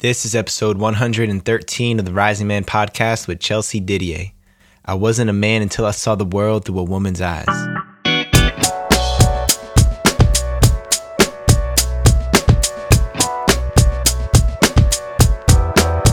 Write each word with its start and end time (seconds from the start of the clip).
This 0.00 0.24
is 0.24 0.36
episode 0.36 0.78
113 0.78 1.98
of 1.98 2.04
the 2.04 2.12
Rising 2.12 2.46
Man 2.46 2.62
podcast 2.62 3.26
with 3.26 3.40
Chelsea 3.40 3.80
Didier. 3.80 4.30
I 4.84 4.94
wasn't 4.94 5.28
a 5.28 5.32
man 5.32 5.60
until 5.60 5.86
I 5.86 5.90
saw 5.90 6.14
the 6.14 6.24
world 6.24 6.64
through 6.64 6.78
a 6.78 6.84
woman's 6.84 7.20
eyes. 7.20 7.48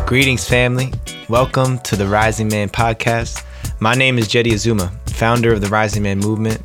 Greetings, 0.08 0.50
family. 0.50 0.92
Welcome 1.30 1.78
to 1.82 1.96
the 1.96 2.08
Rising 2.08 2.48
Man 2.48 2.70
podcast. 2.70 3.46
My 3.80 3.94
name 3.94 4.18
is 4.18 4.28
Jeddy 4.28 4.56
Azuma, 4.56 4.92
founder 5.10 5.54
of 5.54 5.62
the 5.62 5.68
Rising 5.68 6.02
Man 6.02 6.18
movement, 6.18 6.60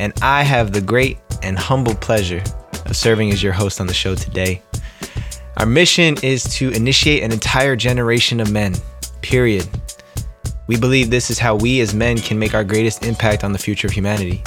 and 0.00 0.12
I 0.20 0.42
have 0.42 0.72
the 0.72 0.80
great 0.80 1.18
and 1.44 1.56
humble 1.56 1.94
pleasure 1.94 2.42
of 2.86 2.96
serving 2.96 3.30
as 3.30 3.40
your 3.40 3.52
host 3.52 3.80
on 3.80 3.86
the 3.86 3.94
show 3.94 4.16
today. 4.16 4.62
Our 5.58 5.64
mission 5.64 6.16
is 6.22 6.44
to 6.56 6.68
initiate 6.72 7.22
an 7.22 7.32
entire 7.32 7.76
generation 7.76 8.40
of 8.40 8.52
men, 8.52 8.74
period. 9.22 9.66
We 10.66 10.76
believe 10.76 11.08
this 11.08 11.30
is 11.30 11.38
how 11.38 11.54
we 11.56 11.80
as 11.80 11.94
men 11.94 12.18
can 12.18 12.38
make 12.38 12.52
our 12.52 12.62
greatest 12.62 13.06
impact 13.06 13.42
on 13.42 13.52
the 13.52 13.58
future 13.58 13.86
of 13.86 13.94
humanity. 13.94 14.42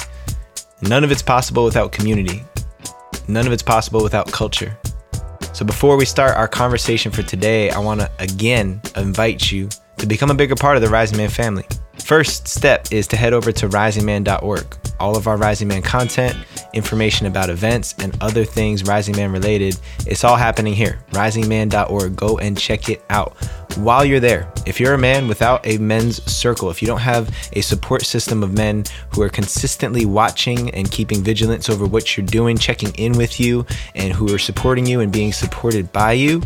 None 0.82 1.02
of 1.02 1.10
it's 1.10 1.20
possible 1.20 1.64
without 1.64 1.90
community. 1.90 2.44
None 3.26 3.44
of 3.44 3.52
it's 3.52 3.62
possible 3.62 4.04
without 4.04 4.30
culture. 4.30 4.78
So 5.52 5.64
before 5.64 5.96
we 5.96 6.04
start 6.04 6.36
our 6.36 6.46
conversation 6.46 7.10
for 7.10 7.24
today, 7.24 7.70
I 7.70 7.80
want 7.80 8.00
to 8.00 8.10
again 8.20 8.80
invite 8.94 9.50
you 9.50 9.68
to 9.96 10.06
become 10.06 10.30
a 10.30 10.34
bigger 10.34 10.54
part 10.54 10.76
of 10.76 10.82
the 10.82 10.88
Rising 10.88 11.18
Man 11.18 11.28
family. 11.28 11.66
First 12.00 12.48
step 12.48 12.88
is 12.90 13.06
to 13.08 13.16
head 13.16 13.32
over 13.32 13.52
to 13.52 13.68
risingman.org. 13.68 14.76
All 14.98 15.16
of 15.16 15.26
our 15.26 15.36
Rising 15.36 15.68
Man 15.68 15.80
content, 15.80 16.36
information 16.74 17.26
about 17.26 17.50
events, 17.50 17.94
and 17.98 18.16
other 18.20 18.44
things 18.44 18.84
Rising 18.84 19.16
Man 19.16 19.32
related, 19.32 19.78
it's 20.06 20.24
all 20.24 20.36
happening 20.36 20.74
here. 20.74 20.98
Risingman.org. 21.12 22.16
Go 22.16 22.38
and 22.38 22.58
check 22.58 22.88
it 22.88 23.04
out. 23.10 23.36
While 23.76 24.04
you're 24.04 24.20
there, 24.20 24.52
if 24.66 24.80
you're 24.80 24.94
a 24.94 24.98
man 24.98 25.28
without 25.28 25.64
a 25.66 25.78
men's 25.78 26.22
circle, 26.30 26.68
if 26.70 26.82
you 26.82 26.88
don't 26.88 27.00
have 27.00 27.34
a 27.52 27.60
support 27.60 28.02
system 28.02 28.42
of 28.42 28.52
men 28.52 28.84
who 29.14 29.22
are 29.22 29.28
consistently 29.28 30.04
watching 30.04 30.70
and 30.70 30.90
keeping 30.90 31.22
vigilance 31.22 31.70
over 31.70 31.86
what 31.86 32.16
you're 32.16 32.26
doing, 32.26 32.58
checking 32.58 32.92
in 32.96 33.12
with 33.12 33.38
you, 33.38 33.64
and 33.94 34.12
who 34.12 34.34
are 34.34 34.38
supporting 34.38 34.84
you 34.84 35.00
and 35.00 35.12
being 35.12 35.32
supported 35.32 35.92
by 35.92 36.12
you, 36.12 36.42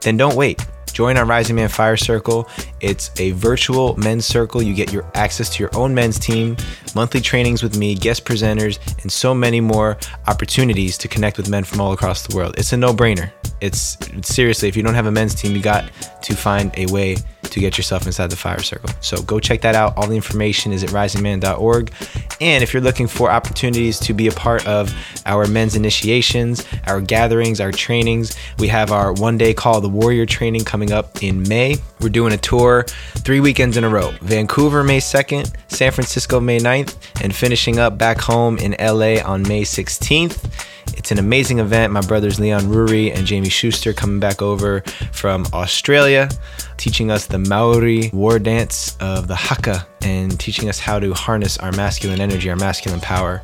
then 0.00 0.16
don't 0.16 0.36
wait 0.36 0.66
Join 0.98 1.16
our 1.16 1.24
Rising 1.24 1.54
Man 1.54 1.68
Fire 1.68 1.96
Circle. 1.96 2.48
It's 2.80 3.12
a 3.20 3.30
virtual 3.30 3.96
men's 3.96 4.26
circle. 4.26 4.60
You 4.60 4.74
get 4.74 4.92
your 4.92 5.08
access 5.14 5.48
to 5.50 5.62
your 5.62 5.70
own 5.76 5.94
men's 5.94 6.18
team, 6.18 6.56
monthly 6.96 7.20
trainings 7.20 7.62
with 7.62 7.78
me, 7.78 7.94
guest 7.94 8.24
presenters, 8.24 8.80
and 9.02 9.12
so 9.12 9.32
many 9.32 9.60
more 9.60 9.96
opportunities 10.26 10.98
to 10.98 11.06
connect 11.06 11.36
with 11.36 11.48
men 11.48 11.62
from 11.62 11.80
all 11.80 11.92
across 11.92 12.26
the 12.26 12.34
world. 12.34 12.56
It's 12.58 12.72
a 12.72 12.76
no-brainer. 12.76 13.30
It's, 13.60 13.96
seriously, 14.22 14.68
if 14.68 14.76
you 14.76 14.82
don't 14.82 14.94
have 14.94 15.06
a 15.06 15.12
men's 15.12 15.36
team, 15.36 15.54
you 15.54 15.62
got 15.62 15.88
to 16.20 16.34
find 16.34 16.76
a 16.76 16.86
way 16.86 17.14
to 17.50 17.60
get 17.60 17.76
yourself 17.76 18.06
inside 18.06 18.30
the 18.30 18.36
fire 18.36 18.62
circle. 18.62 18.90
So 19.00 19.22
go 19.22 19.40
check 19.40 19.60
that 19.62 19.74
out. 19.74 19.96
All 19.96 20.06
the 20.06 20.14
information 20.14 20.72
is 20.72 20.84
at 20.84 20.90
risingman.org. 20.90 21.92
And 22.40 22.62
if 22.62 22.72
you're 22.72 22.82
looking 22.82 23.06
for 23.06 23.30
opportunities 23.30 23.98
to 24.00 24.14
be 24.14 24.28
a 24.28 24.32
part 24.32 24.66
of 24.66 24.94
our 25.26 25.46
men's 25.46 25.74
initiations, 25.74 26.64
our 26.86 27.00
gatherings, 27.00 27.60
our 27.60 27.72
trainings, 27.72 28.36
we 28.58 28.68
have 28.68 28.92
our 28.92 29.12
one 29.12 29.38
day 29.38 29.54
call 29.54 29.80
the 29.80 29.88
warrior 29.88 30.26
training 30.26 30.64
coming 30.64 30.92
up 30.92 31.22
in 31.22 31.42
May. 31.48 31.76
We're 32.00 32.08
doing 32.08 32.32
a 32.32 32.36
tour 32.36 32.84
three 33.18 33.40
weekends 33.40 33.76
in 33.76 33.84
a 33.84 33.88
row 33.88 34.12
Vancouver, 34.20 34.84
May 34.84 34.98
2nd, 34.98 35.54
San 35.68 35.92
Francisco, 35.92 36.40
May 36.40 36.58
9th, 36.58 36.96
and 37.22 37.34
finishing 37.34 37.78
up 37.78 37.98
back 37.98 38.20
home 38.20 38.58
in 38.58 38.76
LA 38.78 39.22
on 39.24 39.42
May 39.42 39.62
16th. 39.62 40.76
It's 40.98 41.12
an 41.12 41.18
amazing 41.18 41.60
event. 41.60 41.92
My 41.92 42.00
brothers 42.00 42.40
Leon 42.40 42.64
Ruri 42.64 43.14
and 43.14 43.24
Jamie 43.24 43.48
Schuster 43.48 43.92
coming 43.92 44.18
back 44.18 44.42
over 44.42 44.80
from 45.12 45.46
Australia, 45.54 46.28
teaching 46.76 47.10
us 47.10 47.26
the 47.26 47.38
Maori 47.38 48.10
war 48.12 48.38
dance 48.40 48.96
of 49.00 49.28
the 49.28 49.36
haka 49.36 49.86
and 50.02 50.38
teaching 50.38 50.68
us 50.68 50.78
how 50.80 50.98
to 50.98 51.14
harness 51.14 51.56
our 51.58 51.70
masculine 51.72 52.20
energy, 52.20 52.50
our 52.50 52.56
masculine 52.56 53.00
power. 53.00 53.40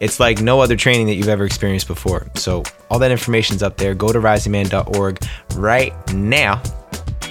It's 0.00 0.18
like 0.18 0.40
no 0.40 0.60
other 0.60 0.76
training 0.76 1.06
that 1.06 1.14
you've 1.14 1.28
ever 1.28 1.44
experienced 1.44 1.88
before. 1.88 2.26
So, 2.36 2.62
all 2.90 2.98
that 2.98 3.10
information's 3.10 3.62
up 3.62 3.76
there. 3.76 3.94
Go 3.94 4.10
to 4.10 4.18
risingman.org 4.18 5.24
right 5.56 6.14
now 6.14 6.62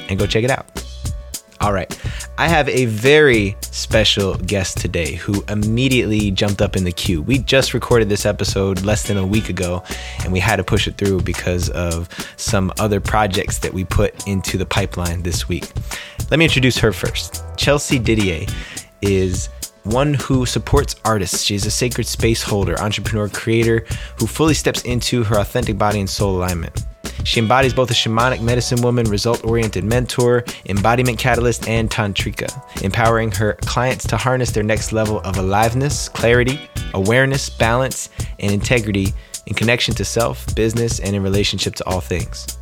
and 0.08 0.20
go 0.20 0.28
check 0.28 0.44
it 0.44 0.52
out. 0.52 0.83
All 1.64 1.72
right. 1.72 1.98
I 2.38 2.50
have 2.50 2.68
a 2.68 2.88
very 2.88 3.56
special 3.62 4.36
guest 4.36 4.80
today 4.80 5.16
who 5.16 5.46
immediately 5.48 6.30
jumped 6.30 6.62
up 6.62 6.76
in 6.76 6.84
the 6.84 6.92
queue. 6.92 7.22
We 7.22 7.38
just 7.38 7.74
recorded 7.74 8.10
this 8.10 8.26
episode 8.26 8.84
less 8.84 9.08
than 9.08 9.16
a 9.16 9.26
week 9.26 9.48
ago, 9.48 9.82
and 10.26 10.34
we 10.34 10.40
had 10.40 10.58
to 10.58 10.64
push 10.66 10.90
it 10.90 10.98
through 10.98 11.22
because 11.22 11.70
of 11.70 12.10
some 12.36 12.74
other 12.80 13.00
projects 13.00 13.60
that 13.60 13.74
we 13.74 13.86
put 13.86 14.28
into 14.28 14.58
the 14.58 14.66
pipeline 14.66 15.24
this 15.24 15.48
week. 15.48 15.72
Let 16.30 16.38
me 16.38 16.44
introduce 16.44 16.78
her 16.80 16.92
first. 16.92 17.46
Chelsea 17.56 17.98
Didier 17.98 18.46
is 19.02 19.48
one 19.84 20.16
who 20.16 20.46
supports 20.46 20.98
artists. 21.06 21.44
She's 21.44 21.66
a 21.66 21.72
sacred 21.72 22.08
space 22.08 22.44
holder, 22.44 22.78
entrepreneur, 22.78 23.30
creator 23.30 23.86
who 24.20 24.28
fully 24.28 24.54
steps 24.54 24.82
into 24.82 25.24
her 25.24 25.40
authentic 25.40 25.78
body 25.78 26.02
and 26.02 26.10
soul 26.10 26.36
alignment. 26.36 26.84
She 27.24 27.40
embodies 27.40 27.74
both 27.74 27.90
a 27.92 27.94
shamanic 27.94 28.42
medicine 28.42 28.82
woman, 28.82 29.10
result 29.10 29.46
oriented 29.46 29.84
mentor, 29.84 30.44
embodiment 30.66 31.18
catalyst, 31.18 31.68
and 31.68 31.90
tantrika, 31.90 32.52
empowering 32.84 33.32
her 33.32 33.54
clients 33.62 34.06
to 34.08 34.18
harness 34.18 34.52
their 34.52 34.64
next 34.64 34.92
level 34.92 35.20
of 35.22 35.38
aliveness, 35.38 36.10
clarity, 36.10 36.60
awareness, 36.94 37.50
balance, 37.50 38.10
and 38.40 38.52
integrity 38.52 39.14
in 39.46 39.54
connection 39.54 39.94
to 39.96 40.06
self, 40.06 40.54
business, 40.56 41.00
and 41.00 41.16
in 41.16 41.24
relationship 41.24 41.76
to 41.76 41.86
all 41.88 42.02
things. 42.02 42.58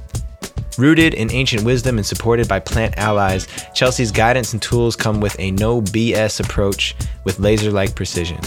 Rooted 0.78 1.14
in 1.14 1.32
ancient 1.32 1.64
wisdom 1.64 1.98
and 1.98 2.06
supported 2.06 2.48
by 2.48 2.60
plant 2.60 2.98
allies, 2.98 3.48
Chelsea's 3.74 4.12
guidance 4.12 4.54
and 4.54 4.62
tools 4.62 4.96
come 4.96 5.20
with 5.20 5.38
a 5.40 5.52
no 5.52 5.82
BS 5.82 6.40
approach 6.40 6.96
with 7.24 7.40
laser 7.40 7.72
like 7.72 7.94
precision. 7.94 8.40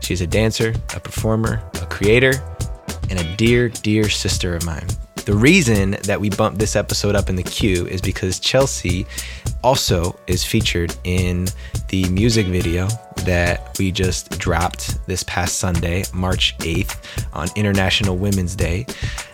She's 0.00 0.20
a 0.20 0.26
dancer, 0.26 0.74
a 0.94 1.00
performer, 1.00 1.62
a 1.80 1.86
creator, 1.86 2.32
and 3.10 3.18
a 3.18 3.36
dear, 3.36 3.68
dear 3.68 4.08
sister 4.08 4.54
of 4.54 4.64
mine. 4.64 4.86
The 5.24 5.34
reason 5.34 5.92
that 6.02 6.20
we 6.20 6.28
bumped 6.28 6.58
this 6.58 6.76
episode 6.76 7.14
up 7.14 7.30
in 7.30 7.36
the 7.36 7.42
queue 7.42 7.86
is 7.86 8.02
because 8.02 8.38
Chelsea 8.38 9.06
also 9.62 10.18
is 10.26 10.44
featured 10.44 10.94
in 11.04 11.46
the 11.88 12.06
music 12.10 12.46
video 12.46 12.88
that 13.24 13.74
we 13.78 13.90
just 13.90 14.38
dropped 14.38 14.98
this 15.06 15.22
past 15.22 15.56
Sunday, 15.56 16.04
March 16.12 16.58
8th, 16.58 17.26
on 17.32 17.48
International 17.56 18.18
Women's 18.18 18.54
Day, 18.54 18.84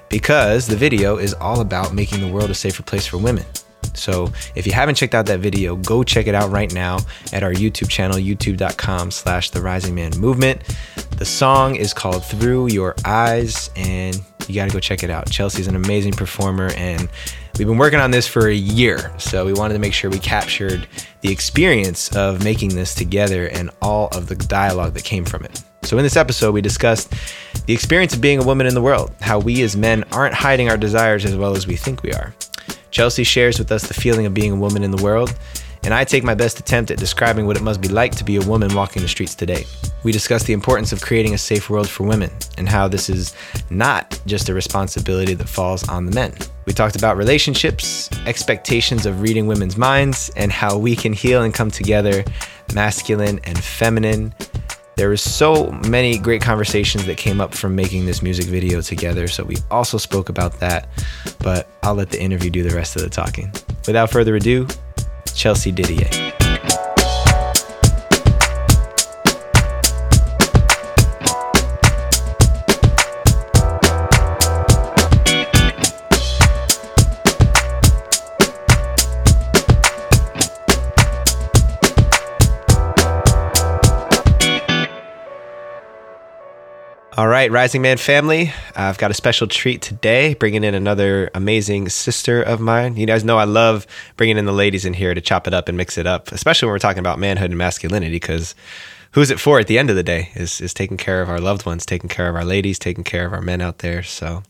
because 0.09 0.69
the 0.69 0.77
video 0.77 1.17
is 1.17 1.35
all 1.35 1.61
about 1.61 1.93
making 1.93 2.21
the 2.21 2.29
world 2.29 2.51
a 2.51 2.55
safer 2.55 2.85
place 2.85 3.07
for 3.07 3.19
women. 3.19 3.45
So 3.93 4.33
if 4.55 4.69
you 4.69 4.73
haven't 4.73 4.95
checked 4.95 5.17
out 5.17 5.27
that 5.27 5.41
video, 5.41 5.75
go 5.75 6.05
check 6.05 6.29
it 6.29 6.37
out 6.37 6.53
right 6.53 6.73
now 6.73 6.99
at 7.33 7.43
our 7.43 7.53
YouTube 7.53 7.89
channel, 7.89 8.17
youtube.com 8.17 9.11
slash 9.11 9.51
the 9.51 9.61
rising 9.61 9.97
man 9.97 10.17
movement. 10.19 10.63
The 11.17 11.25
song 11.25 11.75
is 11.75 11.93
called 11.93 12.25
Through 12.25 12.69
Your 12.69 12.95
Eyes, 13.05 13.71
and 13.75 14.25
you 14.51 14.57
got 14.57 14.69
to 14.69 14.73
go 14.73 14.81
check 14.81 15.03
it 15.03 15.11
out. 15.11 15.31
Chelsea's 15.31 15.67
an 15.67 15.77
amazing 15.77 16.13
performer, 16.13 16.71
and 16.77 17.09
we've 17.59 17.67
been 17.67 17.79
working 17.79 18.01
on 18.01 18.11
this 18.11 18.27
for 18.27 18.49
a 18.49 18.55
year. 18.55 19.13
So 19.19 19.45
we 19.47 19.53
wanted 19.53 19.75
to 19.75 19.81
make 19.81 19.95
sure 19.95 20.11
we 20.11 20.19
captured 20.19 20.87
the 21.21 21.33
experience 21.33 22.15
of 22.17 22.45
making 22.45 22.75
this 22.75 22.95
together 22.95 23.47
and 23.47 23.71
all 23.81 24.09
of 24.09 24.27
the 24.27 24.37
dialogue 24.37 24.95
that 24.95 25.05
came 25.05 25.25
from 25.25 25.45
it. 25.45 25.63
So, 25.83 25.97
in 25.97 26.03
this 26.03 26.17
episode, 26.17 26.53
we 26.53 26.61
discussed 26.61 27.15
the 27.67 27.73
experience 27.73 28.15
of 28.15 28.21
being 28.21 28.39
a 28.39 28.45
woman 28.45 28.67
in 28.67 28.75
the 28.75 28.83
world, 28.83 29.13
how 29.21 29.39
we 29.39 29.63
as 29.63 29.77
men 29.77 30.05
aren't 30.13 30.35
hiding 30.35 30.69
our 30.69 30.77
desires 30.77 31.25
as 31.25 31.37
well 31.37 31.57
as 31.57 31.67
we 31.67 31.75
think 31.75 32.03
we 32.03 32.13
are. 32.13 32.35
Chelsea 32.91 33.25
shares 33.25 33.59
with 33.59 33.73
us 33.73 33.89
the 33.89 33.95
feeling 33.95 34.27
of 34.27 34.35
being 34.35 34.53
a 34.53 34.57
woman 34.57 34.83
in 34.83 34.91
the 34.91 35.03
world, 35.03 35.35
and 35.83 35.95
I 35.95 36.05
take 36.05 36.25
my 36.25 36.35
best 36.35 36.59
attempt 36.61 36.91
at 36.91 36.99
describing 36.99 37.47
what 37.47 37.57
it 37.57 37.63
must 37.63 37.81
be 37.81 37.89
like 37.89 38.15
to 38.17 38.25
be 38.25 38.37
a 38.37 38.43
woman 38.43 38.75
walking 38.75 39.03
the 39.03 39.09
streets 39.09 39.35
today. 39.35 39.65
We 40.03 40.13
discuss 40.13 40.45
the 40.45 40.53
importance 40.53 40.93
of 40.93 41.01
creating 41.01 41.35
a 41.35 41.39
safe 41.39 41.71
world 41.71 41.89
for 41.89 42.05
women 42.05 42.31
and 42.59 42.69
how 42.69 42.89
this 42.89 43.09
is 43.09 43.35
not 43.71 44.21
just 44.27 44.49
a 44.49 44.55
responsibility 44.55 45.35
that 45.35 45.49
falls 45.49 45.89
on 45.89 46.07
the 46.07 46.13
men. 46.13 46.35
We 46.67 46.73
talked 46.73 46.97
about 46.97 47.17
relationships, 47.17 48.11
expectations 48.27 49.07
of 49.07 49.21
reading 49.23 49.47
women's 49.47 49.77
minds, 49.77 50.31
and 50.37 50.53
how 50.53 50.79
we 50.79 50.95
can 50.97 51.13
heal 51.13 51.43
and 51.43 51.53
come 51.53 51.71
together, 51.71 52.25
masculine 52.75 53.41
and 53.45 53.59
feminine, 53.63 54.35
there 55.01 55.09
was 55.09 55.23
so 55.23 55.71
many 55.89 56.19
great 56.19 56.43
conversations 56.43 57.07
that 57.07 57.17
came 57.17 57.41
up 57.41 57.55
from 57.55 57.75
making 57.75 58.05
this 58.05 58.21
music 58.21 58.45
video 58.45 58.83
together, 58.83 59.29
so 59.29 59.43
we 59.45 59.57
also 59.71 59.97
spoke 59.97 60.29
about 60.29 60.61
that, 60.61 60.91
but 61.39 61.71
I'll 61.83 61.95
let 61.95 62.11
the 62.11 62.21
interview 62.21 62.51
do 62.51 62.63
the 62.63 62.77
rest 62.77 62.97
of 62.97 63.03
the 63.03 63.09
talking. 63.09 63.51
Without 63.87 64.11
further 64.11 64.37
ado, 64.37 64.69
Chelsea 65.33 65.73
Didier. 65.73 66.40
All 87.21 87.29
right, 87.29 87.51
Rising 87.51 87.83
Man 87.83 87.99
family, 87.99 88.51
I've 88.75 88.97
got 88.97 89.11
a 89.11 89.15
special 89.15 89.47
treat 89.47 89.83
today, 89.83 90.33
bringing 90.33 90.65
in 90.65 90.75
another 90.75 91.31
amazing 91.35 91.91
sister 91.91 92.41
of 92.41 92.61
mine. 92.61 92.97
You 92.97 93.05
guys 93.05 93.25
know 93.25 93.37
I 93.37 93.45
love 93.45 93.87
bringing 94.17 94.39
in 94.39 94.47
the 94.47 94.53
ladies 94.53 94.87
in 94.87 94.95
here 94.95 95.13
to 95.13 95.21
chop 95.21 95.47
it 95.47 95.53
up 95.53 95.69
and 95.69 95.77
mix 95.77 95.99
it 95.99 96.07
up, 96.07 96.33
especially 96.33 96.65
when 96.65 96.73
we're 96.73 96.79
talking 96.79 97.01
about 97.01 97.19
manhood 97.19 97.51
and 97.51 97.59
masculinity, 97.59 98.11
because 98.11 98.55
who's 99.11 99.31
it 99.31 99.39
for 99.39 99.61
at 99.61 99.67
the 99.67 99.79
end 99.79 99.91
of 99.91 99.97
the 99.97 100.03
day 100.03 100.31
is, 100.35 100.63
is 100.63 100.73
taking 100.73 100.97
care 100.97 101.21
of 101.21 101.29
our 101.29 101.41
loved 101.41 101.67
ones, 101.67 101.85
taking 101.85 102.09
care 102.09 102.31
of 102.31 102.37
our 102.37 102.45
ladies, 102.47 102.79
taking 102.79 103.05
care 103.05 103.27
of 103.27 103.35
our 103.35 103.43
men 103.43 103.61
out 103.61 103.81
there. 103.81 104.03
So, 104.03 104.43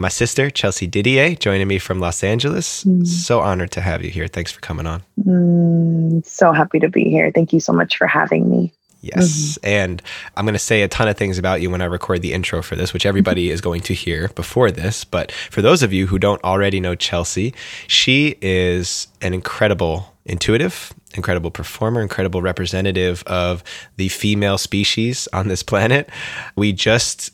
my 0.00 0.08
sister, 0.08 0.48
Chelsea 0.48 0.86
Didier, 0.86 1.34
joining 1.34 1.68
me 1.68 1.78
from 1.78 2.00
Los 2.00 2.24
Angeles. 2.24 2.84
Mm. 2.84 3.06
So 3.06 3.40
honored 3.40 3.72
to 3.72 3.82
have 3.82 4.02
you 4.02 4.08
here. 4.08 4.28
Thanks 4.28 4.50
for 4.50 4.62
coming 4.62 4.86
on. 4.86 5.02
Mm, 5.26 6.24
so 6.24 6.52
happy 6.52 6.78
to 6.78 6.88
be 6.88 7.04
here. 7.04 7.30
Thank 7.34 7.52
you 7.52 7.60
so 7.60 7.74
much 7.74 7.98
for 7.98 8.06
having 8.06 8.48
me. 8.48 8.72
Yes. 9.04 9.58
Mm-hmm. 9.58 9.66
And 9.66 10.02
I'm 10.36 10.46
going 10.46 10.54
to 10.54 10.58
say 10.58 10.82
a 10.82 10.88
ton 10.88 11.08
of 11.08 11.16
things 11.16 11.38
about 11.38 11.60
you 11.60 11.70
when 11.70 11.82
I 11.82 11.84
record 11.84 12.22
the 12.22 12.32
intro 12.32 12.62
for 12.62 12.74
this, 12.74 12.92
which 12.94 13.04
everybody 13.04 13.50
is 13.50 13.60
going 13.60 13.82
to 13.82 13.94
hear 13.94 14.28
before 14.28 14.70
this. 14.70 15.04
But 15.04 15.30
for 15.30 15.60
those 15.60 15.82
of 15.82 15.92
you 15.92 16.06
who 16.06 16.18
don't 16.18 16.42
already 16.42 16.80
know 16.80 16.94
Chelsea, 16.94 17.54
she 17.86 18.36
is 18.40 19.08
an 19.20 19.34
incredible 19.34 20.14
intuitive, 20.24 20.94
incredible 21.14 21.50
performer, 21.50 22.00
incredible 22.00 22.40
representative 22.40 23.22
of 23.26 23.62
the 23.96 24.08
female 24.08 24.56
species 24.56 25.28
on 25.34 25.48
this 25.48 25.62
planet. 25.62 26.08
We 26.56 26.72
just 26.72 27.30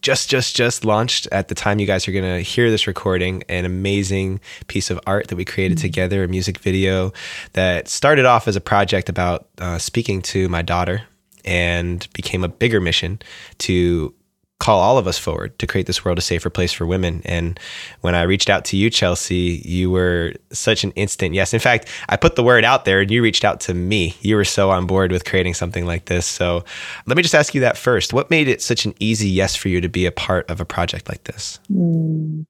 just 0.00 0.28
just 0.28 0.56
just 0.56 0.84
launched 0.84 1.28
at 1.30 1.48
the 1.48 1.54
time 1.54 1.78
you 1.78 1.86
guys 1.86 2.08
are 2.08 2.12
going 2.12 2.24
to 2.24 2.40
hear 2.40 2.70
this 2.70 2.86
recording 2.86 3.44
an 3.48 3.64
amazing 3.64 4.40
piece 4.66 4.90
of 4.90 4.98
art 5.06 5.28
that 5.28 5.36
we 5.36 5.44
created 5.44 5.78
mm-hmm. 5.78 5.86
together 5.86 6.24
a 6.24 6.28
music 6.28 6.58
video 6.58 7.12
that 7.52 7.88
started 7.88 8.24
off 8.24 8.48
as 8.48 8.56
a 8.56 8.60
project 8.60 9.08
about 9.08 9.48
uh, 9.58 9.78
speaking 9.78 10.20
to 10.20 10.48
my 10.48 10.62
daughter 10.62 11.02
and 11.44 12.08
became 12.12 12.42
a 12.42 12.48
bigger 12.48 12.80
mission 12.80 13.20
to 13.58 14.12
call 14.58 14.80
all 14.80 14.96
of 14.96 15.06
us 15.06 15.18
forward 15.18 15.58
to 15.58 15.66
create 15.66 15.86
this 15.86 16.04
world 16.04 16.18
a 16.18 16.22
safer 16.22 16.48
place 16.48 16.72
for 16.72 16.86
women. 16.86 17.20
And 17.24 17.60
when 18.00 18.14
I 18.14 18.22
reached 18.22 18.48
out 18.48 18.64
to 18.66 18.76
you, 18.76 18.88
Chelsea, 18.88 19.62
you 19.64 19.90
were 19.90 20.32
such 20.50 20.82
an 20.82 20.92
instant 20.92 21.34
yes. 21.34 21.52
In 21.52 21.60
fact, 21.60 21.88
I 22.08 22.16
put 22.16 22.36
the 22.36 22.42
word 22.42 22.64
out 22.64 22.86
there 22.86 23.00
and 23.00 23.10
you 23.10 23.22
reached 23.22 23.44
out 23.44 23.60
to 23.60 23.74
me. 23.74 24.16
You 24.20 24.36
were 24.36 24.44
so 24.44 24.70
on 24.70 24.86
board 24.86 25.12
with 25.12 25.26
creating 25.26 25.54
something 25.54 25.84
like 25.84 26.06
this. 26.06 26.24
So 26.24 26.64
let 27.06 27.16
me 27.16 27.22
just 27.22 27.34
ask 27.34 27.54
you 27.54 27.60
that 27.60 27.76
first. 27.76 28.14
What 28.14 28.30
made 28.30 28.48
it 28.48 28.62
such 28.62 28.86
an 28.86 28.94
easy 28.98 29.28
yes 29.28 29.54
for 29.54 29.68
you 29.68 29.80
to 29.82 29.88
be 29.88 30.06
a 30.06 30.12
part 30.12 30.50
of 30.50 30.60
a 30.60 30.64
project 30.64 31.08
like 31.08 31.24
this? 31.24 31.60
Mm. 31.70 32.46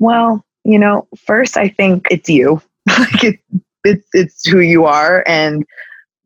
Well, 0.00 0.44
you 0.64 0.78
know, 0.78 1.06
first 1.24 1.56
I 1.56 1.68
think 1.68 2.08
it's 2.10 2.28
you. 2.28 2.60
like 2.98 3.24
it, 3.24 3.40
it's 3.84 4.08
it's 4.12 4.46
who 4.46 4.60
you 4.60 4.84
are 4.84 5.22
and 5.26 5.64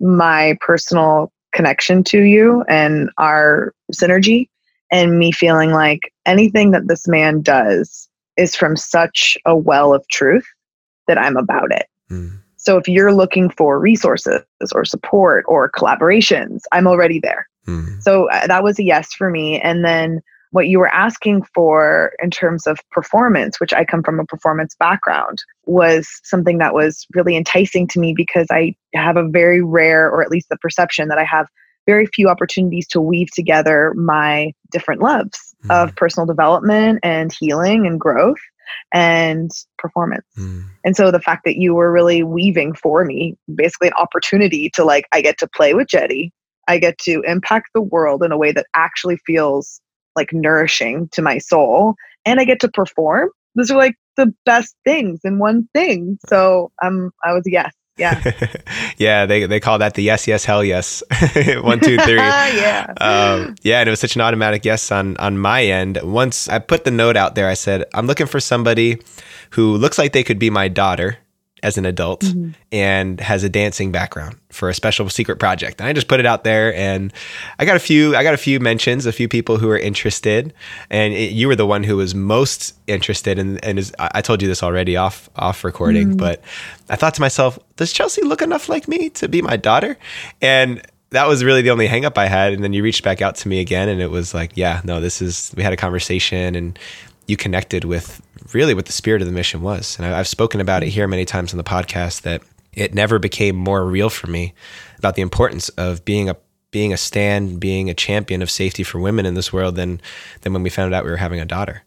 my 0.01 0.57
personal 0.61 1.31
connection 1.53 2.03
to 2.05 2.23
you 2.23 2.65
and 2.69 3.11
our 3.19 3.75
synergy 3.93 4.49
and 4.91 5.19
me 5.19 5.33
feeling 5.33 5.73
like 5.73 6.13
anything 6.27 6.71
that 6.73 6.89
this 6.89 7.07
man 7.07 7.43
does 7.43 8.09
is 8.37 8.57
from 8.57 8.77
such 8.77 9.37
a 9.47 9.57
well 9.57 9.95
of 9.95 10.07
truth 10.09 10.47
that 11.07 11.19
I'm 11.19 11.37
about 11.37 11.73
it. 11.73 11.87
Mm. 12.11 12.39
So 12.57 12.77
if 12.77 12.87
you're 12.89 13.15
looking 13.15 13.51
for 13.51 13.79
resources 13.79 14.43
or 14.75 14.85
support 14.85 15.45
or 15.49 15.71
collaborations, 15.71 16.61
I'm 16.73 16.87
already 16.87 17.19
there. 17.19 17.49
Mm. 17.67 18.03
So 18.03 18.29
uh, 18.31 18.47
that 18.47 18.63
was 18.63 18.79
a 18.79 18.85
yes 18.85 19.13
for 19.15 19.31
me. 19.31 19.61
And 19.61 19.85
then 19.85 20.21
what 20.51 20.69
you 20.69 20.79
were 20.79 20.89
asking 20.89 21.45
for 21.55 22.13
in 22.23 22.31
terms 22.31 22.67
of 22.67 22.79
performance, 22.91 23.61
which 23.61 23.73
I 23.73 23.85
come 23.85 24.03
from 24.03 24.19
a 24.19 24.25
performance 24.25 24.75
background, 24.75 25.39
was 25.67 26.09
something 26.25 26.59
that 26.59 26.75
was 26.75 27.07
really 27.15 27.37
enticing 27.37 27.87
to 27.89 28.01
me 28.01 28.13
because 28.15 28.49
I 28.51 28.75
have 28.95 29.17
a 29.17 29.29
very 29.29 29.63
rare, 29.63 30.11
or 30.11 30.23
at 30.23 30.31
least 30.31 30.49
the 30.49 30.59
perception 30.59 31.09
that 31.09 31.19
I 31.19 31.25
have 31.25 31.47
very 31.91 32.07
few 32.07 32.29
opportunities 32.29 32.87
to 32.89 33.01
weave 33.01 33.31
together 33.35 33.93
my 33.95 34.53
different 34.71 35.01
loves 35.01 35.39
mm. 35.65 35.71
of 35.75 35.95
personal 35.97 36.27
development 36.27 37.01
and 37.03 37.35
healing 37.39 37.87
and 37.87 37.99
growth 37.99 38.43
and 38.93 39.51
performance. 39.79 40.27
Mm. 40.39 40.65
And 40.85 40.97
so 40.97 41.11
the 41.11 41.21
fact 41.21 41.43
that 41.45 41.57
you 41.57 41.75
were 41.75 41.91
really 41.91 42.23
weaving 42.23 42.75
for 42.75 43.05
me, 43.05 43.37
basically 43.53 43.89
an 43.89 43.95
opportunity 43.95 44.71
to 44.75 44.85
like, 44.85 45.07
I 45.11 45.21
get 45.21 45.39
to 45.39 45.49
play 45.49 45.75
with 45.75 45.89
Jeddy, 45.89 46.33
I 46.69 46.79
get 46.79 46.99
to 46.99 47.23
impact 47.27 47.71
the 47.75 47.83
world 47.83 48.23
in 48.23 48.31
a 48.31 48.39
way 48.39 48.53
that 48.53 48.67
actually 48.75 49.19
feels 49.27 49.81
like 50.15 50.33
nourishing 50.33 51.09
to 51.13 51.23
my 51.23 51.39
soul, 51.39 51.95
and 52.25 52.39
I 52.41 52.45
get 52.45 52.61
to 52.61 52.69
perform. 52.69 53.31
Those 53.57 53.71
are 53.71 53.79
like 53.79 53.97
the 54.17 54.33
best 54.45 54.77
things 54.85 55.21
in 55.25 55.39
one 55.39 55.69
thing. 55.73 56.19
So 56.29 56.71
I'm 56.83 57.07
um, 57.07 57.11
I 57.25 57.33
was 57.33 57.43
yes. 57.47 57.73
Yeah. 58.01 58.33
yeah, 58.99 59.27
they 59.27 59.47
they 59.47 59.61
call 59.61 59.79
that 59.79 59.95
the 59.95 60.03
yes, 60.03 60.27
yes, 60.27 60.45
hell 60.45 60.65
yes. 60.65 61.03
One, 61.61 61.81
two, 61.81 61.99
three. 61.99 62.17
yeah. 62.17 62.93
Um, 63.01 63.55
yeah, 63.63 63.81
and 63.81 63.89
it 63.89 63.91
was 63.91 64.01
such 64.01 64.17
an 64.17 64.23
automatic 64.23 64.65
yes 64.65 64.91
on 64.91 65.17
on 65.19 65.37
my 65.39 65.65
end. 65.65 66.01
Once 66.03 66.49
I 66.49 66.59
put 66.59 66.85
the 66.85 66.91
note 66.91 67.17
out 67.17 67.35
there, 67.35 67.49
I 67.49 67.55
said, 67.55 67.85
I'm 67.93 68.07
looking 68.07 68.27
for 68.27 68.41
somebody 68.41 68.99
who 69.51 69.77
looks 69.77 69.99
like 69.99 70.13
they 70.13 70.25
could 70.25 70.39
be 70.39 70.49
my 70.49 70.69
daughter 70.69 71.19
as 71.63 71.79
an 71.79 71.85
adult 71.85 72.21
mm-hmm. 72.21 72.51
and 72.73 73.21
has 73.21 73.45
a 73.45 73.49
dancing 73.49 73.93
background 73.93 74.37
for 74.51 74.69
a 74.69 74.75
special 74.75 75.09
secret 75.09 75.39
project. 75.39 75.81
And 75.81 75.89
I 75.89 75.93
just 75.93 76.09
put 76.09 76.21
it 76.21 76.27
out 76.27 76.45
there 76.45 76.75
and 76.75 77.13
I 77.59 77.65
got 77.65 77.77
a 77.77 77.81
few 77.81 78.17
I 78.17 78.23
got 78.23 78.35
a 78.35 78.39
few 78.39 78.61
mentions, 78.61 79.07
a 79.07 79.13
few 79.13 79.29
people 79.29 79.59
who 79.59 79.69
are 79.71 79.79
interested 79.79 80.53
and 80.91 81.13
it, 81.15 81.33
you 81.33 81.49
were 81.49 81.57
the 81.57 81.67
one 81.67 81.85
who 81.85 81.97
was 81.97 82.15
most 82.15 82.75
interested 82.87 83.39
and 83.39 83.63
and 83.65 83.79
is, 83.79 83.93
I 83.99 84.21
told 84.23 84.43
you 84.43 84.49
this 84.49 84.63
already 84.63 84.97
off 84.97 85.29
off 85.37 85.65
recording, 85.65 86.09
mm-hmm. 86.09 86.17
but 86.17 86.43
I 86.89 86.97
thought 86.97 87.15
to 87.15 87.21
myself, 87.21 87.59
does 87.77 87.93
Chelsea 87.93 88.23
look 88.23 88.43
enough 88.43 88.69
like 88.69 88.89
me 88.89 89.11
to 89.11 89.29
be 89.29 89.43
my 89.43 89.57
daughter? 89.57 89.97
And 90.41 90.83
that 91.11 91.27
was 91.27 91.43
really 91.45 91.63
the 91.63 91.71
only 91.71 91.89
hangup 91.89 92.17
I 92.17 92.27
had. 92.27 92.53
And 92.53 92.63
then 92.63 92.73
you 92.73 92.83
reached 92.83 93.03
back 93.03 93.21
out 93.21 93.35
to 93.37 93.49
me 93.49 93.61
again 93.61 93.89
and 93.89 94.01
it 94.01 94.11
was 94.11 94.33
like, 94.33 94.53
yeah, 94.55 94.81
no, 94.85 95.01
this 95.01 95.21
is, 95.21 95.53
we 95.57 95.63
had 95.63 95.73
a 95.73 95.77
conversation 95.77 96.55
and 96.55 96.79
you 97.27 97.37
connected 97.37 97.85
with 97.85 98.23
really 98.55 98.75
what 98.75 98.87
the 98.87 98.93
spirit 98.93 99.23
of 99.23 99.27
the 99.27 99.33
mission 99.33 99.63
was. 99.63 99.99
And 99.99 100.07
I've 100.07 100.29
spoken 100.29 100.61
about 100.61 100.83
it 100.83 100.89
here 100.89 101.07
many 101.07 101.25
times 101.25 101.53
on 101.53 101.59
the 101.59 101.65
podcast 101.65 102.23
that 102.23 102.43
it 102.73 102.95
never 102.95 103.19
became 103.19 103.57
more 103.57 103.85
real 103.85 104.11
for 104.11 104.27
me 104.27 104.55
about 104.99 105.15
the 105.15 105.23
importance 105.23 105.69
of 105.71 106.05
being 106.05 106.29
a 106.29 106.37
being 106.71 106.93
a 106.93 106.97
stand, 106.97 107.59
being 107.59 107.91
a 107.91 107.95
champion 107.95 108.43
of 108.43 108.51
safety 108.51 108.85
for 108.85 109.01
women 109.01 109.27
in 109.27 109.35
this 109.35 109.53
world 109.53 109.75
than 109.75 110.01
than 110.43 110.53
when 110.53 110.63
we 110.63 110.71
found 110.71 110.95
out 110.95 111.05
we 111.05 111.11
were 111.11 111.17
having 111.17 111.41
a 111.41 111.45
daughter. 111.45 111.83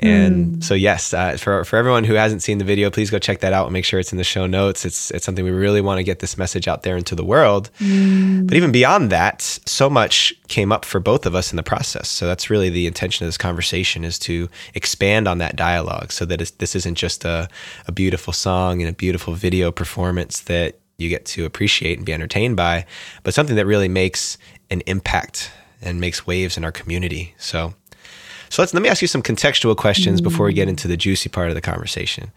And 0.00 0.56
mm. 0.56 0.64
so, 0.64 0.74
yes, 0.74 1.12
uh, 1.12 1.36
for 1.36 1.64
for 1.64 1.76
everyone 1.76 2.04
who 2.04 2.14
hasn't 2.14 2.42
seen 2.42 2.58
the 2.58 2.64
video, 2.64 2.88
please 2.88 3.10
go 3.10 3.18
check 3.18 3.40
that 3.40 3.52
out 3.52 3.66
and 3.66 3.72
make 3.72 3.84
sure 3.84 3.98
it's 3.98 4.12
in 4.12 4.18
the 4.18 4.24
show 4.24 4.46
notes. 4.46 4.84
It's 4.84 5.10
it's 5.10 5.24
something 5.24 5.44
we 5.44 5.50
really 5.50 5.80
want 5.80 5.98
to 5.98 6.04
get 6.04 6.20
this 6.20 6.38
message 6.38 6.68
out 6.68 6.84
there 6.84 6.96
into 6.96 7.16
the 7.16 7.24
world. 7.24 7.70
Mm. 7.80 8.46
But 8.46 8.56
even 8.56 8.70
beyond 8.70 9.10
that, 9.10 9.42
so 9.42 9.90
much 9.90 10.32
came 10.46 10.70
up 10.70 10.84
for 10.84 11.00
both 11.00 11.26
of 11.26 11.34
us 11.34 11.52
in 11.52 11.56
the 11.56 11.64
process. 11.64 12.08
So 12.08 12.26
that's 12.26 12.48
really 12.48 12.70
the 12.70 12.86
intention 12.86 13.24
of 13.24 13.28
this 13.28 13.38
conversation 13.38 14.04
is 14.04 14.20
to 14.20 14.48
expand 14.74 15.26
on 15.26 15.38
that 15.38 15.56
dialogue, 15.56 16.12
so 16.12 16.24
that 16.26 16.52
this 16.58 16.76
isn't 16.76 16.94
just 16.94 17.24
a 17.24 17.48
a 17.88 17.92
beautiful 17.92 18.32
song 18.32 18.80
and 18.80 18.88
a 18.88 18.94
beautiful 18.94 19.34
video 19.34 19.72
performance 19.72 20.40
that 20.42 20.78
you 20.98 21.08
get 21.08 21.26
to 21.26 21.44
appreciate 21.44 21.96
and 21.96 22.06
be 22.06 22.12
entertained 22.12 22.56
by, 22.56 22.84
but 23.22 23.34
something 23.34 23.56
that 23.56 23.66
really 23.66 23.88
makes 23.88 24.38
an 24.70 24.80
impact 24.86 25.50
and 25.80 26.00
makes 26.00 26.26
waves 26.26 26.56
in 26.56 26.64
our 26.64 26.72
community. 26.72 27.34
So 27.38 27.74
so 28.50 28.62
let's 28.62 28.74
let 28.74 28.82
me 28.82 28.88
ask 28.88 29.02
you 29.02 29.08
some 29.08 29.22
contextual 29.22 29.76
questions 29.76 30.20
before 30.20 30.46
we 30.46 30.52
get 30.52 30.68
into 30.68 30.88
the 30.88 30.96
juicy 30.96 31.28
part 31.28 31.48
of 31.48 31.54
the 31.54 31.60
conversation. 31.60 32.30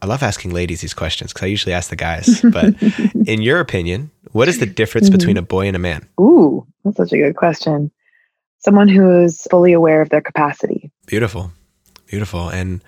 I 0.00 0.06
love 0.06 0.22
asking 0.22 0.52
ladies 0.52 0.80
these 0.80 0.94
questions 0.94 1.32
because 1.32 1.44
I 1.44 1.48
usually 1.48 1.72
ask 1.72 1.90
the 1.90 1.96
guys. 1.96 2.40
But 2.52 2.74
in 3.26 3.42
your 3.42 3.60
opinion, 3.60 4.10
what 4.32 4.48
is 4.48 4.58
the 4.58 4.66
difference 4.66 5.08
mm-hmm. 5.08 5.18
between 5.18 5.36
a 5.36 5.42
boy 5.42 5.66
and 5.66 5.76
a 5.76 5.78
man? 5.78 6.08
Ooh, 6.20 6.66
that's 6.84 6.96
such 6.96 7.12
a 7.12 7.18
good 7.18 7.36
question. 7.36 7.90
Someone 8.58 8.88
who 8.88 9.22
is 9.22 9.46
fully 9.50 9.72
aware 9.72 10.00
of 10.00 10.10
their 10.10 10.20
capacity. 10.20 10.90
Beautiful, 11.06 11.52
beautiful. 12.06 12.48
And 12.48 12.82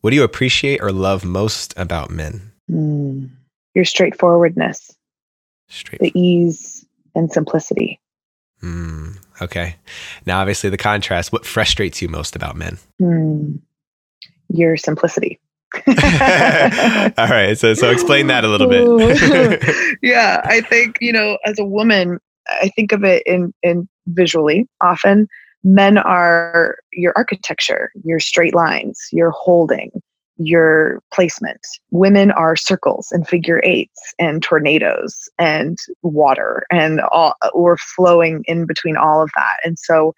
what 0.00 0.10
do 0.10 0.16
you 0.16 0.24
appreciate 0.24 0.82
or 0.82 0.92
love 0.92 1.24
most 1.24 1.74
about 1.76 2.10
men? 2.10 2.52
Mm, 2.70 3.30
your 3.74 3.84
straightforwardness, 3.84 4.94
Straight. 5.68 6.00
the 6.00 6.12
ease 6.18 6.84
and 7.14 7.30
simplicity. 7.30 8.00
Mm, 8.62 9.18
okay. 9.42 9.76
Now, 10.26 10.40
obviously, 10.40 10.70
the 10.70 10.76
contrast. 10.76 11.32
What 11.32 11.46
frustrates 11.46 12.00
you 12.02 12.08
most 12.08 12.36
about 12.36 12.56
men? 12.56 12.78
Mm, 13.00 13.60
your 14.48 14.76
simplicity. 14.76 15.40
All 15.86 15.94
right. 17.28 17.58
So, 17.58 17.74
so 17.74 17.90
explain 17.90 18.28
that 18.28 18.44
a 18.44 18.48
little 18.48 18.68
bit. 18.68 19.96
yeah, 20.02 20.40
I 20.44 20.60
think 20.60 20.98
you 21.00 21.12
know, 21.12 21.38
as 21.44 21.58
a 21.58 21.64
woman, 21.64 22.20
I 22.48 22.68
think 22.76 22.92
of 22.92 23.04
it 23.04 23.22
in 23.26 23.52
in 23.62 23.88
visually. 24.06 24.68
Often, 24.80 25.28
men 25.64 25.98
are 25.98 26.76
your 26.92 27.12
architecture, 27.16 27.90
your 28.04 28.20
straight 28.20 28.54
lines, 28.54 29.08
your 29.12 29.30
holding, 29.30 29.90
your 30.36 31.00
placement. 31.12 31.60
Women 31.90 32.30
are 32.32 32.56
circles 32.56 33.08
and 33.12 33.26
figure 33.26 33.60
eights 33.64 34.14
and 34.18 34.42
tornadoes 34.42 35.28
and 35.38 35.78
water 36.02 36.64
and 36.70 37.00
all 37.12 37.34
we're 37.54 37.76
flowing 37.76 38.44
in 38.46 38.66
between 38.66 38.96
all 38.96 39.22
of 39.22 39.30
that. 39.36 39.56
And 39.64 39.78
so 39.78 40.12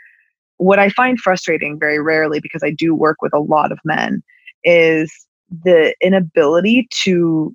what 0.59 0.79
I 0.79 0.89
find 0.89 1.21
frustrating 1.21 1.79
very 1.79 2.01
rarely 2.01 2.41
because 2.41 2.63
I 2.63 2.71
do 2.71 2.95
work 2.95 3.21
with 3.21 3.35
a 3.35 3.41
lot 3.41 3.73
of 3.73 3.79
men 3.85 4.23
is 4.65 5.13
the 5.65 5.95
inability 6.01 6.89
to 7.03 7.55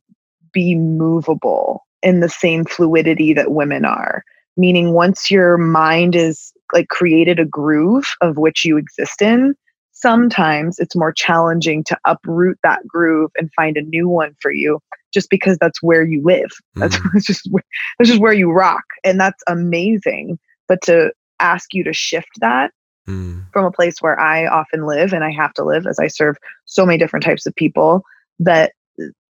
be 0.53 0.75
movable 0.75 1.85
in 2.03 2.19
the 2.19 2.29
same 2.29 2.65
fluidity 2.65 3.33
that 3.33 3.51
women 3.51 3.85
are. 3.85 4.23
Meaning 4.57 4.93
once 4.93 5.31
your 5.31 5.57
mind 5.57 6.15
is 6.15 6.53
like 6.73 6.89
created 6.89 7.39
a 7.39 7.45
groove 7.45 8.05
of 8.21 8.37
which 8.37 8.65
you 8.65 8.77
exist 8.77 9.21
in, 9.21 9.55
sometimes 10.01 10.79
it's 10.79 10.95
more 10.95 11.11
challenging 11.11 11.83
to 11.85 11.97
uproot 12.05 12.57
that 12.63 12.85
groove 12.87 13.31
and 13.37 13.51
find 13.53 13.77
a 13.77 13.81
new 13.81 14.07
one 14.09 14.35
for 14.41 14.51
you 14.51 14.79
just 15.13 15.29
because 15.29 15.57
that's 15.59 15.81
where 15.83 16.03
you 16.03 16.21
live. 16.23 16.49
That's, 16.75 16.95
Mm. 16.97 17.09
that's 17.13 17.25
just 17.25 17.47
where- 17.51 17.63
that's 17.97 18.09
just 18.09 18.21
where 18.21 18.33
you 18.33 18.51
rock, 18.51 18.83
and 19.03 19.19
that's 19.19 19.43
amazing. 19.47 20.39
But 20.67 20.81
to 20.83 21.11
ask 21.39 21.73
you 21.73 21.83
to 21.83 21.93
shift 21.93 22.29
that 22.39 22.71
Mm. 23.09 23.45
from 23.51 23.65
a 23.65 23.71
place 23.71 23.95
where 23.99 24.19
I 24.19 24.45
often 24.45 24.85
live 24.85 25.11
and 25.11 25.23
I 25.23 25.31
have 25.31 25.53
to 25.55 25.63
live 25.63 25.87
as 25.87 25.97
I 25.97 26.05
serve 26.07 26.37
so 26.65 26.85
many 26.85 26.99
different 26.99 27.25
types 27.25 27.47
of 27.47 27.55
people 27.55 28.03
that 28.39 28.73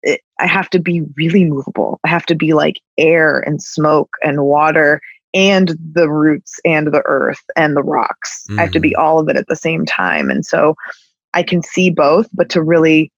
it, 0.03 0.21
I 0.41 0.47
have 0.47 0.69
to 0.71 0.81
be 0.81 1.03
really 1.17 1.45
movable. 1.45 2.01
I 2.05 2.09
have 2.09 2.27
to 2.27 2.35
be 2.35 2.53
like 2.53 2.81
air 2.99 3.39
and 3.41 3.63
smoke 3.63 4.11
and 4.25 4.43
water 4.43 5.01
and 5.35 5.77
the 5.93 6.09
roots 6.09 6.59
and 6.65 6.89
the 6.89 7.03
earth 7.05 7.43
and 7.57 7.77
the 7.77 7.83
rocks. 7.83 8.47
I 8.51 8.63
have 8.63 8.73
to 8.73 8.81
be 8.81 8.91
mm. 8.91 8.99
all 8.99 9.19
of 9.19 9.29
it 9.29 9.37
at 9.37 9.47
the 9.47 9.57
same 9.57 9.87
time. 9.87 10.31
And 10.31 10.45
so 10.45 10.75
I 11.35 11.43
can 11.43 11.63
see 11.63 11.91
both, 11.91 12.29
but 12.33 12.49
to 12.51 12.63
really 12.63 13.13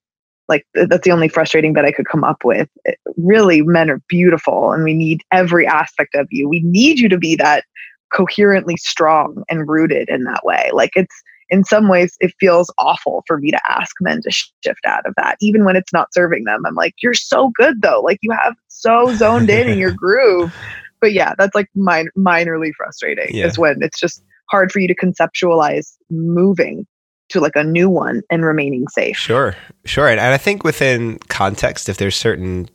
like 0.49 0.65
that's 0.73 1.05
the 1.05 1.11
only 1.11 1.29
frustrating 1.29 1.73
bit 1.73 1.85
I 1.85 1.91
could 1.91 2.07
come 2.07 2.23
up 2.23 2.43
with. 2.43 2.69
It- 2.85 2.99
really, 3.17 3.61
men 3.61 3.89
are 3.89 4.01
beautiful 4.07 4.71
and 4.71 4.83
we 4.83 4.93
need 4.93 5.23
every 5.31 5.65
aspect 5.65 6.15
of 6.15 6.27
you. 6.31 6.47
We 6.47 6.61
need 6.61 6.99
you 6.99 7.09
to 7.09 7.17
be 7.17 7.35
that 7.37 7.63
coherently 8.11 8.77
strong 8.77 9.43
and 9.49 9.67
rooted 9.67 10.09
in 10.09 10.23
that 10.25 10.45
way. 10.45 10.69
Like 10.73 10.91
it's 10.95 11.15
in 11.49 11.63
some 11.63 11.87
ways 11.87 12.15
it 12.19 12.33
feels 12.39 12.71
awful 12.77 13.23
for 13.27 13.37
me 13.37 13.51
to 13.51 13.59
ask 13.69 13.95
men 14.01 14.21
to 14.23 14.31
sh- 14.31 14.51
shift 14.63 14.85
out 14.85 15.05
of 15.05 15.13
that 15.17 15.37
even 15.41 15.65
when 15.65 15.75
it's 15.75 15.93
not 15.93 16.13
serving 16.13 16.43
them. 16.43 16.63
I'm 16.65 16.75
like, 16.75 16.95
"You're 17.01 17.13
so 17.13 17.51
good 17.55 17.81
though. 17.81 18.01
Like 18.01 18.19
you 18.21 18.31
have 18.31 18.55
so 18.67 19.13
zoned 19.15 19.49
in 19.49 19.67
in 19.67 19.79
your 19.79 19.91
groove." 19.95 20.53
But 21.03 21.11
yeah, 21.11 21.33
that's 21.37 21.53
like 21.53 21.67
min- 21.75 22.07
minorly 22.17 22.71
frustrating 22.77 23.35
Yeah. 23.35 23.47
is 23.47 23.59
when 23.59 23.79
it's 23.81 23.99
just 23.99 24.23
hard 24.49 24.71
for 24.71 24.79
you 24.79 24.87
to 24.87 24.95
conceptualize 24.95 25.97
moving 26.09 26.87
to 27.27 27.41
like 27.41 27.57
a 27.57 27.63
new 27.65 27.89
one 27.89 28.21
and 28.29 28.45
remaining 28.45 28.87
safe. 28.87 29.17
Sure, 29.17 29.53
sure. 29.83 30.07
And, 30.07 30.17
and 30.17 30.33
I 30.33 30.37
think 30.37 30.63
within 30.63 31.19
context, 31.27 31.89
if 31.89 31.97
there's 31.97 32.15
certain 32.15 32.69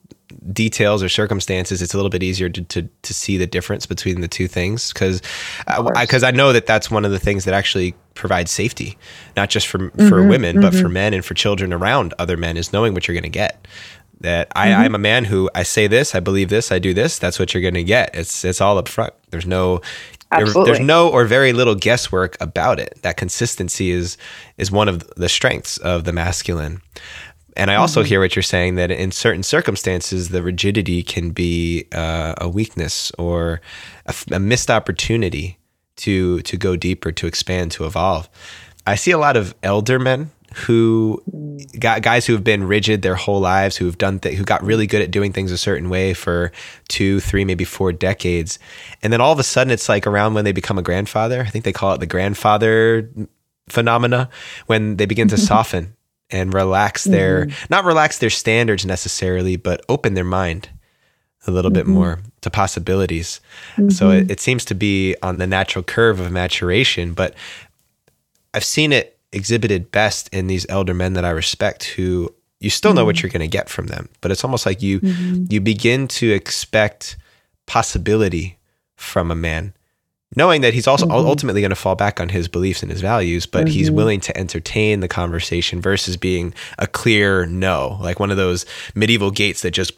details 0.53 1.03
or 1.03 1.09
circumstances, 1.09 1.81
it's 1.81 1.95
a 1.95 1.97
little 1.97 2.11
bit 2.11 2.23
easier 2.23 2.51
to, 2.51 2.63
to, 2.65 2.83
to 3.01 3.15
see 3.15 3.39
the 3.39 3.47
difference 3.47 3.87
between 3.87 4.21
the 4.21 4.29
two 4.29 4.47
things 4.47 4.93
because 4.93 5.23
course. 5.67 5.97
I, 5.97 6.05
because 6.05 6.23
I, 6.23 6.31
know 6.31 6.53
that 6.53 6.67
that's 6.67 6.91
one 6.91 7.07
of 7.07 7.11
the 7.13 7.19
things 7.19 7.47
that 7.47 7.55
actually 7.55 7.95
provides 8.13 8.51
safety, 8.51 8.99
not 9.37 9.49
just 9.49 9.67
for 9.67 9.91
for 9.91 10.21
Mhm, 10.21 10.29
women, 10.29 10.61
but 10.61 10.75
for 10.75 10.89
mhm. 10.89 10.93
men 10.93 11.15
and 11.15 11.25
for 11.25 11.33
children 11.33 11.73
around 11.73 12.13
other 12.19 12.37
men, 12.37 12.59
is 12.59 12.75
knowing 12.75 12.93
what 12.93 13.09
you're 13.09 13.15
going 13.15 13.23
to 13.23 13.31
get. 13.31 13.67
That 14.21 14.49
I, 14.57 14.69
Mhm. 14.71 14.77
I'm 14.79 14.95
a 14.95 14.99
man 14.99 15.25
who 15.27 15.49
I 15.55 15.63
say 15.63 15.87
this, 15.87 16.15
I 16.15 16.21
believe 16.21 16.49
this, 16.49 16.73
I 16.73 16.79
do 16.81 16.93
this. 16.93 17.19
That's 17.19 17.39
what 17.39 17.55
you're 17.55 17.63
going 17.63 17.75
to 17.75 17.85
get. 17.85 18.11
It's 18.15 18.45
it's 18.45 18.61
all 18.61 18.77
up 18.79 18.89
front. 18.89 19.13
There's 19.31 19.47
no 19.47 19.79
there- 20.31 20.43
Absolutely. 20.43 20.73
there's 20.73 20.85
no 20.87 21.09
or 21.09 21.25
very 21.25 21.53
little 21.53 21.75
guesswork 21.75 22.37
about 22.41 22.79
it. 22.81 22.99
That 23.03 23.17
consistency 23.17 23.91
is 23.91 24.17
is 24.59 24.71
one 24.73 24.89
of 24.89 25.07
the 25.17 25.29
strengths 25.29 25.79
of 25.79 26.03
the 26.05 26.13
masculine. 26.13 26.81
And 27.57 27.71
I 27.71 27.77
also 27.77 28.01
Mm-hmm. 28.03 28.09
hear 28.09 28.21
what 28.21 28.37
you're 28.37 28.43
saying 28.43 28.75
that 28.77 28.91
in 28.91 29.11
certain 29.11 29.43
circumstances, 29.43 30.29
the 30.29 30.43
rigidity 30.43 31.03
can 31.03 31.31
be 31.31 31.87
uh, 31.93 32.35
a 32.41 32.49
weakness 32.49 33.11
or 33.19 33.61
a 34.31 34.39
missed 34.39 34.71
opportunity 34.71 35.59
to 35.97 36.41
to 36.43 36.57
go 36.57 36.77
deeper, 36.77 37.11
to 37.13 37.27
expand, 37.27 37.71
to 37.73 37.85
evolve. 37.85 38.29
I 38.87 38.97
see 38.97 39.11
a 39.13 39.19
lot 39.19 39.37
of 39.37 39.55
elder 39.63 39.99
men 39.99 40.31
who 40.55 41.23
got 41.79 42.03
guys 42.03 42.27
who 42.27 42.33
have 42.33 42.45
been 42.45 42.65
rigid 42.65 43.03
their 43.03 43.15
whole 43.15 43.41
lives, 43.41 43.77
who 43.77 43.87
have 43.87 43.99
done 43.99 44.19
th- 44.19 44.37
who 44.37 44.45
got 44.45 44.63
really 44.63 44.87
good 44.87 45.03
at 45.03 45.11
doing 45.11 45.33
things 45.33 45.53
a 45.53 45.59
certain 45.59 45.89
way 45.91 46.15
for 46.15 46.53
two, 46.89 47.21
three, 47.21 47.45
maybe 47.45 47.65
four 47.65 47.93
decades, 47.93 48.59
and 49.03 49.13
then 49.13 49.21
all 49.21 49.33
of 49.33 49.39
a 49.39 49.45
sudden 49.45 49.71
it's 49.71 49.89
like 49.89 50.07
around 50.07 50.35
when 50.35 50.45
they 50.45 50.53
become 50.53 50.79
a 50.79 50.83
grandfather. 50.83 51.43
I 51.43 51.51
think 51.51 51.65
they 51.65 51.73
call 51.73 51.93
it 51.93 52.01
the 52.01 52.07
grandfather 52.07 53.11
phenomena 53.69 54.31
when 54.67 54.97
they 54.97 55.07
begin 55.07 55.29
to 55.29 55.37
soften 55.39 55.95
and 56.31 56.53
relax 56.53 57.05
their 57.05 57.47
mm-hmm. 57.47 57.67
not 57.71 57.85
relax 57.85 58.19
their 58.19 58.31
standards 58.31 58.85
necessarily, 58.85 59.57
but 59.57 59.85
open 59.89 60.15
their 60.15 60.25
mind 60.25 60.69
a 61.47 61.51
little 61.51 61.71
bit 61.71 61.85
mm-hmm. 61.85 61.95
more 61.95 62.19
to 62.41 62.51
possibilities. 62.51 63.41
So 63.77 64.09
mm-hmm. 64.09 64.11
it, 64.11 64.31
it 64.33 64.41
seems 64.41 64.65
to 64.67 64.75
be 64.75 65.17
on 65.23 65.39
the 65.39 65.47
natural 65.47 65.83
curve 65.83 66.21
of 66.21 66.31
maturation, 66.31 67.15
but 67.15 67.35
I've 68.53 68.65
seen 68.65 68.93
it 68.93 69.18
exhibited 69.33 69.91
best 69.91 70.33
in 70.33 70.47
these 70.47 70.67
elder 70.69 70.95
men 70.95 71.13
that 71.15 71.25
I 71.25 71.31
respect 71.31 71.85
who 71.85 72.35
you 72.61 72.71
still 72.71 72.93
know 72.93 73.05
what 73.05 73.17
mm. 73.17 73.23
you're 73.23 73.31
going 73.31 73.41
to 73.41 73.49
get 73.49 73.69
from 73.69 73.87
them, 73.87 74.09
but 74.21 74.31
it's 74.31 74.43
almost 74.43 74.67
like 74.67 74.83
you 74.83 75.01
mm-hmm. 75.01 75.45
you 75.49 75.61
begin 75.61 76.09
to 76.09 76.31
expect 76.31 77.17
possibility 77.67 78.59
from 78.97 79.31
a 79.31 79.37
man 79.37 79.75
knowing 80.37 80.61
that 80.61 80.75
he's 80.75 80.87
also 80.87 81.09
ul- 81.09 81.21
mm-hmm. 81.21 81.29
ultimately 81.29 81.61
going 81.61 81.71
to 81.71 81.77
fall 81.77 81.95
back 81.95 82.21
on 82.21 82.29
his 82.29 82.49
beliefs 82.49 82.83
and 82.83 82.93
his 82.93 83.01
values, 83.01 83.47
but 83.47 83.69
he's 83.69 83.89
mm-hmm. 83.89 83.97
willing 83.97 84.21
to 84.21 84.37
entertain 84.37 85.01
the 85.01 85.09
conversation 85.09 85.81
versus 85.81 86.17
being 86.17 86.53
a 86.79 86.87
clear 86.87 87.47
no, 87.47 87.99
like 88.01 88.21
one 88.21 88.31
of 88.31 88.37
those 88.37 88.67
medieval 88.95 89.31
gates 89.31 89.63
that 89.63 89.71
just 89.71 89.93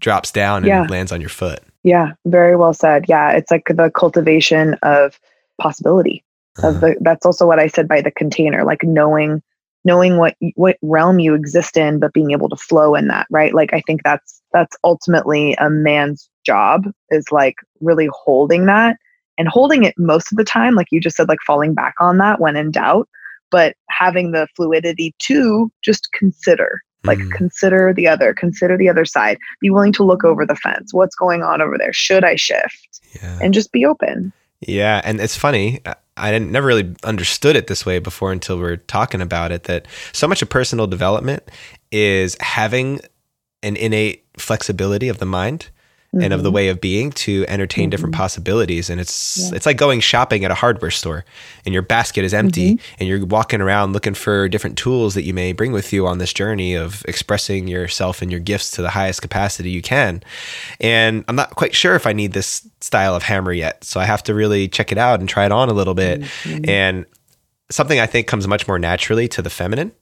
drops 0.00 0.30
down 0.30 0.58
and 0.58 0.66
Yeah. 0.66 0.86
lands 0.90 1.12
on 1.12 1.20
your 1.20 1.30
foot. 1.30 1.60
Yeah, 1.82 2.12
very 2.26 2.56
well 2.56 2.74
said. 2.74 3.06
Yeah, 3.08 3.32
it's 3.32 3.50
like 3.50 3.66
the 3.68 3.90
cultivation 3.90 4.74
of 4.82 5.18
possibility. 5.60 6.24
Of 6.62 6.80
the 6.80 6.96
that's 7.00 7.26
also 7.26 7.46
what 7.46 7.58
I 7.58 7.66
said 7.66 7.88
by 7.88 8.00
the 8.00 8.10
container, 8.10 8.64
like 8.64 8.82
knowing 8.82 9.42
knowing 9.84 10.16
what 10.18 10.36
what 10.54 10.76
realm 10.82 11.18
you 11.18 11.34
exist 11.34 11.76
in 11.76 11.98
but 11.98 12.12
being 12.12 12.30
able 12.30 12.48
to 12.48 12.56
flow 12.56 12.94
in 12.94 13.08
that, 13.08 13.26
right? 13.30 13.54
Like 13.54 13.72
I 13.74 13.80
think 13.80 14.02
that's 14.04 14.40
that's 14.52 14.76
ultimately 14.84 15.54
a 15.54 15.68
man's 15.68 16.28
job 16.46 16.84
is 17.10 17.24
like 17.32 17.56
really 17.80 18.08
holding 18.12 18.66
that 18.66 18.96
and 19.36 19.48
holding 19.48 19.82
it 19.84 19.94
most 19.98 20.30
of 20.30 20.38
the 20.38 20.44
time 20.44 20.74
like 20.74 20.86
you 20.90 21.00
just 21.00 21.16
said 21.16 21.28
like 21.28 21.40
falling 21.46 21.74
back 21.74 21.94
on 21.98 22.18
that 22.18 22.40
when 22.40 22.56
in 22.56 22.70
doubt, 22.70 23.08
but 23.50 23.74
having 23.90 24.30
the 24.30 24.46
fluidity 24.54 25.14
to 25.20 25.70
just 25.82 26.08
consider 26.12 26.80
like 27.04 27.18
Mm. 27.18 27.32
consider 27.32 27.92
the 27.92 28.08
other 28.08 28.32
consider 28.32 28.78
the 28.78 28.88
other 28.88 29.04
side 29.04 29.36
be 29.60 29.68
willing 29.68 29.92
to 29.92 30.02
look 30.02 30.24
over 30.24 30.46
the 30.46 30.56
fence 30.56 30.94
what's 30.94 31.14
going 31.14 31.42
on 31.42 31.60
over 31.60 31.76
there 31.76 31.92
should 31.92 32.24
i 32.24 32.34
shift 32.34 33.00
Yeah. 33.22 33.38
and 33.42 33.52
just 33.52 33.72
be 33.72 33.84
open 33.84 34.32
Yeah, 34.66 35.02
and 35.04 35.20
it's 35.20 35.36
funny. 35.36 35.82
I- 36.16 36.30
didn't 36.30 36.52
never 36.52 36.66
really 36.66 36.94
understood 37.02 37.56
it 37.56 37.66
this 37.66 37.84
way 37.84 37.98
before 37.98 38.32
until 38.32 38.58
we 38.58 38.64
are 38.64 38.76
talking 38.76 39.20
about 39.20 39.52
it. 39.52 39.64
That 39.64 39.86
so 40.12 40.28
much 40.28 40.42
of 40.42 40.48
personal 40.48 40.86
development 40.86 41.42
is 41.90 42.36
having 42.40 43.00
an 43.62 43.76
innate 43.76 44.24
flexibility 44.36 45.08
of 45.08 45.18
the 45.18 45.26
mind 45.26 45.70
and 46.22 46.32
of 46.32 46.42
the 46.42 46.48
mm-hmm. 46.48 46.54
way 46.54 46.68
of 46.68 46.80
being 46.80 47.10
to 47.12 47.44
entertain 47.48 47.90
different 47.90 48.14
mm-hmm. 48.14 48.22
possibilities. 48.22 48.90
And 48.90 49.00
it's 49.00 49.36
Yeah. 49.38 49.56
it's 49.56 49.66
like 49.66 49.76
going 49.76 50.00
shopping 50.00 50.44
at 50.44 50.50
a 50.50 50.54
hardware 50.54 50.90
store, 50.90 51.24
and 51.64 51.72
your 51.72 51.82
basket 51.82 52.24
is 52.24 52.34
empty, 52.34 52.74
mm-hmm. 52.74 52.94
and 52.98 53.08
you're 53.08 53.24
walking 53.24 53.60
around 53.60 53.92
looking 53.92 54.14
for 54.14 54.48
different 54.48 54.78
tools 54.78 55.14
that 55.14 55.22
you 55.22 55.34
may 55.34 55.52
bring 55.52 55.72
with 55.72 55.92
you 55.92 56.06
on 56.06 56.18
this 56.18 56.32
journey 56.32 56.74
of 56.74 57.04
expressing 57.06 57.68
yourself 57.68 58.22
and 58.22 58.30
your 58.30 58.40
gifts 58.40 58.70
to 58.72 58.82
the 58.82 58.90
highest 58.90 59.22
capacity 59.22 59.70
you 59.70 59.82
can. 59.82 60.22
And 60.80 61.24
I'm 61.28 61.36
not 61.36 61.50
quite 61.56 61.74
sure 61.74 61.94
if 61.94 62.06
I 62.06 62.12
need 62.12 62.32
this 62.32 62.66
style 62.80 63.14
of 63.14 63.22
hammer 63.22 63.52
yet, 63.52 63.84
so 63.84 64.00
I 64.00 64.04
have 64.04 64.22
to 64.24 64.34
really 64.34 64.68
check 64.68 64.92
it 64.92 64.98
out 64.98 65.20
and 65.20 65.28
try 65.28 65.46
it 65.46 65.52
on 65.52 65.68
a 65.68 65.72
little 65.72 65.94
bit. 65.94 66.24
And 66.68 67.06
something 67.70 67.98
I 67.98 68.06
think 68.06 68.26
comes 68.26 68.46
much 68.46 68.68
more 68.68 68.78
naturally 68.78 69.28
to 69.28 69.42
the 69.42 69.50
feminine. 69.50 69.92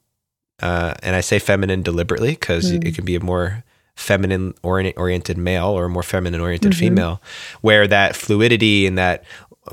Uh, 0.60 0.94
and 1.02 1.16
I 1.16 1.22
say 1.22 1.38
feminine 1.38 1.82
deliberately 1.82 2.30
because 2.30 2.70
it 2.70 2.82
mm. 2.82 2.94
can 2.94 3.04
be 3.04 3.16
a 3.16 3.20
more 3.20 3.64
feminine 3.94 4.54
oriented 4.62 5.38
male 5.38 5.68
or 5.68 5.84
a 5.84 5.88
more 5.88 6.02
feminine 6.02 6.40
oriented 6.40 6.72
mm-hmm. 6.72 6.80
female, 6.80 7.22
where 7.60 7.86
that 7.86 8.16
fluidity 8.16 8.86
and 8.86 8.98
that 8.98 9.24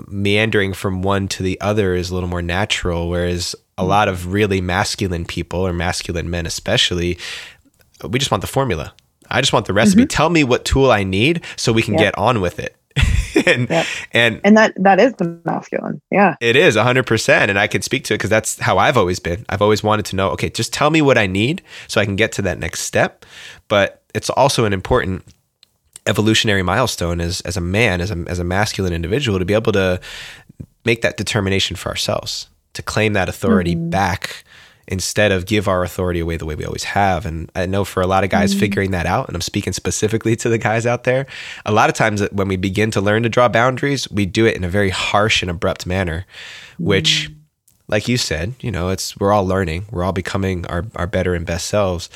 meandering 0.08 0.74
from 0.74 1.02
one 1.02 1.28
to 1.28 1.44
the 1.44 1.60
other 1.62 1.96
is 1.96 2.10
a 2.10 2.14
little 2.14 2.30
more 2.30 2.42
natural. 2.42 3.10
Whereas 3.10 3.56
a 3.78 3.82
mm-hmm. 3.82 3.90
lot 3.90 4.08
of 4.08 4.32
really 4.32 4.62
masculine 4.62 5.26
people 5.26 5.66
or 5.66 5.74
masculine 5.74 6.30
men, 6.30 6.46
especially, 6.46 7.18
we 8.08 8.20
just 8.20 8.32
want 8.32 8.42
the 8.42 8.48
formula. 8.48 8.94
I 9.30 9.42
just 9.42 9.54
want 9.54 9.68
the 9.68 9.74
recipe. 9.74 10.02
Mm-hmm. 10.04 10.08
Tell 10.08 10.30
me 10.30 10.44
what 10.44 10.66
tool 10.66 10.92
I 10.92 11.04
need 11.04 11.44
so 11.56 11.72
we 11.72 11.82
can 11.82 11.94
Yep. 11.94 12.02
get 12.02 12.18
on 12.18 12.42
with 12.42 12.60
it. 12.60 12.76
and, 13.46 13.70
Yep. 13.70 13.86
and 14.12 14.42
and 14.44 14.58
that 14.58 14.74
that 14.78 15.00
is 15.00 15.14
the 15.14 15.40
masculine 15.46 16.02
yeah 16.12 16.36
it 16.42 16.56
is 16.56 16.76
100%. 16.76 17.30
And 17.30 17.60
I 17.60 17.68
can 17.68 17.82
speak 17.82 18.04
to 18.06 18.16
it 18.16 18.18
because 18.18 18.30
that's 18.30 18.60
how 18.60 18.78
I've 18.78 18.98
always 18.98 19.20
been. 19.20 19.46
I've 19.50 19.62
always 19.62 19.84
wanted 19.84 20.06
to 20.06 20.16
know, 20.16 20.32
okay, 20.32 20.50
just 20.50 20.74
tell 20.74 20.90
me 20.90 21.02
what 21.02 21.18
I 21.18 21.28
need 21.28 21.62
so 21.88 22.02
I 22.02 22.06
can 22.06 22.16
get 22.16 22.32
to 22.34 22.42
that 22.44 22.58
next 22.60 22.82
step. 22.82 23.26
But 23.68 23.99
it's 24.14 24.30
also 24.30 24.66
an 24.66 24.74
important 24.74 25.24
evolutionary 26.08 26.64
milestone 26.64 27.22
as, 27.22 27.42
as 27.42 27.56
a 27.58 27.62
man, 27.62 28.02
as 28.02 28.12
a, 28.12 28.26
as 28.28 28.40
a 28.40 28.44
masculine 28.44 28.94
individual, 28.94 29.40
to 29.40 29.46
be 29.46 29.54
able 29.54 29.72
to 29.72 30.00
make 30.86 31.02
that 31.02 31.18
determination 31.18 31.76
for 31.76 31.90
ourselves, 31.90 32.50
to 32.74 32.82
claim 32.82 33.14
that 33.14 33.30
authority 33.30 33.76
mm-hmm. 33.76 33.90
back 33.90 34.44
instead 34.88 35.32
of 35.32 35.46
give 35.46 35.68
our 35.68 35.84
authority 35.84 36.20
away 36.20 36.36
the 36.36 36.46
way 36.46 36.56
we 36.56 36.66
always 36.66 36.84
have. 36.84 37.24
And 37.24 37.52
I 37.54 37.68
know 37.68 37.86
for 37.86 38.02
a 38.02 38.08
lot 38.08 38.24
of 38.24 38.32
guys 38.32 38.52
mm-hmm. 38.52 38.60
figuring 38.60 38.92
that 38.92 39.06
out, 39.06 39.28
and 39.28 39.36
I'm 39.36 39.42
speaking 39.42 39.72
specifically 39.72 40.36
to 40.38 40.50
the 40.50 40.58
guys 40.58 40.88
out 40.88 41.04
there, 41.04 41.28
a 41.64 41.72
lot 41.72 41.90
of 41.90 41.96
times 41.96 42.28
when 42.32 42.48
we 42.48 42.58
begin 42.58 42.90
to 42.92 43.02
learn 43.02 43.22
to 43.24 43.30
draw 43.30 43.48
boundaries, 43.48 44.10
we 44.10 44.26
do 44.26 44.48
it 44.48 44.56
in 44.56 44.64
a 44.64 44.70
very 44.70 44.90
harsh 44.90 45.44
and 45.44 45.52
abrupt 45.52 45.86
manner, 45.86 46.26
which 46.80 47.30
mm-hmm. 47.30 47.40
like 47.88 48.08
you 48.08 48.18
said, 48.18 48.56
you 48.62 48.72
know, 48.72 48.90
it's 48.90 49.16
we're 49.20 49.32
all 49.32 49.46
learning, 49.46 49.86
we're 49.92 50.04
all 50.04 50.12
becoming 50.12 50.66
our, 50.66 50.86
our 50.96 51.06
better 51.06 51.36
and 51.36 51.46
best 51.46 51.68
selves. 51.68 52.10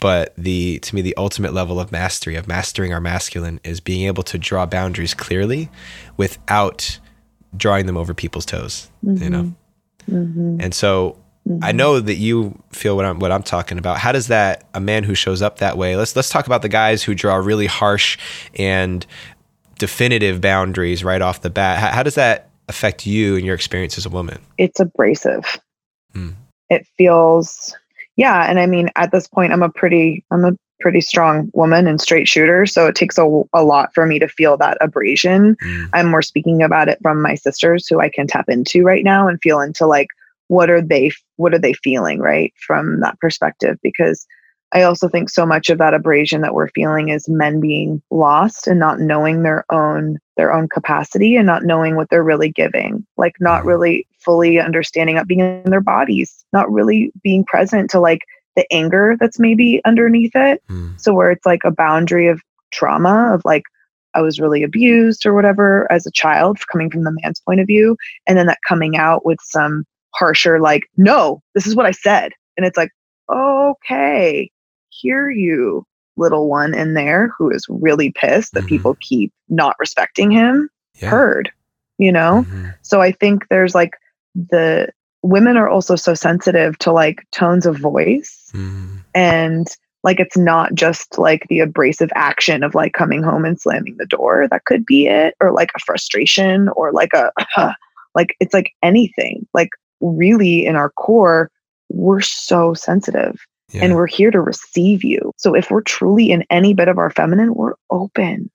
But 0.00 0.32
the 0.36 0.78
to 0.80 0.94
me, 0.94 1.02
the 1.02 1.16
ultimate 1.16 1.52
level 1.52 1.80
of 1.80 1.90
mastery, 1.90 2.36
of 2.36 2.46
mastering 2.46 2.92
our 2.92 3.00
masculine, 3.00 3.60
is 3.64 3.80
being 3.80 4.06
able 4.06 4.22
to 4.24 4.38
draw 4.38 4.64
boundaries 4.66 5.14
clearly 5.14 5.68
without 6.16 6.98
drawing 7.56 7.86
them 7.86 7.96
over 7.96 8.14
people's 8.14 8.46
toes, 8.46 8.90
you 9.02 9.30
know? 9.30 9.54
Mhm. 10.08 10.62
And 10.62 10.74
so 10.74 11.16
I 11.62 11.72
know 11.72 11.98
that 11.98 12.16
you 12.16 12.62
feel 12.72 12.94
what 12.94 13.04
I'm 13.04 13.18
what 13.18 13.32
I'm 13.32 13.42
talking 13.42 13.78
about. 13.78 13.98
How 13.98 14.12
does 14.12 14.28
that 14.28 14.68
a 14.74 14.80
man 14.80 15.04
who 15.04 15.14
shows 15.14 15.40
up 15.40 15.58
that 15.58 15.78
way? 15.78 15.96
Let's 15.96 16.14
let's 16.14 16.28
talk 16.28 16.46
about 16.46 16.62
the 16.62 16.68
guys 16.68 17.02
who 17.02 17.14
draw 17.14 17.36
really 17.36 17.66
harsh 17.66 18.18
and 18.54 19.06
definitive 19.78 20.40
boundaries 20.40 21.02
right 21.02 21.22
off 21.22 21.40
the 21.40 21.50
bat. 21.50 21.78
How, 21.78 21.88
how 21.88 22.02
does 22.02 22.16
that 22.16 22.50
affect 22.68 23.06
you 23.06 23.36
and 23.36 23.46
your 23.46 23.54
experience 23.54 23.96
as 23.96 24.04
a 24.04 24.10
woman? 24.10 24.38
It's 24.58 24.78
abrasive. 24.78 25.58
Hmm. 26.12 26.30
It 26.68 26.86
feels, 26.98 27.74
yeah. 28.18 28.50
And 28.50 28.58
I 28.58 28.66
mean, 28.66 28.90
at 28.96 29.12
this 29.12 29.28
point, 29.28 29.52
I'm 29.52 29.62
a 29.62 29.70
pretty, 29.70 30.24
I'm 30.32 30.44
a 30.44 30.56
pretty 30.80 31.00
strong 31.00 31.50
woman 31.54 31.86
and 31.86 32.00
straight 32.00 32.26
shooter. 32.26 32.66
So 32.66 32.86
it 32.86 32.96
takes 32.96 33.16
a, 33.16 33.42
a 33.52 33.62
lot 33.62 33.94
for 33.94 34.06
me 34.06 34.18
to 34.18 34.28
feel 34.28 34.56
that 34.56 34.76
abrasion. 34.80 35.56
Mm, 35.64 35.88
I'm 35.92 36.10
more 36.10 36.22
speaking 36.22 36.60
about 36.62 36.88
it 36.88 36.98
from 37.00 37.22
my 37.22 37.36
sisters 37.36 37.86
who 37.86 38.00
I 38.00 38.08
can 38.08 38.26
tap 38.26 38.48
into 38.48 38.82
right 38.82 39.04
now 39.04 39.28
and 39.28 39.40
feel 39.40 39.60
into 39.60 39.86
like 39.86 40.08
what 40.48 40.68
are 40.68 40.82
they 40.82 41.12
what 41.36 41.54
are 41.54 41.58
they 41.58 41.74
feeling 41.74 42.18
right 42.18 42.52
from 42.66 43.00
that 43.00 43.20
perspective 43.20 43.78
because 43.82 44.26
I 44.72 44.82
also 44.82 45.08
think 45.08 45.30
so 45.30 45.46
much 45.46 45.70
of 45.70 45.78
that 45.78 45.94
abrasion 45.94 46.42
that 46.42 46.54
we're 46.54 46.68
feeling 46.68 47.08
is 47.08 47.28
men 47.28 47.58
being 47.60 48.02
lost 48.10 48.66
and 48.66 48.78
not 48.78 49.00
knowing 49.00 49.42
their 49.42 49.64
own 49.72 50.18
their 50.36 50.52
own 50.52 50.68
capacity 50.68 51.36
and 51.36 51.46
not 51.46 51.64
knowing 51.64 51.96
what 51.96 52.08
they're 52.10 52.22
really 52.22 52.50
giving 52.50 53.04
like 53.16 53.34
not 53.40 53.62
Mhm. 53.62 53.66
really 53.66 54.06
fully 54.20 54.60
understanding 54.60 55.16
up 55.16 55.26
being 55.26 55.40
in 55.40 55.70
their 55.70 55.80
bodies 55.80 56.44
not 56.52 56.70
really 56.70 57.10
being 57.22 57.44
present 57.44 57.90
to 57.90 57.98
like 58.00 58.20
the 58.56 58.66
anger 58.72 59.16
that's 59.20 59.38
maybe 59.38 59.80
underneath 59.84 60.34
it. 60.34 60.62
Mm, 60.68 61.00
so 61.00 61.14
where 61.14 61.30
it's 61.30 61.46
like 61.46 61.60
a 61.64 61.70
boundary 61.70 62.26
of 62.26 62.42
trauma 62.72 63.32
of 63.32 63.42
like 63.44 63.62
I 64.14 64.20
was 64.20 64.40
really 64.40 64.62
abused 64.62 65.24
or 65.26 65.32
whatever 65.34 65.90
as 65.92 66.06
a 66.06 66.10
child 66.12 66.58
coming 66.70 66.90
from 66.90 67.04
the 67.04 67.16
man's 67.22 67.40
point 67.40 67.60
of 67.60 67.66
view 67.66 67.96
and 68.26 68.36
then 68.36 68.46
that 68.46 68.58
coming 68.68 68.96
out 68.96 69.24
with 69.24 69.38
some 69.42 69.84
harsher 70.14 70.60
like 70.60 70.82
no 70.96 71.40
this 71.54 71.66
is 71.66 71.74
what 71.74 71.86
I 71.86 71.92
said. 71.92 72.32
And 72.56 72.66
it's 72.66 72.76
like 72.76 72.90
okay 73.30 74.50
hear 75.00 75.30
you 75.30 75.84
little 76.16 76.48
one 76.48 76.74
in 76.74 76.94
there 76.94 77.30
who 77.38 77.48
is 77.50 77.64
really 77.68 78.10
pissed 78.12 78.54
that 78.54 78.64
Mhm. 78.64 78.68
people 78.68 78.96
keep 79.00 79.32
not 79.48 79.76
respecting 79.78 80.30
him 80.30 80.68
yeah. 81.00 81.10
heard 81.10 81.50
you 81.98 82.10
know 82.12 82.44
Mhm. 82.48 82.74
so 82.82 83.00
I 83.00 83.12
think 83.12 83.46
there's 83.48 83.74
like 83.74 83.92
the 84.34 84.88
women 85.22 85.56
are 85.56 85.68
also 85.68 85.96
so 85.96 86.14
sensitive 86.14 86.78
to 86.78 86.92
like 86.92 87.24
tones 87.32 87.66
of 87.66 87.76
voice 87.78 88.50
Mm, 88.54 89.04
and 89.14 89.66
like 90.04 90.20
it's 90.20 90.36
not 90.38 90.74
just 90.74 91.18
like 91.18 91.46
the 91.48 91.58
abrasive 91.60 92.10
action 92.14 92.62
of 92.62 92.74
like 92.74 92.92
coming 92.92 93.22
home 93.22 93.44
and 93.44 93.60
slamming 93.60 93.96
the 93.98 94.06
door 94.06 94.46
that 94.50 94.64
could 94.64 94.86
be 94.86 95.06
it 95.06 95.34
or 95.40 95.50
like 95.52 95.70
a 95.74 95.80
frustration 95.80 96.68
or 96.70 96.92
like 96.92 97.12
a 97.14 97.30
like 98.14 98.36
it's 98.40 98.54
like 98.54 98.70
anything 98.82 99.46
like 99.54 99.70
really 100.00 100.64
in 100.64 100.76
our 100.76 100.90
core 100.90 101.50
we're 101.90 102.20
so 102.20 102.74
sensitive 102.74 103.40
yeah. 103.70 103.84
and 103.84 103.94
we're 103.94 104.06
here 104.06 104.30
to 104.30 104.40
receive 104.40 105.04
you 105.04 105.32
so 105.36 105.54
if 105.54 105.70
we're 105.70 105.82
truly 105.82 106.30
in 106.30 106.44
any 106.50 106.74
bit 106.74 106.88
of 106.88 106.98
our 106.98 107.10
feminine 107.10 107.54
we're 107.54 107.74
open 107.90 108.50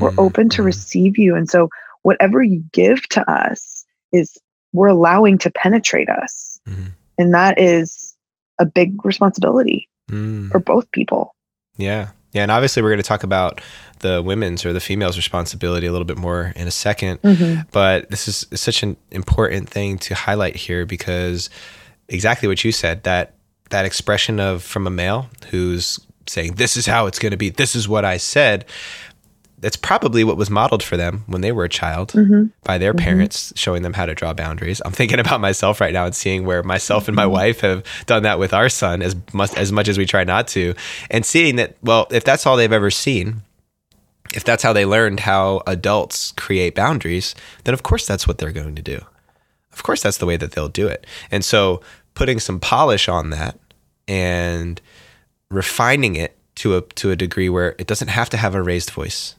we're 0.00 0.10
Mm, 0.10 0.18
open 0.18 0.48
to 0.50 0.62
mm, 0.62 0.64
receive 0.64 1.18
you 1.18 1.36
and 1.36 1.48
so 1.48 1.68
whatever 2.02 2.42
you 2.42 2.64
give 2.72 3.08
to 3.10 3.30
us 3.30 3.84
is 4.12 4.36
we're 4.72 4.88
allowing 4.88 5.38
to 5.38 5.50
penetrate 5.52 6.08
us 6.08 6.58
Mhm. 6.68 6.92
and 7.18 7.34
that 7.34 7.60
is 7.60 8.16
a 8.58 8.66
big 8.66 9.04
responsibility 9.04 9.88
mm. 10.10 10.50
for 10.50 10.58
both 10.58 10.90
people 10.90 11.34
Yeah. 11.76 12.08
Yeah. 12.32 12.42
And 12.42 12.50
obviously, 12.50 12.82
we're 12.82 12.90
going 12.90 12.98
to 12.98 13.08
talk 13.08 13.22
about 13.24 13.62
the 14.00 14.20
women's 14.22 14.66
or 14.66 14.72
the 14.74 14.80
female's 14.80 15.16
responsibility 15.16 15.86
a 15.86 15.92
little 15.92 16.04
bit 16.04 16.18
more 16.18 16.52
in 16.56 16.66
a 16.66 16.70
2nd 16.70 17.66
But 17.72 18.10
this 18.10 18.28
is 18.28 18.46
such 18.52 18.82
an 18.82 18.96
important 19.10 19.70
thing 19.70 19.96
to 19.98 20.14
highlight 20.14 20.56
here 20.56 20.84
because 20.84 21.48
exactly 22.08 22.46
what 22.46 22.62
you 22.64 22.70
said 22.72 23.04
that 23.04 23.34
that 23.70 23.84
expression 23.84 24.40
of 24.40 24.62
from 24.62 24.86
a 24.86 24.90
male 24.90 25.28
who's 25.50 25.98
saying, 26.26 26.54
This 26.54 26.76
is 26.76 26.86
how 26.86 27.06
it's 27.06 27.18
going 27.18 27.30
to 27.32 27.36
be, 27.36 27.50
this 27.50 27.74
is 27.76 27.88
what 27.88 28.04
I 28.04 28.16
said. 28.16 28.64
That's 29.60 29.76
probably 29.76 30.22
what 30.22 30.36
was 30.36 30.50
modeled 30.50 30.84
for 30.84 30.96
them 30.96 31.24
when 31.26 31.40
they 31.40 31.50
were 31.50 31.64
a 31.64 31.68
child 31.68 32.12
Mm-hmm. 32.12 32.44
by 32.62 32.78
their 32.78 32.94
Mhm. 32.94 32.98
parents, 33.00 33.52
showing 33.56 33.82
them 33.82 33.94
how 33.94 34.06
to 34.06 34.14
draw 34.14 34.32
boundaries. 34.32 34.80
I'm 34.84 34.92
thinking 34.92 35.18
about 35.18 35.40
myself 35.40 35.80
right 35.80 35.92
now 35.92 36.04
and 36.06 36.14
seeing 36.14 36.44
where 36.46 36.62
myself 36.62 37.08
and 37.08 37.16
my 37.16 37.24
Mhm. 37.24 37.30
wife 37.30 37.60
have 37.62 37.82
done 38.06 38.22
that 38.22 38.38
with 38.38 38.54
our 38.54 38.68
son 38.68 39.02
as 39.02 39.16
much 39.32 39.52
as 39.56 39.72
much 39.72 39.88
as 39.88 39.98
we 39.98 40.06
try 40.06 40.22
not 40.22 40.46
to, 40.48 40.74
and 41.10 41.26
seeing 41.26 41.56
that 41.56 41.76
well, 41.82 42.06
if 42.12 42.22
that's 42.22 42.46
all 42.46 42.56
they've 42.56 42.72
ever 42.72 42.90
seen, 42.92 43.42
if 44.32 44.44
that's 44.44 44.62
how 44.62 44.72
they 44.72 44.84
learned 44.84 45.20
how 45.20 45.62
adults 45.66 46.32
create 46.36 46.76
boundaries, 46.76 47.34
then 47.64 47.74
of 47.74 47.82
course 47.82 48.06
that's 48.06 48.28
what 48.28 48.38
they're 48.38 48.52
going 48.52 48.76
to 48.76 48.82
do. 48.82 49.00
Of 49.72 49.82
course 49.82 50.02
that's 50.02 50.18
the 50.18 50.26
way 50.26 50.36
that 50.36 50.52
they'll 50.52 50.68
do 50.68 50.86
it. 50.86 51.04
And 51.32 51.44
so 51.44 51.80
putting 52.18 52.40
some 52.40 52.58
polish 52.58 53.08
on 53.08 53.30
that 53.30 53.56
and 54.08 54.80
refining 55.50 56.16
it 56.16 56.36
to 56.56 56.76
a 56.76 56.80
to 56.82 57.12
a 57.12 57.16
degree 57.16 57.48
where 57.48 57.76
it 57.78 57.86
doesn't 57.86 58.08
have 58.08 58.28
to 58.28 58.36
have 58.36 58.54
a 58.56 58.60
raised 58.62 58.90
voice. 58.90 59.36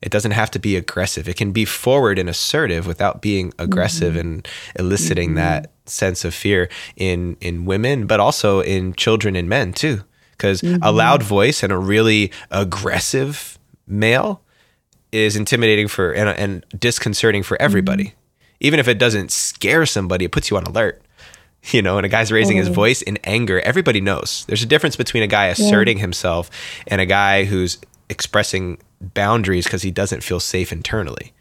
It 0.00 0.10
doesn't 0.10 0.32
have 0.32 0.50
to 0.52 0.58
be 0.58 0.74
aggressive. 0.76 1.28
It 1.28 1.36
can 1.36 1.52
be 1.52 1.64
forward 1.66 2.18
and 2.18 2.28
assertive 2.28 2.86
without 2.86 3.20
being 3.22 3.52
aggressive 3.58 4.16
and 4.16 4.46
eliciting 4.78 5.32
Mhm. 5.32 5.36
that 5.36 5.72
sense 5.86 6.24
of 6.24 6.34
fear 6.34 6.68
in 6.96 7.36
in 7.42 7.66
women, 7.66 8.06
but 8.06 8.20
also 8.20 8.60
in 8.60 8.94
children 8.94 9.36
and 9.36 9.48
men 9.48 9.72
too. 9.74 10.02
Because 10.32 10.62
a 10.62 10.66
Mhm. 10.66 10.94
loud 10.96 11.22
voice 11.22 11.62
and 11.62 11.72
a 11.72 11.78
really 11.78 12.30
aggressive 12.50 13.58
male 13.86 14.40
is 15.12 15.36
intimidating 15.36 15.88
for 15.88 16.10
and, 16.12 16.28
and 16.30 16.64
disconcerting 16.78 17.42
for 17.42 17.60
everybody. 17.60 18.14
Even 18.60 18.80
if 18.80 18.88
it 18.88 18.98
doesn't 18.98 19.30
scare 19.30 19.84
somebody, 19.86 20.24
it 20.24 20.32
puts 20.32 20.50
you 20.50 20.56
on 20.56 20.64
alert. 20.64 21.02
You 21.72 21.80
know, 21.80 21.96
and 21.96 22.04
a 22.04 22.10
guy's 22.10 22.30
raising 22.30 22.58
his 22.58 22.66
mm-hmm. 22.66 22.74
voice 22.74 23.00
in 23.00 23.16
anger. 23.24 23.58
Everybody 23.60 24.02
knows 24.02 24.44
there's 24.48 24.62
a 24.62 24.66
difference 24.66 24.96
between 24.96 25.22
a 25.22 25.26
guy 25.26 25.46
asserting 25.46 25.96
himself 25.96 26.50
and 26.86 27.00
a 27.00 27.06
guy 27.06 27.44
who's 27.44 27.78
expressing 28.10 28.78
boundaries 29.00 29.64
because 29.64 29.80
he 29.80 29.90
doesn't 29.90 30.22
feel 30.22 30.40
safe 30.40 30.72
internally. 30.72 31.32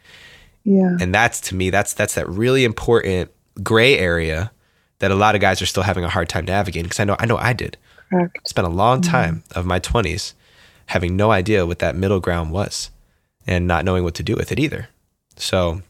Yeah. 0.63 0.95
And 0.99 1.13
that's 1.13 1.41
to 1.41 1.55
me, 1.55 1.69
that's 1.69 1.93
that's 1.93 2.15
that 2.15 2.29
really 2.29 2.63
important 2.63 3.31
gray 3.61 3.97
area 3.97 4.51
that 4.99 5.11
a 5.11 5.15
lot 5.15 5.35
of 5.35 5.41
guys 5.41 5.61
are 5.61 5.65
still 5.65 5.83
having 5.83 6.05
a 6.05 6.09
hard 6.09 6.29
time 6.29 6.45
navigating. 6.45 6.85
Because 6.85 6.99
I 6.99 7.03
know 7.03 7.17
I 7.19 7.25
know 7.25 7.37
I 7.37 7.53
did. 7.53 7.77
Correct. 8.09 8.47
Spent 8.47 8.65
a 8.65 8.71
long 8.71 9.01
mm-hmm. 9.01 9.11
time 9.11 9.43
of 9.55 9.65
my 9.65 9.79
twenties 9.79 10.33
having 10.87 11.15
no 11.15 11.31
idea 11.31 11.65
what 11.65 11.79
that 11.79 11.95
middle 11.95 12.19
ground 12.19 12.51
was 12.51 12.91
and 13.45 13.67
not 13.67 13.85
knowing 13.85 14.03
what 14.03 14.15
to 14.15 14.23
do 14.23 14.35
with 14.35 14.51
it 14.51 14.59
either. 14.59 14.87
So 15.35 15.81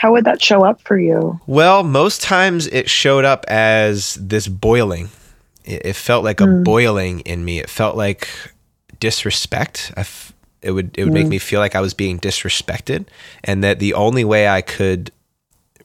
How 0.00 0.12
would 0.12 0.24
that 0.24 0.42
show 0.42 0.64
up 0.64 0.80
for 0.80 0.98
you? 0.98 1.38
Well, 1.46 1.82
most 1.82 2.22
times 2.22 2.66
it 2.68 2.88
showed 2.88 3.26
up 3.26 3.44
as 3.48 4.14
this 4.14 4.48
boiling. 4.48 5.10
It, 5.66 5.82
it 5.84 5.92
felt 5.96 6.24
like 6.24 6.40
a 6.40 6.44
Mm. 6.46 6.64
boiling 6.64 7.20
in 7.20 7.44
me. 7.44 7.58
It 7.58 7.68
felt 7.68 7.96
like 7.98 8.26
disrespect. 8.98 9.92
I 9.98 10.00
f- 10.00 10.32
it 10.62 10.70
would 10.72 10.96
it 10.96 11.04
would 11.04 11.12
make 11.12 11.26
Mm. 11.26 11.30
me 11.30 11.38
feel 11.38 11.60
like 11.60 11.74
I 11.74 11.80
was 11.82 11.92
being 11.92 12.18
disrespected, 12.18 13.04
and 13.44 13.62
that 13.62 13.78
the 13.78 13.92
only 13.92 14.24
way 14.24 14.48
I 14.48 14.62
could 14.62 15.10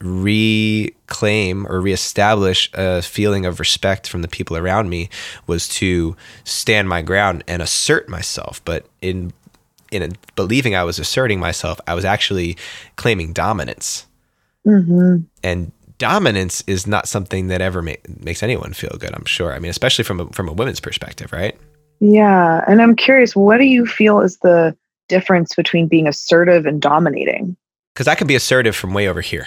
reclaim 0.00 1.66
or 1.66 1.80
reestablish 1.80 2.70
a 2.74 3.02
feeling 3.02 3.44
of 3.46 3.58
respect 3.60 4.08
from 4.08 4.22
the 4.22 4.28
people 4.28 4.56
around 4.56 4.88
me 4.88 5.08
was 5.46 5.68
to 5.68 6.16
stand 6.44 6.88
my 6.88 7.02
ground 7.02 7.44
and 7.46 7.60
assert 7.62 8.08
myself. 8.08 8.62
But 8.64 8.86
in 9.02 9.32
in 9.90 10.16
believing 10.34 10.74
I 10.74 10.84
was 10.84 10.98
asserting 10.98 11.40
myself, 11.40 11.80
I 11.86 11.94
was 11.94 12.04
actually 12.04 12.56
claiming 12.96 13.32
dominance 13.32 14.06
Mm-hmm. 14.66 15.18
and 15.44 15.70
dominance 15.98 16.64
is 16.66 16.88
not 16.88 17.06
something 17.06 17.46
that 17.46 17.60
ever 17.60 17.82
ma- 17.82 17.92
makes 18.18 18.42
anyone 18.42 18.72
feel 18.72 18.96
good. 18.98 19.14
I'm 19.14 19.24
sure. 19.24 19.52
I 19.54 19.60
mean, 19.60 19.70
especially 19.70 20.02
from 20.02 20.18
a, 20.20 20.26
from 20.30 20.48
a 20.48 20.52
women's 20.52 20.80
perspective, 20.80 21.32
right? 21.32 21.56
Yeah. 22.00 22.64
And 22.66 22.82
I'm 22.82 22.96
curious, 22.96 23.36
what 23.36 23.58
do 23.58 23.64
you 23.64 23.86
feel 23.86 24.20
is 24.20 24.38
the 24.38 24.76
difference 25.08 25.54
between 25.54 25.86
being 25.86 26.08
assertive 26.08 26.66
and 26.66 26.82
dominating? 26.82 27.56
Because 27.94 28.08
I 28.08 28.16
can 28.16 28.26
be 28.26 28.34
assertive 28.34 28.74
from 28.74 28.92
way 28.92 29.06
over 29.08 29.20
here. 29.20 29.46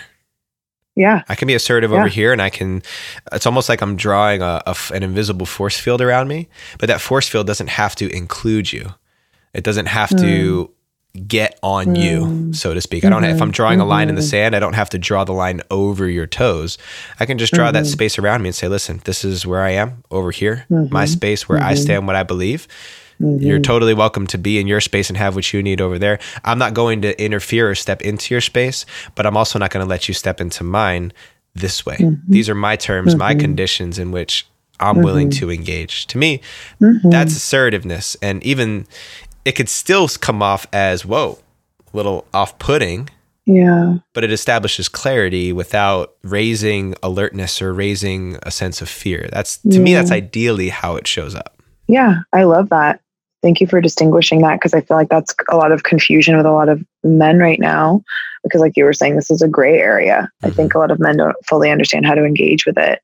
Yeah. 0.95 1.23
I 1.27 1.35
can 1.35 1.47
be 1.47 1.53
assertive 1.53 1.91
Yeah. 1.91 1.99
over 1.99 2.07
here, 2.07 2.31
and 2.33 2.41
I 2.41 2.49
can. 2.49 2.81
It's 3.31 3.45
almost 3.45 3.69
like 3.69 3.81
I'm 3.81 3.95
drawing 3.95 4.41
a, 4.41 4.61
a 4.65 4.75
an 4.93 5.03
invisible 5.03 5.45
force 5.45 5.77
field 5.77 6.01
around 6.01 6.27
me, 6.29 6.47
but 6.79 6.87
that 6.87 6.99
force 7.01 7.27
field 7.27 7.45
doesn't 7.45 7.67
have 7.69 7.93
to 7.97 8.09
include 8.15 8.73
you. 8.73 8.93
It 9.53 9.63
doesn't 9.63 9.87
have 9.87 10.09
to 10.17 10.69
get 11.27 11.57
on 11.63 11.95
you, 11.95 12.19
Mm. 12.21 12.55
so 12.55 12.73
to 12.75 12.81
speak. 12.81 13.03
I 13.03 13.09
don't. 13.09 13.23
If 13.23 13.41
I'm 13.41 13.49
Mhm. 13.49 13.53
drawing 13.55 13.79
a 13.79 13.85
line 13.85 14.09
in 14.09 14.15
the 14.15 14.21
Mhm. 14.21 14.29
sand, 14.29 14.55
I 14.55 14.59
don't 14.59 14.73
have 14.75 14.91
to 14.91 14.99
draw 14.99 15.23
the 15.23 15.33
line 15.33 15.61
over 15.71 16.07
your 16.07 16.27
toes. 16.27 16.77
I 17.19 17.25
can 17.25 17.39
just 17.39 17.51
draw 17.51 17.71
that 17.71 17.83
Mhm. 17.85 17.87
space 17.91 18.19
around 18.19 18.43
me 18.43 18.49
and 18.49 18.55
say, 18.55 18.67
"Listen, 18.67 19.01
this 19.05 19.25
is 19.25 19.45
where 19.45 19.61
I 19.63 19.71
am 19.71 20.03
over 20.11 20.29
here, 20.31 20.65
my 20.69 21.05
Mhm. 21.05 21.09
space 21.09 21.49
where 21.49 21.61
I 21.63 21.73
stand, 21.73 22.05
what 22.05 22.15
I 22.15 22.23
believe." 22.23 22.67
You're 23.19 23.59
totally 23.59 23.93
welcome 23.93 24.27
to 24.27 24.37
be 24.37 24.59
in 24.59 24.67
your 24.67 24.79
space 24.79 25.09
and 25.09 25.17
have 25.17 25.35
what 25.35 25.51
you 25.51 25.61
need 25.61 25.81
over 25.81 25.99
there. 25.99 26.19
I'm 26.45 26.57
not 26.59 26.73
going 26.73 27.01
to 27.01 27.21
interfere 27.21 27.69
or 27.69 27.75
step 27.75 28.01
into 28.01 28.33
your 28.33 28.39
space, 28.39 28.85
but 29.15 29.25
I'm 29.25 29.35
also 29.35 29.59
not 29.59 29.71
going 29.71 29.83
to 29.85 29.89
let 29.89 30.07
you 30.07 30.13
step 30.13 30.39
into 30.39 30.63
mine 30.63 31.11
this 31.53 31.85
way. 31.85 31.97
These 32.29 32.47
are 32.47 32.55
my 32.55 32.77
terms, 32.77 33.15
my 33.17 33.33
conditions 33.35 33.99
in 33.99 34.11
which 34.11 34.45
I'm 34.79 35.01
willing 35.01 35.29
Mhm. 35.31 35.37
to 35.39 35.51
engage. 35.51 36.07
To 36.07 36.17
me, 36.17 36.39
Mhm. 36.81 37.11
that's 37.11 37.35
assertiveness. 37.35 38.15
And 38.21 38.41
even 38.43 38.85
it 39.45 39.53
could 39.53 39.69
still 39.69 40.07
come 40.07 40.41
off 40.41 40.67
as, 40.73 41.05
whoa, 41.05 41.39
a 41.93 41.97
little 41.97 42.25
off 42.33 42.57
putting 42.59 43.09
Yeah. 43.45 43.95
but 44.13 44.23
it 44.23 44.31
establishes 44.31 44.87
clarity 44.89 45.51
without 45.51 46.13
raising 46.23 46.93
alertness 47.01 47.61
or 47.61 47.73
raising 47.73 48.37
a 48.43 48.51
sense 48.51 48.81
of 48.81 48.89
fear. 48.89 49.27
That's 49.31 49.57
to 49.59 49.79
me, 49.79 49.93
that's 49.93 50.11
ideally 50.11 50.69
how 50.69 50.95
it 50.97 51.07
shows 51.07 51.33
up. 51.35 51.61
Yeah, 51.87 52.17
I 52.33 52.43
love 52.43 52.69
that. 52.69 52.99
Thank 53.41 53.61
you 53.61 53.67
for 53.67 53.79
distinguishing 53.81 54.41
that 54.41 54.55
because 54.59 54.73
I 54.73 54.81
feel 54.81 54.97
like 54.97 55.09
that's 55.09 55.33
a 55.49 55.55
lot 55.57 55.71
of 55.71 55.83
confusion 55.83 56.35
with 56.37 56.45
a 56.45 56.51
lot 56.51 56.69
of 56.69 56.83
men 57.03 57.39
right 57.39 57.59
now. 57.59 58.03
Because, 58.43 58.61
like 58.61 58.73
you 58.77 58.83
were 58.85 58.93
saying, 58.93 59.15
this 59.15 59.31
is 59.31 59.41
a 59.41 59.47
gray 59.47 59.77
area. 59.79 60.29
I 60.43 60.49
Mhm. 60.49 60.55
think 60.55 60.73
a 60.75 60.77
lot 60.79 60.91
of 60.91 60.99
men 60.99 61.17
don't 61.17 61.35
fully 61.45 61.69
understand 61.71 62.05
how 62.05 62.15
to 62.15 62.23
engage 62.23 62.65
with 62.65 62.77
it. 62.77 62.99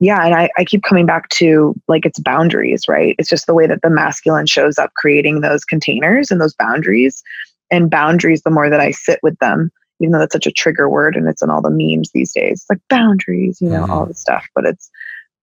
Yeah, 0.00 0.24
and 0.24 0.34
I, 0.34 0.50
I 0.58 0.64
keep 0.64 0.82
coming 0.82 1.06
back 1.06 1.28
to 1.30 1.74
like 1.88 2.04
it's 2.04 2.18
boundaries, 2.18 2.88
right? 2.88 3.14
It's 3.18 3.28
just 3.28 3.46
the 3.46 3.54
way 3.54 3.66
that 3.66 3.82
the 3.82 3.90
masculine 3.90 4.46
shows 4.46 4.78
up 4.78 4.92
creating 4.94 5.40
those 5.40 5.64
containers 5.64 6.30
and 6.30 6.40
those 6.40 6.54
boundaries. 6.54 7.22
And 7.70 7.90
boundaries, 7.90 8.42
the 8.42 8.50
more 8.50 8.68
that 8.68 8.80
I 8.80 8.90
sit 8.90 9.20
with 9.22 9.38
them, 9.38 9.70
even 10.00 10.12
though 10.12 10.18
that's 10.18 10.32
such 10.34 10.46
a 10.46 10.52
trigger 10.52 10.88
word 10.88 11.16
and 11.16 11.28
it's 11.28 11.42
in 11.42 11.48
all 11.50 11.62
the 11.62 11.70
memes 11.70 12.10
these 12.12 12.32
days, 12.32 12.60
it's 12.62 12.70
like 12.70 12.80
boundaries, 12.90 13.58
you 13.60 13.68
know, 13.70 13.84
Mhm. 13.86 13.88
all 13.88 14.06
this 14.06 14.20
stuff. 14.20 14.46
But 14.54 14.66
it's 14.66 14.90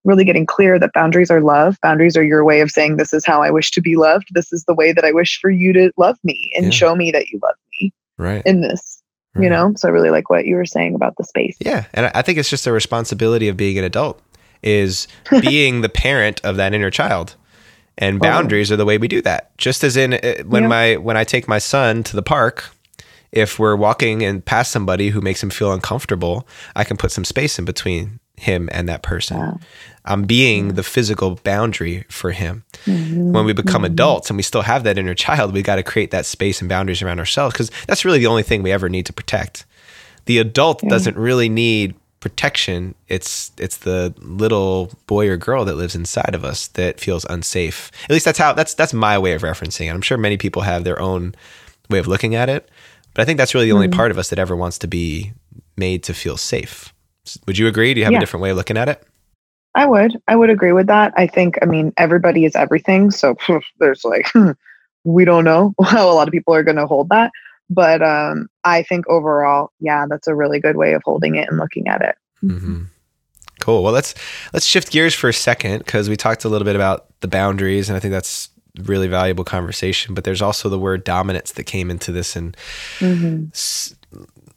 really 0.04 0.26
getting 0.26 0.46
clear 0.46 0.78
that 0.80 0.94
boundaries 0.94 1.32
are 1.32 1.42
love. 1.42 1.78
Boundaries 1.82 2.18
are 2.18 2.24
your 2.24 2.44
way 2.44 2.60
of 2.62 2.70
saying, 2.72 2.98
This 2.98 3.14
is 3.14 3.26
how 3.26 3.42
I 3.42 3.52
wish 3.52 3.72
to 3.72 3.82
be 3.82 3.96
loved. 3.96 4.28
This 4.34 4.52
is 4.52 4.64
the 4.66 4.74
way 4.74 4.92
that 4.92 5.06
I 5.06 5.12
wish 5.12 5.40
for 5.40 5.50
you 5.50 5.72
to 5.74 5.92
love 5.98 6.18
me 6.24 6.52
and 6.56 6.66
Yeah. 6.66 6.72
show 6.72 6.96
me 6.96 7.12
that 7.12 7.30
you 7.30 7.40
love 7.42 7.56
me 7.80 7.94
Right. 8.18 8.44
in 8.46 8.62
this, 8.62 9.02
you 9.40 9.50
know? 9.50 9.74
So 9.78 9.88
I 9.88 9.92
really 9.92 10.10
like 10.10 10.30
what 10.30 10.46
you 10.46 10.56
were 10.56 10.66
saying 10.66 10.96
about 10.96 11.16
the 11.18 11.24
space. 11.24 11.56
Yeah, 11.60 11.86
and 11.94 12.08
I- 12.08 12.12
I 12.16 12.22
think 12.22 12.38
it's 12.38 12.50
just 12.50 12.68
a 12.68 12.72
responsibility 12.72 13.48
of 13.48 13.56
being 13.58 13.78
an 13.78 13.84
adult 13.84 14.22
is 14.64 15.08
being 15.42 15.82
the 15.82 15.90
parent 15.90 16.42
of 16.44 16.56
that 16.58 16.74
inner 16.74 16.92
child. 16.92 17.36
And 17.98 18.16
Totally. 18.22 18.32
boundaries 18.32 18.72
are 18.72 18.78
the 18.78 18.86
way 18.86 18.98
we 18.98 19.08
do 19.08 19.22
that. 19.24 19.56
Just 19.58 19.84
as 19.84 19.98
in 19.98 20.14
uh, 20.14 20.44
when 20.46 20.64
Yeah. 20.64 20.70
my 20.70 20.96
when 20.98 21.18
I 21.18 21.24
take 21.24 21.48
my 21.48 21.60
son 21.60 22.04
to 22.04 22.16
the 22.16 22.24
park, 22.24 22.66
if 23.32 23.60
we're 23.60 23.76
walking 23.76 24.24
and 24.24 24.44
past 24.44 24.72
somebody 24.72 25.10
who 25.10 25.22
makes 25.22 25.44
him 25.44 25.50
feel 25.50 25.72
uncomfortable, 25.74 26.48
I 26.76 26.84
can 26.84 26.98
put 26.98 27.12
some 27.12 27.26
space 27.26 27.60
in 27.60 27.66
between 27.66 28.20
him 28.38 28.70
and 28.72 28.90
that 28.90 29.04
person. 29.04 29.38
Wow. 29.38 29.60
I'm 30.06 30.24
being 30.24 30.70
the 30.74 30.84
physical 30.84 31.36
boundary 31.44 32.06
for 32.10 32.32
him. 32.32 32.64
Mhm. 32.88 33.32
When 33.34 33.46
we 33.46 33.54
become 33.54 33.84
Mhm. 33.84 33.88
adults 33.88 34.30
and 34.32 34.38
we 34.38 34.42
still 34.44 34.64
have 34.64 34.84
that 34.84 34.98
inner 34.98 35.14
child, 35.14 35.54
we 35.54 35.62
got 35.62 35.76
to 35.76 35.84
create 35.84 36.10
that 36.12 36.26
space 36.26 36.60
and 36.60 36.68
boundaries 36.70 37.04
around 37.04 37.20
ourselves 37.20 37.54
because 37.54 37.70
that's 37.88 38.04
really 38.04 38.20
the 38.20 38.26
only 38.28 38.42
thing 38.44 38.64
we 38.64 38.72
ever 38.72 38.90
need 38.90 39.06
to 39.06 39.14
protect. 39.14 39.66
The 40.26 40.40
adult 40.40 40.82
Yeah. 40.82 40.90
doesn't 40.90 41.18
really 41.18 41.50
need 41.50 41.94
protection. 42.22 42.96
It's 43.10 43.52
it's 43.58 43.78
the 43.78 44.14
little 44.20 44.92
boy 45.08 45.28
or 45.28 45.36
girl 45.36 45.66
that 45.66 45.76
lives 45.76 45.96
inside 45.96 46.34
of 46.34 46.46
us 46.46 46.68
that 46.70 47.00
feels 47.02 47.26
unsafe. 47.30 47.92
At 48.06 48.12
least 48.12 48.24
that's 48.26 48.40
how 48.40 48.54
that's 48.54 48.74
that's 48.74 48.94
my 48.94 49.20
way 49.20 49.34
of 49.34 49.42
referencing 49.42 49.88
it. 49.88 49.90
I'm 49.94 50.02
sure 50.02 50.18
many 50.18 50.38
people 50.38 50.62
have 50.62 50.86
their 50.86 51.02
own 51.02 51.36
way 51.90 52.00
of 52.00 52.08
looking 52.08 52.34
at 52.36 52.48
it, 52.48 52.70
but 53.14 53.22
I 53.24 53.26
think 53.26 53.38
that's 53.38 53.54
really 53.54 53.66
the 53.68 53.74
only 53.76 53.90
Mhm. 53.90 53.96
part 53.96 54.12
of 54.12 54.18
us 54.18 54.30
that 54.30 54.40
ever 54.40 54.56
wants 54.56 54.78
to 54.80 54.88
be 54.88 55.34
made 55.76 56.04
to 56.04 56.14
feel 56.14 56.38
safe. 56.38 56.94
Would 57.48 57.58
you 57.58 57.68
agree? 57.68 57.94
Do 57.94 58.00
you 58.00 58.06
have 58.06 58.14
Yeah. 58.14 58.20
a 58.20 58.22
different 58.22 58.44
way 58.44 58.52
of 58.52 58.58
looking 58.58 58.78
at 58.78 58.88
it? 58.88 59.04
I 59.76 59.86
would. 59.86 60.18
I 60.28 60.36
would 60.36 60.50
agree 60.50 60.74
with 60.74 60.88
that. 60.88 61.14
I 61.16 61.28
think, 61.28 61.58
I 61.62 61.66
mean, 61.66 61.94
everybody 61.98 62.46
is 62.46 62.56
everything. 62.56 63.10
So 63.12 63.36
there's 63.80 64.04
like, 64.04 64.28
we 65.06 65.26
don't 65.26 65.44
know 65.44 65.74
how 65.84 66.10
a 66.10 66.14
lot 66.14 66.28
of 66.28 66.32
people 66.32 66.54
are 66.54 66.64
going 66.64 66.78
to 66.78 66.86
hold 66.88 67.10
that. 67.10 67.32
But 67.74 68.02
um, 68.02 68.48
I 68.66 68.84
think 68.84 69.08
overall, 69.08 69.72
yeah, 69.80 70.06
that's 70.10 70.28
a 70.28 70.36
really 70.36 70.60
good 70.60 70.76
way 70.76 70.92
of 70.94 71.02
holding 71.06 71.36
it 71.36 71.48
and 71.50 71.58
looking 71.58 71.88
at 71.88 72.02
it. 72.02 72.16
hmm 72.42 72.84
Cool. 73.62 73.84
Well, 73.84 73.94
let's 73.94 74.14
let's 74.54 74.66
shift 74.66 74.92
gears 74.92 75.14
for 75.14 75.30
a 75.30 75.34
second 75.34 75.80
because 75.86 76.10
we 76.10 76.18
talked 76.18 76.44
a 76.46 76.50
little 76.50 76.66
bit 76.66 76.76
about 76.76 77.06
the 77.22 77.28
boundaries, 77.28 77.90
and 77.90 77.96
I 77.96 78.00
think 78.00 78.12
that's 78.12 78.50
really 78.86 79.08
valuable 79.08 79.44
conversation. 79.44 80.16
But 80.16 80.24
there's 80.24 80.42
also 80.42 80.68
the 80.68 80.80
word 80.80 81.04
dominance 81.04 81.52
that 81.54 81.66
came 81.66 81.92
into 81.92 82.12
this 82.12 82.36
and 82.36 82.58
Mm-hmm. 83.00 83.46
s- 83.54 83.96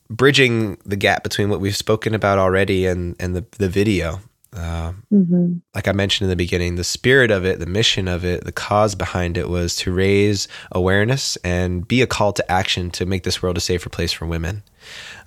bridging 0.09 0.79
the 0.87 0.97
gap 0.97 1.23
between 1.23 1.51
what 1.51 1.61
we've 1.61 1.77
spoken 1.77 2.15
about 2.15 2.39
already 2.39 2.87
and 2.87 3.15
and 3.21 3.37
the 3.37 3.45
the 3.59 3.69
video. 3.69 4.21
Uh, 4.55 4.93
Mm-hmm. 5.13 5.55
like 5.75 5.87
I 5.89 5.93
mentioned 5.93 6.27
in 6.27 6.31
the 6.31 6.37
beginning, 6.45 6.75
the 6.77 6.85
spirit 6.85 7.31
of 7.31 7.45
it, 7.45 7.59
the 7.61 7.67
mission 7.67 8.09
of 8.09 8.25
it, 8.25 8.45
the 8.45 8.53
cause 8.53 8.95
behind 8.95 9.37
it 9.37 9.49
was 9.49 9.77
to 9.77 9.93
raise 9.93 10.49
awareness 10.73 11.37
and 11.45 11.87
be 11.87 12.03
a 12.03 12.07
call 12.07 12.33
to 12.33 12.51
action 12.51 12.91
to 12.93 13.07
make 13.07 13.23
this 13.23 13.43
world 13.43 13.57
a 13.57 13.61
safer 13.61 13.89
place 13.91 14.13
for 14.13 14.27
women, 14.27 14.63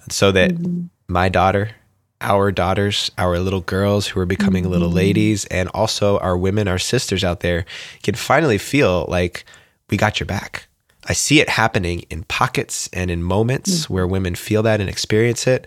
so 0.09 0.31
that 0.31 0.51
Mm-hmm. 0.51 0.85
my 1.07 1.29
daughter, 1.29 1.71
our 2.21 2.51
daughters, 2.51 3.11
our 3.17 3.37
little 3.39 3.61
girls 3.61 4.07
who 4.07 4.19
are 4.19 4.25
becoming 4.25 4.69
little 4.69 4.89
Mhm. 4.89 4.95
ladies, 4.95 5.45
and 5.45 5.69
also 5.73 6.17
our 6.19 6.35
women, 6.37 6.67
our 6.67 6.79
sisters 6.79 7.23
out 7.23 7.41
there 7.41 7.65
can 8.03 8.15
finally 8.15 8.57
feel 8.57 9.05
like 9.07 9.45
we 9.89 9.97
got 9.97 10.19
your 10.19 10.27
back. 10.27 10.67
I 11.09 11.13
see 11.13 11.39
it 11.39 11.47
happening 11.49 12.03
in 12.09 12.23
pockets 12.23 12.89
and 12.91 13.09
in 13.09 13.23
moments 13.23 13.89
where 13.89 14.05
women 14.07 14.35
feel 14.35 14.63
that 14.63 14.81
and 14.81 14.89
experience 14.89 15.47
it. 15.47 15.65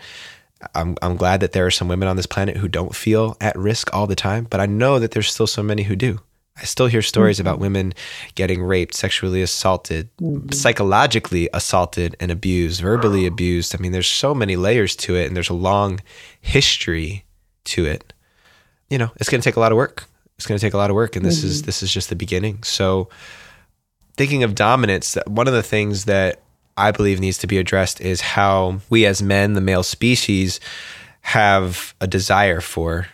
I'm, 0.75 0.97
I'm 1.03 1.17
glad 1.17 1.41
that 1.41 1.53
there 1.53 1.65
are 1.67 1.71
some 1.71 1.89
women 1.89 2.09
on 2.09 2.17
this 2.17 2.27
planet 2.27 2.57
who 2.59 2.69
don't 2.69 2.95
feel 2.95 3.37
at 3.41 3.57
risk 3.57 3.93
all 3.95 4.07
the 4.07 4.15
time, 4.17 4.47
but 4.51 4.61
I 4.61 4.67
know 4.67 4.99
that 4.99 5.13
there's 5.13 5.31
still 5.33 5.47
so 5.47 5.63
many 5.63 5.85
who 5.85 5.97
do. 5.97 6.21
I 6.59 6.65
still 6.65 6.89
hear 6.89 7.01
stories 7.01 7.41
about 7.41 7.59
women 7.59 7.95
getting 8.35 8.63
raped, 8.63 8.95
sexually 8.95 9.41
assaulted, 9.41 10.11
Mhm. 10.21 10.53
psychologically 10.53 11.49
assaulted 11.55 12.17
and 12.21 12.31
abused, 12.31 12.83
verbally 12.83 13.25
abused. 13.25 13.75
I 13.75 13.79
mean, 13.79 13.93
there's 13.93 14.07
so 14.09 14.35
many 14.35 14.57
layers 14.57 14.95
to 14.97 15.17
it, 15.17 15.27
and 15.27 15.35
there's 15.37 15.49
a 15.49 15.55
long 15.55 16.01
history 16.43 17.25
to 17.65 17.87
it. 17.87 18.13
You 18.91 18.99
know, 18.99 19.11
it's 19.17 19.31
going 19.31 19.41
to 19.41 19.45
take 19.49 19.57
a 19.57 19.61
lot 19.61 19.73
of 19.73 19.77
work. 19.77 20.05
It's 20.37 20.47
going 20.47 20.59
to 20.59 20.67
take 20.67 20.75
a 20.75 20.79
lot 20.79 20.91
of 20.91 20.97
work, 20.97 21.17
and 21.17 21.25
this 21.25 21.43
is 21.45 21.63
this 21.63 21.83
is 21.83 21.93
just 21.93 22.09
the 22.11 22.17
beginning. 22.17 22.63
So, 22.63 23.09
thinking 24.17 24.43
of 24.43 24.55
dominance, 24.55 25.17
one 25.27 25.47
of 25.49 25.55
the 25.55 25.63
things 25.63 26.05
that 26.07 26.41
I 26.81 26.91
believe 26.93 27.21
needs 27.21 27.39
to 27.39 27.47
be 27.47 27.59
addressed 27.59 28.01
is 28.01 28.21
how 28.21 28.81
we 28.91 29.07
as 29.07 29.23
men, 29.23 29.55
the 29.55 29.61
male 29.61 29.83
species, 29.83 30.59
have 31.23 31.95
a 32.01 32.07
desire 32.07 32.61
for 32.61 33.09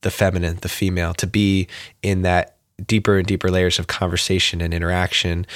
the 0.00 0.10
feminine, 0.10 0.56
the 0.62 0.68
female, 0.68 1.14
to 1.14 1.26
be 1.26 1.68
in 2.02 2.22
that 2.22 2.56
deeper 2.86 3.18
and 3.18 3.26
deeper 3.26 3.50
layers 3.50 3.78
of 3.78 3.86
conversation 3.86 4.60
and 4.60 4.74
interaction, 4.74 5.46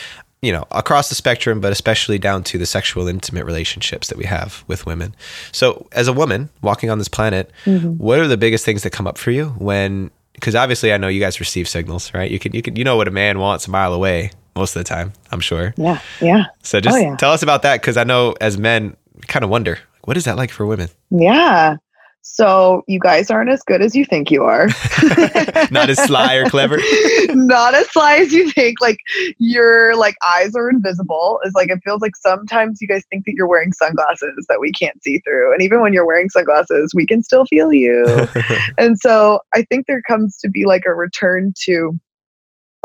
you 0.42 0.52
know, 0.52 0.64
across 0.70 1.08
the 1.08 1.14
spectrum, 1.14 1.60
but 1.60 1.72
especially 1.72 2.18
down 2.18 2.44
to 2.44 2.58
the 2.58 2.66
sexual, 2.66 3.08
intimate 3.08 3.44
relationships 3.44 4.08
that 4.08 4.18
we 4.18 4.24
have 4.24 4.62
with 4.68 4.86
women. 4.86 5.14
So, 5.52 5.88
as 5.92 6.06
a 6.08 6.12
woman 6.12 6.48
walking 6.62 6.90
on 6.90 6.98
this 6.98 7.08
planet, 7.08 7.50
Mhm. 7.66 7.96
what 7.96 8.18
are 8.20 8.28
the 8.28 8.36
biggest 8.36 8.64
things 8.64 8.82
that 8.82 8.90
come 8.90 9.06
up 9.06 9.18
for 9.18 9.30
you 9.30 9.46
when? 9.58 10.10
Because 10.34 10.54
obviously, 10.54 10.92
I 10.92 10.98
know 10.98 11.08
you 11.08 11.18
guys 11.18 11.40
receive 11.40 11.68
signals, 11.68 12.12
right? 12.14 12.30
You 12.30 12.38
can, 12.38 12.54
you 12.54 12.62
can, 12.62 12.76
you 12.76 12.84
know 12.84 12.96
what 12.96 13.08
a 13.08 13.10
man 13.10 13.40
wants 13.40 13.66
a 13.66 13.70
mile 13.72 13.92
away 13.92 14.30
most 14.58 14.76
of 14.76 14.80
the 14.80 14.88
time. 14.88 15.12
I'm 15.32 15.40
sure. 15.40 15.72
Yeah. 15.76 16.00
Yeah. 16.20 16.44
So 16.62 16.80
just 16.80 16.96
Oh, 16.96 17.00
yeah. 17.00 17.16
tell 17.16 17.32
us 17.32 17.42
about 17.42 17.62
that 17.62 17.80
because 17.80 17.96
I 17.96 18.04
know 18.04 18.34
as 18.40 18.58
men, 18.58 18.96
kind 19.26 19.44
of 19.44 19.50
wonder 19.50 19.78
what 20.04 20.16
is 20.16 20.24
that 20.24 20.36
like 20.36 20.50
for 20.50 20.66
women? 20.66 20.88
Yeah. 21.10 21.76
So 22.22 22.82
you 22.86 22.98
guys 23.00 23.30
aren't 23.30 23.48
as 23.48 23.62
good 23.62 23.80
as 23.80 23.96
you 23.96 24.04
think 24.04 24.30
you 24.30 24.44
are. 24.44 24.66
Not 25.70 25.88
as 25.88 25.98
sly 26.04 26.34
or 26.34 26.48
clever. 26.50 26.76
Not 27.30 27.74
as 27.74 27.90
sly 27.90 28.16
as 28.16 28.32
you 28.32 28.50
think. 28.50 28.80
Like 28.82 28.98
your 29.38 29.96
like 29.96 30.14
eyes 30.26 30.54
are 30.54 30.68
invisible. 30.68 31.40
It's 31.44 31.54
like 31.54 31.70
it 31.70 31.78
feels 31.84 32.02
like 32.02 32.16
sometimes 32.16 32.80
you 32.82 32.88
guys 32.88 33.02
think 33.10 33.24
that 33.24 33.32
you're 33.34 33.48
wearing 33.48 33.72
sunglasses 33.72 34.44
that 34.48 34.60
we 34.60 34.72
can't 34.72 35.02
see 35.02 35.20
through. 35.20 35.52
And 35.54 35.62
even 35.62 35.80
when 35.80 35.92
you're 35.94 36.06
wearing 36.06 36.28
sunglasses, 36.28 36.92
we 36.94 37.06
can 37.06 37.22
still 37.22 37.46
feel 37.46 37.72
you. 37.72 38.04
and 38.78 38.98
so 38.98 39.40
I 39.54 39.62
think 39.62 39.86
there 39.86 40.02
comes 40.02 40.36
to 40.38 40.50
be 40.50 40.66
like 40.66 40.82
a 40.86 40.92
return 40.94 41.54
to 41.64 41.98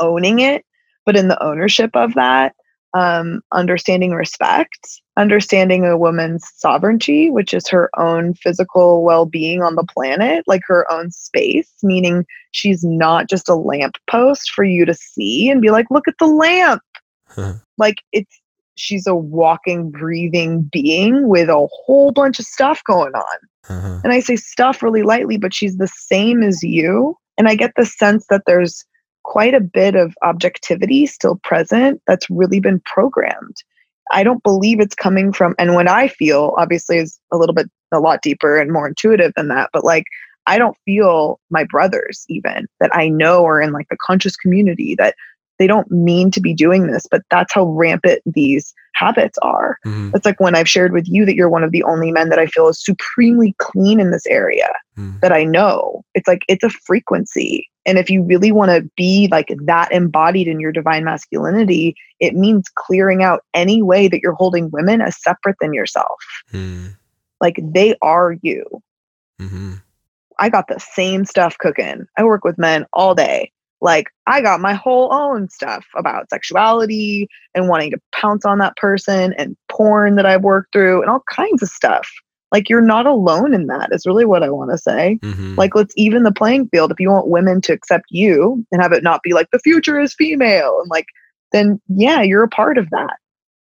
owning 0.00 0.40
it, 0.40 0.64
but 1.04 1.16
in 1.16 1.28
the 1.28 1.42
ownership 1.42 1.90
of 1.94 2.14
that, 2.14 2.54
um, 2.94 3.42
understanding 3.52 4.12
respect, 4.12 5.00
understanding 5.16 5.84
a 5.84 5.98
woman's 5.98 6.48
sovereignty, 6.54 7.28
which 7.28 7.52
is 7.52 7.68
her 7.68 7.90
own 7.98 8.34
physical 8.34 9.02
well 9.02 9.26
being 9.26 9.62
on 9.62 9.74
the 9.74 9.84
planet, 9.84 10.44
like 10.46 10.62
her 10.66 10.90
own 10.90 11.10
space, 11.10 11.72
meaning 11.82 12.24
she's 12.52 12.84
not 12.84 13.28
just 13.28 13.48
a 13.48 13.56
lamp 13.56 13.96
post 14.08 14.50
for 14.50 14.62
you 14.64 14.84
to 14.84 14.94
see 14.94 15.50
and 15.50 15.60
be 15.60 15.70
like, 15.70 15.86
look 15.90 16.06
at 16.06 16.14
the 16.18 16.26
lamp. 16.26 16.82
Huh. 17.28 17.54
Like 17.76 17.96
it's, 18.12 18.40
she's 18.76 19.04
a 19.04 19.16
walking, 19.16 19.90
breathing 19.90 20.62
being 20.72 21.28
with 21.28 21.48
a 21.48 21.68
whole 21.72 22.12
bunch 22.12 22.38
of 22.38 22.46
stuff 22.46 22.80
going 22.86 23.12
on. 23.12 23.36
Uh-huh. 23.68 24.00
And 24.04 24.12
I 24.12 24.20
say 24.20 24.36
stuff 24.36 24.80
really 24.80 25.02
lightly, 25.02 25.38
but 25.38 25.52
she's 25.52 25.76
the 25.76 25.88
same 25.88 26.44
as 26.44 26.62
you. 26.62 27.16
And 27.36 27.48
I 27.48 27.56
get 27.56 27.72
the 27.76 27.84
sense 27.84 28.26
that 28.30 28.42
there's 28.46 28.84
quite 29.24 29.54
a 29.54 29.60
bit 29.60 29.94
of 29.94 30.14
objectivity 30.22 31.06
still 31.06 31.36
present 31.42 32.00
that's 32.06 32.30
really 32.30 32.60
been 32.60 32.80
programmed. 32.84 33.56
I 34.10 34.22
don't 34.22 34.42
believe 34.42 34.80
it's 34.80 34.94
coming 34.94 35.32
from, 35.32 35.54
and 35.58 35.74
what 35.74 35.88
I 35.88 36.08
feel 36.08 36.54
obviously 36.58 36.98
is 36.98 37.18
a 37.32 37.38
little 37.38 37.54
bit, 37.54 37.70
a 37.90 38.00
lot 38.00 38.22
deeper 38.22 38.58
and 38.58 38.70
more 38.70 38.86
intuitive 38.86 39.32
than 39.34 39.48
that, 39.48 39.70
but 39.72 39.84
like, 39.84 40.04
I 40.46 40.58
don't 40.58 40.76
feel 40.84 41.40
my 41.50 41.64
brothers 41.64 42.26
even 42.28 42.66
that 42.80 42.94
I 42.94 43.08
know 43.08 43.46
are 43.46 43.62
in 43.62 43.72
like 43.72 43.88
the 43.88 43.96
conscious 43.96 44.36
community 44.36 44.94
that 44.96 45.14
they 45.58 45.66
don't 45.66 45.90
mean 45.90 46.30
to 46.32 46.40
be 46.40 46.54
doing 46.54 46.86
this, 46.88 47.06
but 47.10 47.22
that's 47.30 47.52
how 47.54 47.64
rampant 47.64 48.20
these 48.26 48.74
habits 48.94 49.38
are. 49.42 49.78
Mhm. 49.84 50.14
It's 50.14 50.24
like 50.24 50.40
when 50.40 50.54
I've 50.54 50.68
shared 50.68 50.92
with 50.92 51.06
you 51.08 51.24
that 51.24 51.34
you're 51.34 51.48
one 51.48 51.64
of 51.64 51.72
the 51.72 51.82
only 51.84 52.12
men 52.12 52.28
that 52.28 52.38
I 52.38 52.46
feel 52.46 52.68
is 52.68 52.82
supremely 52.82 53.54
clean 53.58 54.00
in 54.00 54.10
this 54.10 54.26
area 54.26 54.72
Mm. 54.96 55.20
that 55.20 55.32
I 55.32 55.44
know. 55.44 56.04
It's 56.14 56.28
like 56.28 56.42
it's 56.48 56.64
a 56.64 56.70
frequency. 56.70 57.68
And 57.86 57.98
if 57.98 58.08
you 58.08 58.22
really 58.22 58.52
want 58.52 58.70
to 58.70 58.88
be 58.96 59.28
like 59.30 59.54
that 59.64 59.92
embodied 59.92 60.48
in 60.48 60.60
your 60.60 60.72
divine 60.72 61.04
masculinity, 61.04 61.94
it 62.20 62.34
means 62.34 62.68
clearing 62.76 63.22
out 63.22 63.40
any 63.52 63.82
way 63.82 64.08
that 64.08 64.20
you're 64.22 64.32
holding 64.34 64.70
women 64.70 65.00
as 65.00 65.20
separate 65.22 65.56
than 65.60 65.74
yourself. 65.74 66.16
Mm. 66.52 66.96
Like 67.40 67.58
they 67.62 67.94
are 68.00 68.36
you. 68.42 68.64
Mhm. 69.40 69.82
I 70.38 70.48
got 70.48 70.68
the 70.68 70.80
same 70.80 71.24
stuff 71.24 71.58
cooking. 71.58 72.06
I 72.16 72.24
work 72.24 72.44
with 72.44 72.58
men 72.58 72.86
all 72.92 73.14
day. 73.14 73.50
Like 73.84 74.06
I 74.26 74.40
got 74.40 74.60
my 74.60 74.72
whole 74.72 75.12
own 75.12 75.48
stuff 75.50 75.84
about 75.94 76.30
sexuality 76.30 77.28
and 77.54 77.68
wanting 77.68 77.90
to 77.90 77.98
pounce 78.12 78.46
on 78.46 78.56
that 78.58 78.76
person 78.76 79.34
and 79.34 79.56
porn 79.68 80.16
that 80.16 80.24
I've 80.24 80.42
worked 80.42 80.72
through 80.72 81.02
and 81.02 81.10
all 81.10 81.22
kinds 81.30 81.62
of 81.62 81.68
stuff. 81.68 82.08
Like 82.50 82.70
you're 82.70 82.80
not 82.80 83.04
alone 83.04 83.52
in 83.52 83.66
that 83.66 83.90
is 83.92 84.06
really 84.06 84.24
what 84.24 84.42
I 84.42 84.48
want 84.48 84.70
to 84.70 84.78
say. 84.78 85.18
Mhm. 85.22 85.58
Like 85.58 85.74
let's 85.74 85.92
even 85.96 86.22
the 86.22 86.32
playing 86.32 86.68
field. 86.68 86.92
If 86.92 86.98
you 86.98 87.10
want 87.10 87.28
women 87.28 87.60
to 87.60 87.74
accept 87.74 88.06
you 88.10 88.64
and 88.72 88.80
have 88.80 88.92
it 88.92 89.02
not 89.02 89.22
be 89.22 89.34
like 89.34 89.48
the 89.52 89.58
future 89.58 90.00
is 90.00 90.14
female 90.14 90.80
and 90.80 90.90
like 90.90 91.06
then 91.52 91.78
yeah, 91.88 92.22
you're 92.22 92.42
a 92.44 92.48
part 92.48 92.78
of 92.78 92.88
that. 92.90 93.16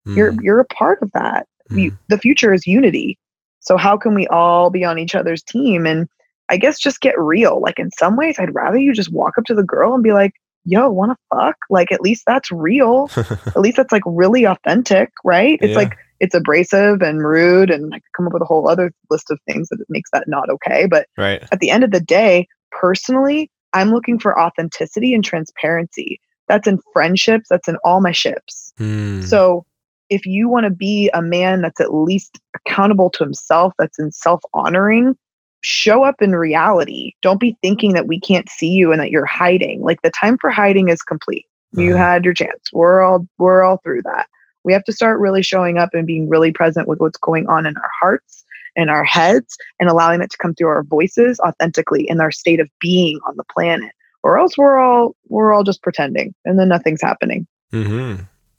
You're 0.07 0.33
Mm. 0.33 0.39
you're 0.41 0.61
a 0.61 0.65
part 0.65 1.03
of 1.03 1.11
that. 1.13 1.47
You, 1.69 1.91
Mm. 1.91 1.99
the 2.09 2.19
future 2.19 2.55
is 2.55 2.67
unity. 2.67 3.19
So 3.61 3.77
how 3.77 3.99
can 3.99 4.15
we 4.15 4.27
all 4.29 4.71
be 4.71 4.83
on 4.85 4.99
each 4.99 5.15
other's 5.15 5.43
team 5.43 5.85
and 5.87 6.09
I 6.49 6.57
guess 6.57 6.79
just 6.79 7.01
get 7.01 7.19
real. 7.19 7.61
Like 7.61 7.79
in 7.79 7.91
some 7.93 8.17
ways 8.17 8.37
I'd 8.39 8.55
rather 8.55 8.79
you 8.79 8.93
just 8.93 9.13
walk 9.13 9.39
up 9.39 9.45
to 9.45 9.55
the 9.55 9.63
girl 9.63 9.95
and 9.95 10.03
be 10.03 10.13
like, 10.13 10.33
"Yo, 10.65 10.89
want 10.91 11.13
to 11.13 11.37
fuck?" 11.37 11.57
Like 11.71 11.93
at 11.93 12.01
least 12.01 12.25
that's 12.27 12.51
real. 12.51 13.11
at 13.17 13.57
least 13.57 13.77
that's 13.77 13.93
like 13.93 14.03
really 14.07 14.45
authentic, 14.45 15.11
right? 15.25 15.59
It's 15.61 15.71
Yeah. 15.73 15.79
like 15.79 15.97
it's 16.21 16.35
abrasive 16.35 17.03
and 17.03 17.23
rude 17.23 17.71
and 17.71 17.93
I 17.95 17.99
could 17.99 18.13
come 18.17 18.27
up 18.27 18.33
with 18.33 18.43
a 18.43 18.47
whole 18.47 18.69
other 18.69 18.93
list 19.11 19.31
of 19.31 19.39
things 19.47 19.69
that 19.69 19.85
makes 19.89 20.11
that 20.13 20.29
not 20.29 20.49
okay, 20.49 20.87
but 20.87 21.07
right. 21.19 21.43
at 21.53 21.61
the 21.61 21.71
end 21.71 21.85
of 21.85 21.91
the 21.91 22.01
day, 22.01 22.47
personally, 22.71 23.51
I'm 23.75 23.91
looking 23.91 24.19
for 24.19 24.39
authenticity 24.39 25.13
and 25.13 25.23
transparency. 25.25 26.21
That's 26.49 26.67
in 26.67 26.79
friendships, 26.93 27.49
that's 27.51 27.69
in 27.69 27.77
all 27.85 28.01
my 28.01 28.13
ships. 28.13 28.73
Mm. 28.79 29.25
So 29.25 29.67
if 30.09 30.25
you 30.25 30.49
want 30.49 30.65
to 30.65 30.71
be 30.71 31.11
a 31.13 31.21
man 31.21 31.63
that's 31.63 31.81
at 31.81 31.93
least 31.93 32.39
accountable 32.55 33.11
to 33.11 33.25
himself, 33.25 33.75
that's 33.79 33.99
in 33.99 34.13
self 34.13 34.41
honoring, 34.55 35.17
show 35.63 36.05
up 36.05 36.21
in 36.23 36.33
reality. 36.33 37.13
Don't 37.23 37.41
be 37.41 37.57
thinking 37.63 37.93
that 37.95 38.07
we 38.07 38.21
can't 38.21 38.49
see 38.49 38.69
you 38.69 38.93
and 38.93 39.01
that 39.01 39.11
you're 39.11 39.27
hiding. 39.27 39.83
Like 39.83 40.03
the 40.03 40.11
time 40.11 40.39
for 40.39 40.51
hiding 40.51 40.89
is 40.89 41.03
complete. 41.03 41.47
You 41.73 41.95
Uh-huh. 41.95 42.03
had 42.05 42.25
your 42.25 42.35
chance. 42.35 42.71
We're 42.73 43.03
all 43.03 43.27
we're 43.39 43.63
all 43.63 43.79
through 43.79 44.03
that. 44.03 44.27
We 44.65 44.73
have 44.73 44.85
to 44.85 44.93
start 44.93 45.21
really 45.21 45.43
showing 45.43 45.79
up 45.79 45.91
and 45.93 46.07
being 46.07 46.29
really 46.29 46.53
present 46.53 46.89
with 46.89 47.01
what's 47.01 47.19
going 47.19 47.47
on 47.49 47.67
in 47.67 47.77
our 47.77 47.91
hearts 48.01 48.45
and 48.77 48.91
our 48.91 49.05
heads 49.05 49.57
and 49.81 49.89
allowing 49.89 50.21
it 50.23 50.31
to 50.31 50.37
come 50.39 50.55
through 50.55 50.69
our 50.69 50.83
voices 50.83 51.39
authentically 51.41 52.09
in 52.09 52.21
our 52.21 52.31
state 52.33 52.61
of 52.61 52.69
being 52.81 53.19
on 53.27 53.37
the 53.37 53.45
planet. 53.53 53.93
Or 54.23 54.39
else 54.39 54.57
we're 54.59 54.79
all 54.79 55.15
we're 55.29 55.53
all 55.53 55.63
just 55.65 55.83
pretending 55.83 56.35
and 56.45 56.59
then 56.59 56.69
nothing's 56.69 57.03
happening. 57.03 57.47
hmm 57.71 58.17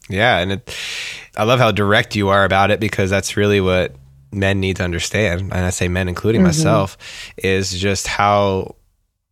Yeah, 0.09 0.37
and 0.37 0.53
it, 0.53 0.75
I 1.35 1.43
love 1.43 1.59
how 1.59 1.71
direct 1.71 2.15
you 2.15 2.29
are 2.29 2.45
about 2.45 2.71
it 2.71 2.79
because 2.79 3.09
that's 3.09 3.35
really 3.37 3.59
what 3.61 3.95
men 4.31 4.59
need 4.59 4.75
to 4.77 4.83
understand, 4.83 5.41
and 5.53 5.65
I 5.65 5.69
say 5.69 5.87
men, 5.87 6.07
including 6.07 6.41
Mhm. 6.41 6.45
myself, 6.45 6.97
is 7.37 7.77
just 7.79 8.07
how 8.07 8.75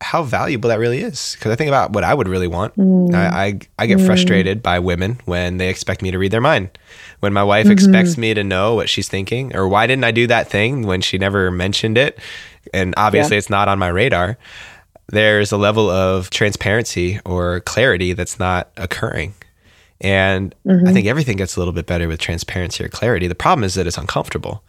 how 0.02 0.22
valuable 0.22 0.68
that 0.68 0.78
really 0.78 1.00
is. 1.00 1.34
Because 1.38 1.50
I 1.50 1.54
think 1.56 1.68
about 1.68 1.92
what 1.94 2.04
I 2.04 2.12
would 2.12 2.28
really 2.28 2.46
want. 2.46 2.76
Mm. 2.76 3.14
I, 3.14 3.46
I 3.46 3.58
I 3.78 3.86
get 3.86 3.96
Mm. 3.98 4.04
frustrated 4.06 4.62
by 4.62 4.78
women 4.78 5.18
when 5.24 5.56
they 5.56 5.70
expect 5.70 6.02
me 6.02 6.10
to 6.10 6.18
read 6.18 6.32
their 6.32 6.40
mind. 6.42 6.68
When 7.20 7.32
my 7.32 7.42
wife 7.42 7.66
Mhm. 7.66 7.70
expects 7.70 8.18
me 8.18 8.34
to 8.34 8.44
know 8.44 8.74
what 8.74 8.90
she's 8.90 9.08
thinking, 9.08 9.56
or 9.56 9.66
why 9.66 9.86
didn't 9.86 10.04
I 10.04 10.10
do 10.10 10.26
that 10.26 10.50
thing 10.50 10.82
when 10.82 11.00
she 11.00 11.16
never 11.16 11.50
mentioned 11.50 11.96
it, 11.96 12.18
and 12.74 12.92
obviously 12.98 13.38
it's 13.38 13.48
not 13.48 13.68
on 13.68 13.78
my 13.78 13.88
radar. 13.88 14.36
There's 15.08 15.50
a 15.50 15.56
level 15.56 15.88
of 15.88 16.28
transparency 16.28 17.18
or 17.24 17.60
clarity 17.60 18.12
that's 18.12 18.38
not 18.38 18.68
occurring. 18.76 19.32
And 20.02 20.54
I 20.68 20.72
Mhm. 20.72 20.92
think 20.92 21.06
everything 21.06 21.38
gets 21.38 21.56
a 21.56 21.58
little 21.60 21.72
bit 21.72 21.86
better 21.86 22.06
with 22.06 22.20
transparency 22.20 22.84
or 22.84 22.88
clarity. 22.88 23.28
The 23.28 23.34
problem 23.34 23.64
is 23.64 23.74
that 23.74 23.86
it's 23.86 23.96
uncomfortable. 23.96 24.62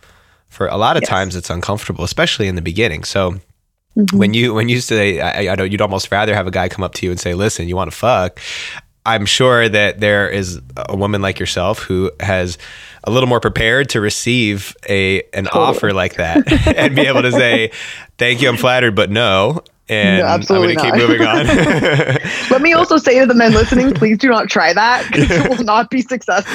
For 0.50 0.68
a 0.68 0.78
lot 0.78 0.98
of 0.98 1.04
Yes. 1.04 1.10
times, 1.10 1.36
it's 1.36 1.50
uncomfortable, 1.50 2.04
especially 2.04 2.48
in 2.48 2.56
the 2.56 2.62
beginning. 2.62 3.04
So 3.04 3.36
Mhm. 3.98 4.14
when 4.18 4.34
you 4.34 4.54
when 4.54 4.70
you 4.70 4.80
say, 4.80 5.20
I, 5.20 5.52
I 5.52 5.56
know 5.56 5.64
you'd 5.64 5.82
almost 5.82 6.12
rather 6.12 6.34
have 6.36 6.48
a 6.48 6.52
guy 6.52 6.70
come 6.70 6.84
up 6.84 6.94
to 6.96 7.06
you 7.06 7.12
and 7.12 7.20
say, 7.20 7.34
"Listen, 7.34 7.68
you 7.68 7.76
want 7.76 7.92
to 7.92 7.98
fuck." 7.98 8.40
I'm 9.06 9.26
sure 9.26 9.70
that 9.70 10.02
there 10.02 10.28
is 10.30 10.60
a 10.76 10.96
woman 10.96 11.22
like 11.22 11.40
yourself 11.40 11.80
who 11.80 12.12
has 12.20 12.58
a 13.06 13.10
little 13.12 13.30
more 13.30 13.40
prepared 13.40 13.88
to 13.90 14.02
receive 14.02 14.76
a 14.90 15.22
an 15.34 15.46
Totally. 15.46 15.64
offer 15.66 15.94
like 15.94 16.16
that 16.16 16.52
and 16.78 16.96
be 16.96 17.04
able 17.08 17.22
to 17.22 17.32
say, 17.32 17.72
"Thank 18.18 18.42
you, 18.42 18.50
I'm 18.50 18.58
flattered, 18.58 18.96
but 18.96 19.10
no." 19.10 19.64
And 19.90 20.20
No, 20.20 20.26
absolutely 20.26 20.78
I'm 20.78 20.90
going 20.90 20.92
to 20.92 21.00
keep 21.00 21.08
moving 21.10 21.26
on. 21.28 21.46
Let 22.52 22.62
me 22.62 22.74
also 22.74 22.98
say 22.98 23.20
to 23.20 23.26
the 23.26 23.34
men 23.34 23.54
listening, 23.54 23.94
please 23.94 24.18
do 24.18 24.28
not 24.30 24.50
try 24.50 24.74
that 24.74 25.08
because 25.12 25.32
it 25.32 25.50
will 25.50 25.64
not 25.64 25.90
be 25.90 26.02
successful. 26.02 26.54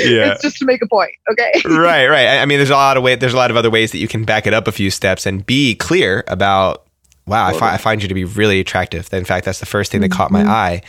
Yeah. 0.00 0.32
It's 0.32 0.42
just 0.42 0.58
to 0.58 0.64
make 0.64 0.82
a 0.82 0.88
point, 0.88 1.12
okay? 1.30 1.52
right, 1.64 2.08
right. 2.08 2.26
I 2.26 2.38
I 2.42 2.46
mean, 2.46 2.58
there's 2.58 2.70
a 2.70 2.74
lot 2.74 2.96
of 2.96 3.02
way. 3.02 3.14
There's 3.14 3.34
a 3.34 3.36
lot 3.36 3.50
of 3.50 3.56
other 3.56 3.70
ways 3.70 3.92
that 3.92 3.98
you 3.98 4.08
can 4.08 4.24
back 4.24 4.46
it 4.46 4.54
up 4.54 4.66
a 4.68 4.72
few 4.72 4.90
steps 4.90 5.26
and 5.26 5.44
be 5.46 5.74
clear 5.76 6.24
about. 6.28 6.82
Wow, 7.28 7.48
I, 7.48 7.58
fi- 7.58 7.74
I 7.74 7.76
find 7.76 8.00
you 8.02 8.06
to 8.08 8.14
be 8.14 8.22
really 8.22 8.60
attractive. 8.60 9.12
In 9.12 9.24
fact, 9.24 9.46
that's 9.46 9.58
the 9.58 9.66
first 9.66 9.90
thing 9.90 10.00
that 10.02 10.12
caught 10.12 10.30
my 10.30 10.44
Mhm. 10.44 10.48
eye, 10.48 10.82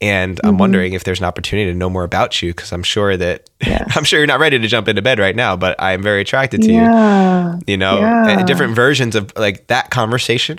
and 0.00 0.40
I'm 0.42 0.56
Mhm. 0.56 0.58
wondering 0.58 0.92
if 0.92 1.04
there's 1.04 1.20
an 1.20 1.24
opportunity 1.24 1.70
to 1.70 1.78
know 1.78 1.88
more 1.88 2.02
about 2.02 2.42
you 2.42 2.52
because 2.52 2.72
I'm 2.72 2.82
sure 2.82 3.16
that. 3.16 3.48
I'm 3.94 4.02
sure 4.02 4.18
you're 4.18 4.26
not 4.26 4.40
ready 4.40 4.58
to 4.58 4.66
jump 4.66 4.88
into 4.88 5.02
bed 5.02 5.20
right 5.20 5.36
now, 5.36 5.54
but 5.54 5.80
I'm 5.80 6.02
very 6.02 6.20
attracted 6.22 6.62
to 6.62 6.68
you. 6.68 6.80
Yeah. 6.82 7.54
You 7.68 7.76
know, 7.76 8.00
Yeah. 8.00 8.42
different 8.42 8.74
versions 8.74 9.14
of 9.14 9.32
like 9.36 9.68
that 9.68 9.90
conversation. 9.90 10.58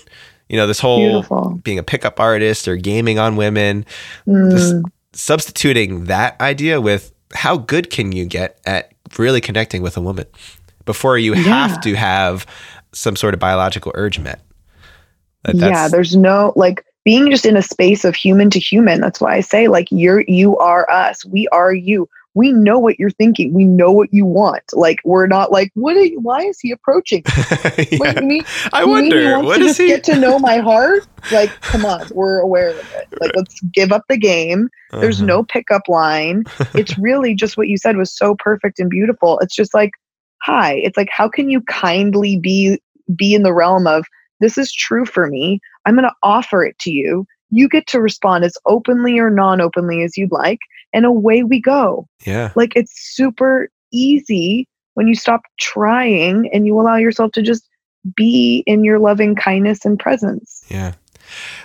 You 0.50 0.58
know, 0.58 0.68
this 0.68 0.80
whole 0.80 1.00
Beautiful. 1.00 1.60
being 1.64 1.80
a 1.80 1.84
pickup 1.84 2.20
artist 2.20 2.68
or 2.68 2.76
gaming 2.76 3.18
on 3.20 3.36
women, 3.36 3.86
Mm, 4.28 4.52
just 4.52 4.76
substituting 5.14 6.06
that 6.06 6.40
idea 6.42 6.80
with 6.82 7.12
how 7.34 7.58
good 7.58 7.90
can 7.90 8.12
you 8.12 8.26
get 8.26 8.60
at 8.66 8.92
really 9.18 9.42
connecting 9.42 9.82
with 9.82 9.98
a 9.98 10.02
woman 10.02 10.26
before 10.86 11.18
you 11.18 11.34
Yeah. 11.34 11.42
have 11.68 11.82
to 11.82 11.96
have 11.96 12.46
some 12.92 13.16
sort 13.16 13.34
of 13.34 13.40
biological 13.40 13.92
urge 13.96 14.20
met. 14.20 14.40
That- 15.44 15.56
yeah, 15.56 15.88
there's 15.88 16.16
no 16.16 16.54
like 16.56 16.84
being 17.04 17.30
just 17.30 17.46
in 17.46 17.56
a 17.58 17.62
space 17.62 18.04
of 18.06 18.16
human 18.16 18.50
to 18.52 18.60
human. 18.60 19.00
That's 19.02 19.22
why 19.22 19.36
I 19.36 19.42
say 19.42 19.68
like 19.68 19.88
you're 19.92 20.22
you 20.28 20.58
are 20.58 20.90
us. 20.90 21.24
We 21.26 21.48
are 21.50 21.74
you. 21.74 22.08
We 22.36 22.52
know 22.52 22.78
what 22.78 23.00
you're 23.00 23.10
thinking. 23.10 23.54
We 23.54 23.64
know 23.66 23.92
what 23.92 24.14
you 24.14 24.26
want. 24.26 24.64
Like 24.74 25.00
we're 25.04 25.26
not 25.28 25.52
like 25.52 25.72
what? 25.74 25.96
Are 25.98 26.04
you, 26.04 26.20
why 26.20 26.42
is 26.44 26.60
he 26.60 26.72
approaching? 26.72 27.24
Yeah. 27.92 28.20
you 28.22 28.28
mean, 28.28 28.44
I 28.74 28.84
he 28.84 28.90
wonder 28.90 29.40
what 29.40 29.58
to 29.58 29.64
is 29.66 29.78
he? 29.78 29.88
get 29.88 30.04
to 30.06 30.20
know 30.20 30.38
my 30.40 30.58
heart? 30.58 31.08
Like, 31.32 31.50
come 31.62 31.86
on, 31.86 32.06
we're 32.14 32.40
aware 32.40 32.70
of 32.70 32.78
it. 32.78 33.08
Like, 33.20 33.32
let's 33.36 33.60
give 33.74 33.92
up 33.92 34.04
the 34.10 34.18
game. 34.18 34.70
There's 34.92 35.18
Uh-huh. 35.20 35.26
no 35.28 35.44
pickup 35.44 35.88
line. 35.88 36.44
It's 36.76 36.98
really 37.00 37.34
just 37.36 37.58
what 37.58 37.68
you 37.68 37.78
said 37.78 37.98
was 37.98 38.16
so 38.16 38.36
perfect 38.38 38.80
and 38.80 38.90
beautiful. 38.90 39.40
It's 39.40 39.56
just 39.56 39.74
like, 39.74 39.92
hi. 40.44 40.74
It's 40.76 40.98
like, 40.98 41.10
how 41.12 41.28
can 41.28 41.50
you 41.50 41.62
kindly 41.62 42.38
be 42.38 42.80
be 43.16 43.34
in 43.34 43.44
the 43.44 43.54
realm 43.54 43.88
of 43.88 44.06
this 44.40 44.58
is 44.58 44.74
true 44.74 45.06
for 45.06 45.28
me. 45.28 45.60
I'm 45.86 45.96
going 45.96 46.04
to 46.10 46.16
offer 46.24 46.64
it 46.64 46.78
to 46.80 46.92
you. 46.92 47.26
You 47.52 47.70
get 47.70 47.88
to 47.88 48.02
respond 48.02 48.44
as 48.44 48.58
openly 48.66 49.18
or 49.20 49.30
non-openly 49.30 50.04
as 50.04 50.18
you'd 50.18 50.32
like, 50.32 50.60
and 50.94 51.06
away 51.06 51.44
we 51.44 51.62
go. 51.62 52.08
yeah. 52.26 52.52
Like 52.56 52.74
it's 52.76 52.94
super 53.16 53.70
easy 53.92 54.68
when 54.96 55.08
you 55.08 55.16
stop 55.16 55.42
trying 55.60 56.50
and 56.54 56.66
you 56.66 56.80
allow 56.80 56.96
yourself 56.96 57.32
to 57.34 57.42
just 57.42 57.68
be 58.16 58.64
in 58.68 58.84
your 58.84 59.00
loving 59.00 59.36
kindness 59.36 59.86
and 59.86 60.00
presence. 60.00 60.64
Yeah. 60.70 60.94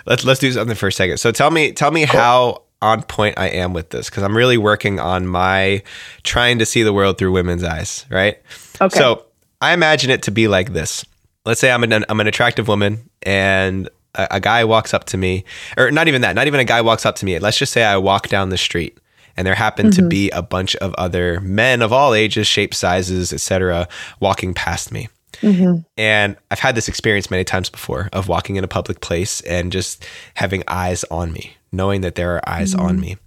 Let's 0.05 0.25
let's 0.25 0.39
do 0.39 0.51
something 0.51 0.75
for 0.75 0.87
a 0.87 0.91
second. 0.91 1.17
So 1.17 1.31
tell 1.31 1.51
me 1.51 1.71
tell 1.71 1.91
me 1.91 2.05
Cool. 2.07 2.19
how 2.19 2.63
on 2.81 3.03
point 3.03 3.37
I 3.37 3.47
am 3.49 3.73
with 3.73 3.91
this 3.91 4.09
because 4.09 4.23
I'm 4.23 4.35
really 4.35 4.57
working 4.57 4.99
on 4.99 5.27
my 5.27 5.83
trying 6.23 6.57
to 6.59 6.65
see 6.65 6.81
the 6.83 6.91
world 6.93 7.17
through 7.19 7.31
women's 7.31 7.63
eyes, 7.63 8.05
right? 8.09 8.37
Okay. 8.81 8.97
So 8.97 9.25
I 9.61 9.73
imagine 9.73 10.09
it 10.09 10.23
to 10.23 10.31
be 10.31 10.47
like 10.47 10.73
this. 10.73 11.05
Let's 11.45 11.59
say 11.61 11.71
I'm 11.71 11.83
an 11.83 12.03
I'm 12.09 12.19
an 12.19 12.27
attractive 12.27 12.67
woman 12.67 13.09
and 13.23 13.87
a, 14.15 14.27
a 14.31 14.39
guy 14.39 14.63
walks 14.63 14.93
up 14.93 15.05
to 15.05 15.17
me, 15.17 15.43
or 15.77 15.91
not 15.91 16.07
even 16.07 16.21
that, 16.21 16.35
not 16.35 16.47
even 16.47 16.59
a 16.59 16.65
guy 16.65 16.81
walks 16.81 17.05
up 17.05 17.15
to 17.17 17.25
me. 17.25 17.37
Let's 17.39 17.57
just 17.57 17.73
say 17.73 17.83
I 17.83 17.97
walk 17.97 18.27
down 18.27 18.49
the 18.49 18.57
street 18.57 18.97
and 19.37 19.47
there 19.47 19.55
happen 19.55 19.91
to 19.91 20.01
Mhm. 20.01 20.09
be 20.09 20.29
a 20.31 20.41
bunch 20.41 20.75
of 20.77 20.93
other 20.95 21.39
men 21.39 21.81
of 21.81 21.93
all 21.93 22.13
ages, 22.13 22.47
shapes, 22.47 22.77
sizes, 22.77 23.31
etc., 23.31 23.87
walking 24.19 24.53
past 24.53 24.91
me. 24.91 25.07
Mhm. 25.41 25.85
And 25.97 26.35
I've 26.51 26.59
had 26.59 26.75
this 26.75 26.87
experience 26.89 27.31
many 27.31 27.43
times 27.45 27.69
before 27.69 28.09
of 28.11 28.27
walking 28.27 28.57
in 28.57 28.63
a 28.63 28.67
public 28.67 28.99
place 28.99 29.39
and 29.41 29.71
just 29.71 30.05
having 30.35 30.63
eyes 30.67 31.05
on 31.09 31.31
me, 31.31 31.55
knowing 31.71 32.01
that 32.01 32.15
there 32.15 32.35
are 32.35 32.49
eyes 32.49 32.75
on 32.75 32.99
me. 32.99 33.17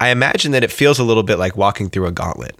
I 0.00 0.08
imagine 0.08 0.52
that 0.52 0.64
it 0.64 0.72
feels 0.72 0.98
a 0.98 1.04
little 1.04 1.22
bit 1.22 1.38
like 1.38 1.56
walking 1.58 1.90
through 1.90 2.06
a 2.06 2.12
gauntlet 2.12 2.56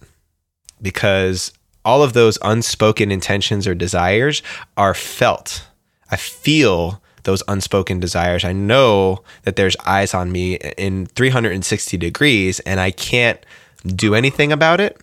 because 0.83 1.53
all 1.85 2.03
of 2.03 2.13
those 2.13 2.39
unspoken 2.43 3.11
intentions 3.11 3.67
or 3.67 3.75
desires 3.75 4.43
are 4.77 4.95
felt. 4.95 5.63
I 6.11 6.17
feel 6.17 7.03
those 7.31 7.43
unspoken 7.47 8.01
desires. 8.01 8.45
I 8.45 8.53
know 8.53 9.23
that 9.45 9.55
there's 9.55 9.77
eyes 9.87 10.15
on 10.15 10.33
me 10.33 10.57
in 10.77 11.07
360 11.07 11.97
degrees 11.97 12.59
and 12.61 12.81
I 12.81 12.91
can't 12.91 13.39
do 13.87 14.17
anything 14.17 14.51
about 14.51 14.81
it. 14.81 15.01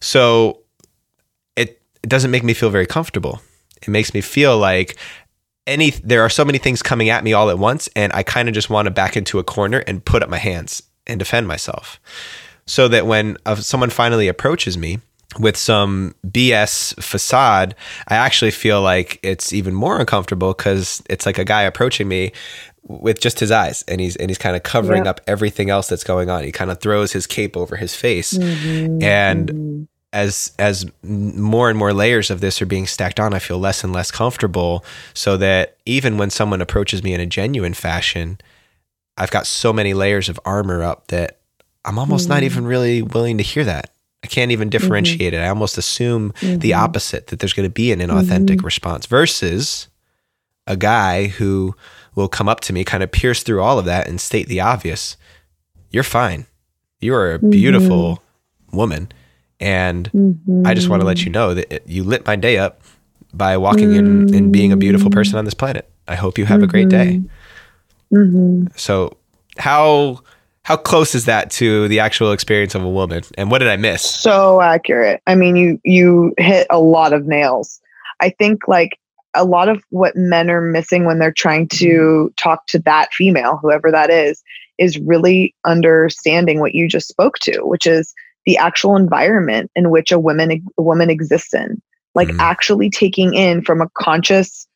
So 0.00 0.60
it, 1.56 1.82
it 2.04 2.08
doesn't 2.08 2.30
make 2.30 2.44
me 2.44 2.54
feel 2.54 2.70
very 2.70 2.86
comfortable. 2.86 3.42
It 3.82 3.88
makes 3.88 4.14
me 4.14 4.20
feel 4.20 4.56
like 4.58 4.96
any 5.66 5.90
there 5.90 6.22
are 6.22 6.30
so 6.30 6.44
many 6.44 6.58
things 6.58 6.82
coming 6.82 7.10
at 7.10 7.24
me 7.24 7.32
all 7.32 7.50
at 7.50 7.58
once 7.58 7.88
and 7.96 8.12
I 8.12 8.22
kind 8.22 8.48
of 8.48 8.54
just 8.54 8.70
want 8.70 8.86
to 8.86 8.90
back 8.90 9.16
into 9.16 9.38
a 9.38 9.44
corner 9.44 9.78
and 9.86 10.04
put 10.04 10.22
up 10.22 10.28
my 10.28 10.38
hands 10.38 10.84
and 11.06 11.18
defend 11.18 11.48
myself. 11.48 12.00
So 12.66 12.86
that 12.86 13.06
when 13.06 13.36
uh, 13.44 13.56
someone 13.56 13.90
finally 13.90 14.28
approaches 14.28 14.78
me, 14.78 15.00
with 15.38 15.56
some 15.56 16.14
BS 16.26 17.00
facade, 17.02 17.74
I 18.08 18.16
actually 18.16 18.50
feel 18.50 18.82
like 18.82 19.20
it's 19.22 19.52
even 19.52 19.74
more 19.74 20.00
uncomfortable 20.00 20.52
because 20.52 21.02
it's 21.08 21.24
like 21.24 21.38
a 21.38 21.44
guy 21.44 21.62
approaching 21.62 22.08
me 22.08 22.32
with 22.82 23.20
just 23.20 23.38
his 23.38 23.50
eyes 23.50 23.84
and 23.86 24.00
he's 24.00 24.16
and 24.16 24.28
he's 24.30 24.38
kind 24.38 24.56
of 24.56 24.62
covering 24.62 25.06
up 25.06 25.20
everything 25.26 25.70
else 25.70 25.88
that's 25.88 26.02
going 26.02 26.28
on. 26.28 26.42
He 26.42 26.50
kind 26.50 26.70
of 26.70 26.80
throws 26.80 27.12
his 27.12 27.26
cape 27.26 27.56
over 27.56 27.76
his 27.76 27.94
face. 27.94 28.32
Mm-hmm. 28.32 29.02
And 29.02 29.48
mm-hmm. 29.48 29.82
as 30.12 30.52
as 30.58 30.86
more 31.02 31.70
and 31.70 31.78
more 31.78 31.92
layers 31.92 32.30
of 32.30 32.40
this 32.40 32.60
are 32.60 32.66
being 32.66 32.86
stacked 32.86 33.20
on, 33.20 33.32
I 33.32 33.38
feel 33.38 33.58
less 33.58 33.84
and 33.84 33.92
less 33.92 34.10
comfortable 34.10 34.84
so 35.14 35.36
that 35.36 35.76
even 35.86 36.18
when 36.18 36.30
someone 36.30 36.60
approaches 36.60 37.04
me 37.04 37.14
in 37.14 37.20
a 37.20 37.26
genuine 37.26 37.74
fashion, 37.74 38.38
I've 39.16 39.30
got 39.30 39.46
so 39.46 39.72
many 39.72 39.94
layers 39.94 40.28
of 40.28 40.40
armor 40.44 40.82
up 40.82 41.06
that 41.08 41.38
I'm 41.84 41.98
almost 41.98 42.24
mm-hmm. 42.24 42.34
not 42.34 42.42
even 42.42 42.64
really 42.64 43.02
willing 43.02 43.38
to 43.38 43.44
hear 43.44 43.64
that. 43.64 43.90
I 44.22 44.26
can't 44.26 44.50
even 44.50 44.66
mm-hmm. 44.66 44.70
differentiate 44.70 45.32
mm-hmm. 45.32 45.42
it. 45.42 45.46
I 45.46 45.48
almost 45.48 45.78
assume 45.78 46.32
mm-hmm. 46.32 46.58
the 46.58 46.74
opposite 46.74 47.28
that 47.28 47.40
there's 47.40 47.52
going 47.52 47.68
to 47.68 47.72
be 47.72 47.92
an 47.92 48.00
inauthentic 48.00 48.56
mm-hmm. 48.56 48.66
response 48.66 49.06
versus 49.06 49.88
a 50.66 50.76
guy 50.76 51.28
who 51.28 51.74
will 52.14 52.28
come 52.28 52.48
up 52.48 52.60
to 52.60 52.72
me, 52.72 52.84
kind 52.84 53.02
of 53.02 53.10
pierce 53.10 53.42
through 53.42 53.62
all 53.62 53.78
of 53.78 53.84
that 53.86 54.08
and 54.08 54.20
state 54.20 54.48
the 54.48 54.60
obvious. 54.60 55.16
You're 55.90 56.02
fine. 56.02 56.46
You 57.00 57.14
are 57.14 57.34
a 57.34 57.38
mm-hmm. 57.38 57.50
beautiful 57.50 58.22
woman. 58.72 59.10
And 59.58 60.06
I 60.64 60.74
just 60.74 60.88
want 60.88 61.00
to 61.00 61.06
let 61.06 61.24
you 61.24 61.30
know 61.30 61.54
that 61.54 61.72
it, 61.72 61.82
you 61.86 62.02
lit 62.02 62.26
my 62.26 62.36
day 62.36 62.56
up 62.56 62.82
by 63.34 63.56
walking 63.58 63.94
in 63.94 64.34
and 64.34 64.52
being 64.52 64.72
a 64.72 64.76
beautiful 64.76 65.10
person 65.10 65.38
on 65.38 65.44
this 65.44 65.54
planet. 65.54 65.88
I 66.08 66.14
hope 66.14 66.38
you 66.38 66.46
have 66.46 66.62
a 66.62 66.66
great 66.66 66.88
day. 66.88 67.22
So, 68.76 69.16
how 69.58 70.20
how 70.70 70.76
close 70.76 71.16
is 71.16 71.24
that 71.24 71.50
to 71.50 71.88
the 71.88 71.98
actual 71.98 72.30
experience 72.30 72.76
of 72.76 72.84
a 72.84 72.88
woman? 72.88 73.24
And 73.36 73.50
what 73.50 73.58
did 73.58 73.66
i 73.66 73.76
miss? 73.76 74.08
So 74.08 74.60
accurate. 74.60 75.20
I 75.26 75.34
mean 75.34 75.56
you 75.56 75.80
you 75.82 76.32
hit 76.38 76.68
a 76.70 76.78
lot 76.78 77.12
of 77.12 77.26
nails. 77.26 77.80
I 78.20 78.30
think 78.30 78.68
like 78.68 78.96
a 79.34 79.44
lot 79.44 79.68
of 79.68 79.82
what 79.90 80.14
men 80.14 80.48
are 80.48 80.60
missing 80.60 81.06
when 81.06 81.18
they're 81.18 81.32
trying 81.32 81.66
to 81.70 82.32
talk 82.36 82.68
to 82.68 82.78
that 82.80 83.12
female 83.12 83.56
whoever 83.56 83.90
that 83.90 84.10
is 84.10 84.44
is 84.78 84.96
really 85.00 85.56
understanding 85.64 86.60
what 86.60 86.72
you 86.72 86.86
just 86.86 87.08
spoke 87.08 87.40
to 87.40 87.62
which 87.62 87.84
is 87.84 88.14
the 88.46 88.56
actual 88.56 88.94
environment 88.94 89.72
in 89.74 89.90
which 89.90 90.12
a 90.12 90.20
woman 90.20 90.52
a 90.52 90.82
woman 90.82 91.10
exists 91.10 91.52
in. 91.52 91.82
Like 92.14 92.28
mm. 92.28 92.38
actually 92.38 92.90
taking 92.90 93.34
in 93.34 93.62
from 93.62 93.80
a 93.80 93.90
conscious 93.98 94.68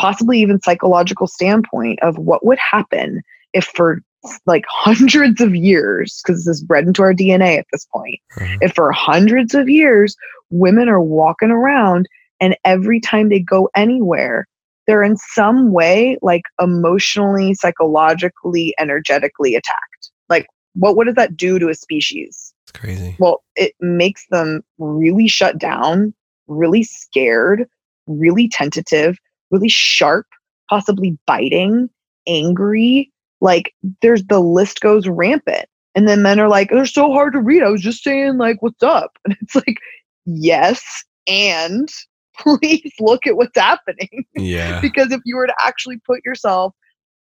possibly 0.00 0.40
even 0.40 0.60
psychological 0.60 1.28
standpoint 1.28 2.00
of 2.02 2.18
what 2.18 2.44
would 2.44 2.58
happen 2.58 3.22
if 3.52 3.66
for 3.66 4.02
like 4.46 4.64
hundreds 4.68 5.40
of 5.40 5.54
years, 5.54 6.20
because 6.22 6.44
this 6.44 6.56
is 6.56 6.64
bred 6.64 6.86
into 6.86 7.02
our 7.02 7.14
DNA 7.14 7.58
at 7.58 7.66
this 7.72 7.86
point, 7.92 8.20
mm-hmm. 8.38 8.56
if 8.60 8.74
for 8.74 8.90
hundreds 8.92 9.54
of 9.54 9.68
years 9.68 10.16
women 10.50 10.88
are 10.88 11.00
walking 11.00 11.50
around 11.50 12.08
and 12.40 12.56
every 12.64 13.00
time 13.00 13.28
they 13.28 13.40
go 13.40 13.68
anywhere, 13.74 14.46
they're 14.86 15.02
in 15.02 15.16
some 15.16 15.72
way 15.72 16.16
like 16.22 16.42
emotionally, 16.60 17.54
psychologically, 17.54 18.74
energetically 18.78 19.54
attacked. 19.54 20.10
Like, 20.28 20.46
what, 20.74 20.96
what 20.96 21.06
does 21.06 21.16
that 21.16 21.36
do 21.36 21.58
to 21.58 21.68
a 21.68 21.74
species? 21.74 22.54
It's 22.64 22.72
crazy. 22.72 23.16
Well, 23.18 23.42
it 23.56 23.74
makes 23.80 24.26
them 24.30 24.62
really 24.78 25.28
shut 25.28 25.58
down, 25.58 26.14
really 26.46 26.84
scared, 26.84 27.66
really 28.06 28.48
tentative, 28.48 29.18
really 29.50 29.68
sharp, 29.68 30.26
possibly 30.70 31.18
biting, 31.26 31.90
angry, 32.26 33.10
like 33.40 33.74
there's 34.02 34.24
the 34.24 34.40
list 34.40 34.80
goes 34.80 35.06
rampant. 35.06 35.66
And 35.94 36.06
then 36.06 36.22
men 36.22 36.38
are 36.38 36.48
like, 36.48 36.70
they're 36.70 36.86
so 36.86 37.12
hard 37.12 37.32
to 37.32 37.40
read. 37.40 37.62
I 37.62 37.70
was 37.70 37.80
just 37.80 38.04
saying, 38.04 38.38
like, 38.38 38.62
what's 38.62 38.82
up? 38.82 39.18
And 39.24 39.36
it's 39.40 39.54
like, 39.54 39.78
yes, 40.26 41.04
and 41.26 41.88
please 42.38 42.92
look 43.00 43.26
at 43.26 43.36
what's 43.36 43.58
happening. 43.58 44.24
Yeah. 44.36 44.80
because 44.82 45.12
if 45.12 45.20
you 45.24 45.36
were 45.36 45.46
to 45.46 45.54
actually 45.60 45.98
put 46.06 46.24
yourself 46.24 46.74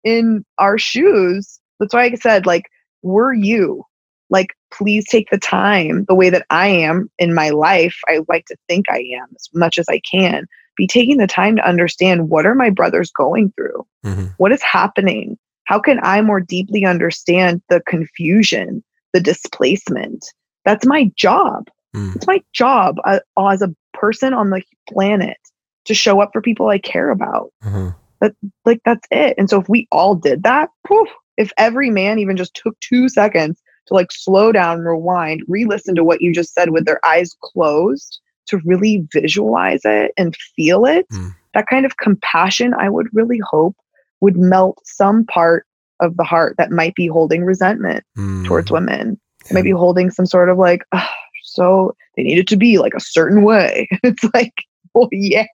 in 0.03 0.45
our 0.57 0.77
shoes, 0.77 1.59
that's 1.79 1.93
why 1.93 2.05
I 2.05 2.15
said, 2.15 2.45
like, 2.45 2.65
we're 3.01 3.33
you. 3.33 3.83
Like, 4.29 4.49
please 4.71 5.07
take 5.07 5.31
the 5.31 5.39
time 5.39 6.05
the 6.07 6.13
way 6.13 6.29
that 6.29 6.45
I 6.51 6.67
am 6.67 7.09
in 7.17 7.33
my 7.33 7.49
life. 7.49 7.97
I 8.07 8.19
like 8.27 8.45
to 8.47 8.57
think 8.67 8.85
I 8.89 8.99
am 9.19 9.27
as 9.35 9.49
much 9.53 9.79
as 9.79 9.87
I 9.89 9.99
can. 9.99 10.45
Be 10.75 10.85
taking 10.85 11.17
the 11.17 11.27
time 11.27 11.55
to 11.55 11.67
understand 11.67 12.29
what 12.29 12.45
are 12.45 12.55
my 12.55 12.69
brothers 12.69 13.11
going 13.11 13.51
through? 13.53 13.85
Mm-hmm. 14.05 14.25
What 14.37 14.51
is 14.51 14.61
happening? 14.61 15.37
How 15.69 15.79
can 15.79 15.99
I 16.01 16.19
more 16.21 16.39
deeply 16.41 16.83
understand 16.83 17.61
the 17.69 17.79
confusion, 17.81 18.83
the 19.13 19.19
displacement? 19.19 20.25
That's 20.65 20.83
my 20.83 21.11
job. 21.15 21.67
Mm. 21.95 22.15
It's 22.15 22.25
my 22.25 22.41
job 22.53 22.95
uh, 23.05 23.19
as 23.39 23.61
a 23.61 23.75
person 23.93 24.33
on 24.33 24.49
the 24.49 24.63
planet 24.89 25.37
to 25.85 25.93
show 25.93 26.21
up 26.21 26.31
for 26.33 26.41
people 26.41 26.69
I 26.69 26.79
care 26.79 27.11
about. 27.11 27.51
Mm-hmm. 27.63 27.89
That 28.19 28.35
like 28.65 28.81
that's 28.83 29.07
it. 29.11 29.35
And 29.37 29.47
so 29.47 29.61
if 29.61 29.69
we 29.69 29.87
all 29.91 30.15
did 30.15 30.41
that, 30.41 30.69
poof, 30.87 31.07
if 31.37 31.51
every 31.55 31.91
man 31.91 32.17
even 32.17 32.35
just 32.35 32.55
took 32.55 32.77
two 32.79 33.07
seconds 33.07 33.61
to 33.89 33.93
like 33.93 34.11
slow 34.11 34.51
down, 34.51 34.79
rewind, 34.79 35.43
re-listen 35.47 35.93
to 35.93 36.03
what 36.03 36.19
you 36.19 36.33
just 36.33 36.55
said 36.55 36.71
with 36.71 36.85
their 36.85 36.99
eyes 37.05 37.35
closed 37.43 38.19
to 38.47 38.59
really 38.65 39.07
visualize 39.13 39.81
it 39.85 40.13
and 40.17 40.35
feel 40.55 40.85
it, 40.85 41.07
mm. 41.09 41.29
that 41.53 41.67
kind 41.67 41.85
of 41.85 41.97
compassion, 41.97 42.73
I 42.73 42.89
would 42.89 43.07
really 43.13 43.39
hope 43.51 43.75
would 44.21 44.37
melt 44.37 44.79
some 44.83 45.25
part 45.25 45.65
of 45.99 46.15
the 46.17 46.23
heart 46.23 46.55
that 46.57 46.71
might 46.71 46.95
be 46.95 47.07
holding 47.07 47.43
resentment 47.43 48.03
mm. 48.17 48.45
towards 48.45 48.71
women, 48.71 49.19
yeah. 49.45 49.53
maybe 49.53 49.71
holding 49.71 50.09
some 50.09 50.25
sort 50.25 50.49
of 50.49 50.57
like, 50.57 50.83
oh, 50.93 51.07
so 51.43 51.95
they 52.15 52.23
need 52.23 52.37
it 52.37 52.47
to 52.47 52.57
be 52.57 52.77
like 52.77 52.93
a 52.93 53.01
certain 53.01 53.43
way. 53.43 53.87
it's 54.03 54.23
like, 54.33 54.53
well, 54.93 55.09
yeah, 55.11 55.45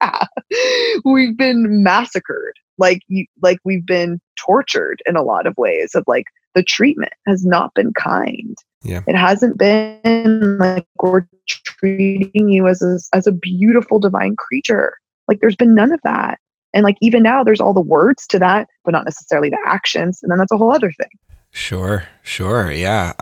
we've 1.04 1.38
been 1.38 1.84
massacred. 1.84 2.54
Like 2.78 3.02
you, 3.08 3.26
like 3.42 3.60
we've 3.64 3.86
been 3.86 4.20
tortured 4.38 5.02
in 5.06 5.16
a 5.16 5.24
lot 5.24 5.48
of 5.48 5.56
ways. 5.58 5.96
Of 5.96 6.04
like 6.08 6.26
the 6.56 6.64
treatment 6.64 7.14
has 7.28 7.46
not 7.46 7.74
been 7.74 7.94
kind. 7.94 8.58
Yeah. 8.84 9.02
It 9.08 9.16
hasn't 9.16 9.58
been 9.58 10.58
like 10.60 10.88
we're 11.02 11.28
treating 11.48 12.50
you 12.50 12.68
as 12.68 12.82
a, 12.82 13.00
as 13.16 13.28
a 13.28 13.32
beautiful 13.32 14.00
divine 14.00 14.36
creature. 14.36 14.98
Like 15.28 15.40
there's 15.40 15.56
been 15.56 15.74
none 15.74 15.92
of 15.92 16.00
that. 16.04 16.40
And 16.76 16.84
like 16.84 16.98
even 17.02 17.24
now, 17.24 17.44
there's 17.44 17.62
all 17.62 17.74
the 17.74 17.82
words 17.82 18.28
to 18.28 18.40
that, 18.40 18.68
but 18.84 18.92
not 18.92 19.06
necessarily 19.06 19.50
the 19.50 19.58
actions. 19.66 20.20
And 20.22 20.30
then 20.30 20.38
that's 20.38 20.52
a 20.52 20.58
whole 20.58 20.72
other 20.72 20.92
thing. 20.92 21.10
Sure, 21.52 22.04
sure. 22.22 22.70
Yeah. 22.70 23.14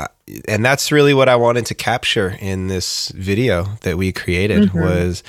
And 0.48 0.66
that's 0.66 0.92
really 0.92 1.14
what 1.14 1.30
I 1.30 1.36
wanted 1.36 1.68
to 1.68 1.76
capture 1.76 2.36
in 2.42 2.68
this 2.68 3.10
video 3.10 3.66
that 3.82 3.96
we 3.96 4.12
created 4.12 4.64
mm-hmm. 4.64 4.80
was 4.80 5.24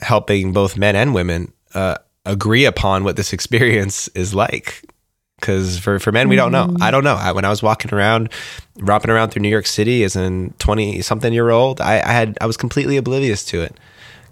helping 0.00 0.52
both 0.52 0.76
men 0.76 0.96
and 0.96 1.14
women 1.14 1.52
uh, 1.72 1.98
agree 2.24 2.64
upon 2.64 3.04
what 3.04 3.14
this 3.14 3.32
experience 3.32 4.08
is 4.08 4.34
like. 4.34 4.82
Because 5.38 5.78
for, 5.78 6.00
for 6.00 6.10
men, 6.10 6.28
we 6.28 6.34
don't 6.34 6.50
know. 6.50 6.74
I 6.80 6.90
don't 6.90 7.04
know. 7.04 7.14
I, 7.14 7.30
when 7.30 7.44
I 7.44 7.50
was 7.50 7.62
walking 7.62 7.92
around, 7.94 8.30
romping 8.78 9.10
around 9.10 9.30
through 9.30 9.42
New 9.42 9.50
York 9.50 9.66
City 9.66 10.02
as 10.02 10.16
a 10.16 10.48
20 10.58 11.02
something 11.02 11.32
year 11.32 11.50
old, 11.50 11.80
I, 11.80 12.00
I, 12.00 12.12
had 12.12 12.38
I 12.40 12.46
was 12.46 12.56
completely 12.56 12.96
oblivious 12.96 13.44
to 13.46 13.60
it. 13.60 13.78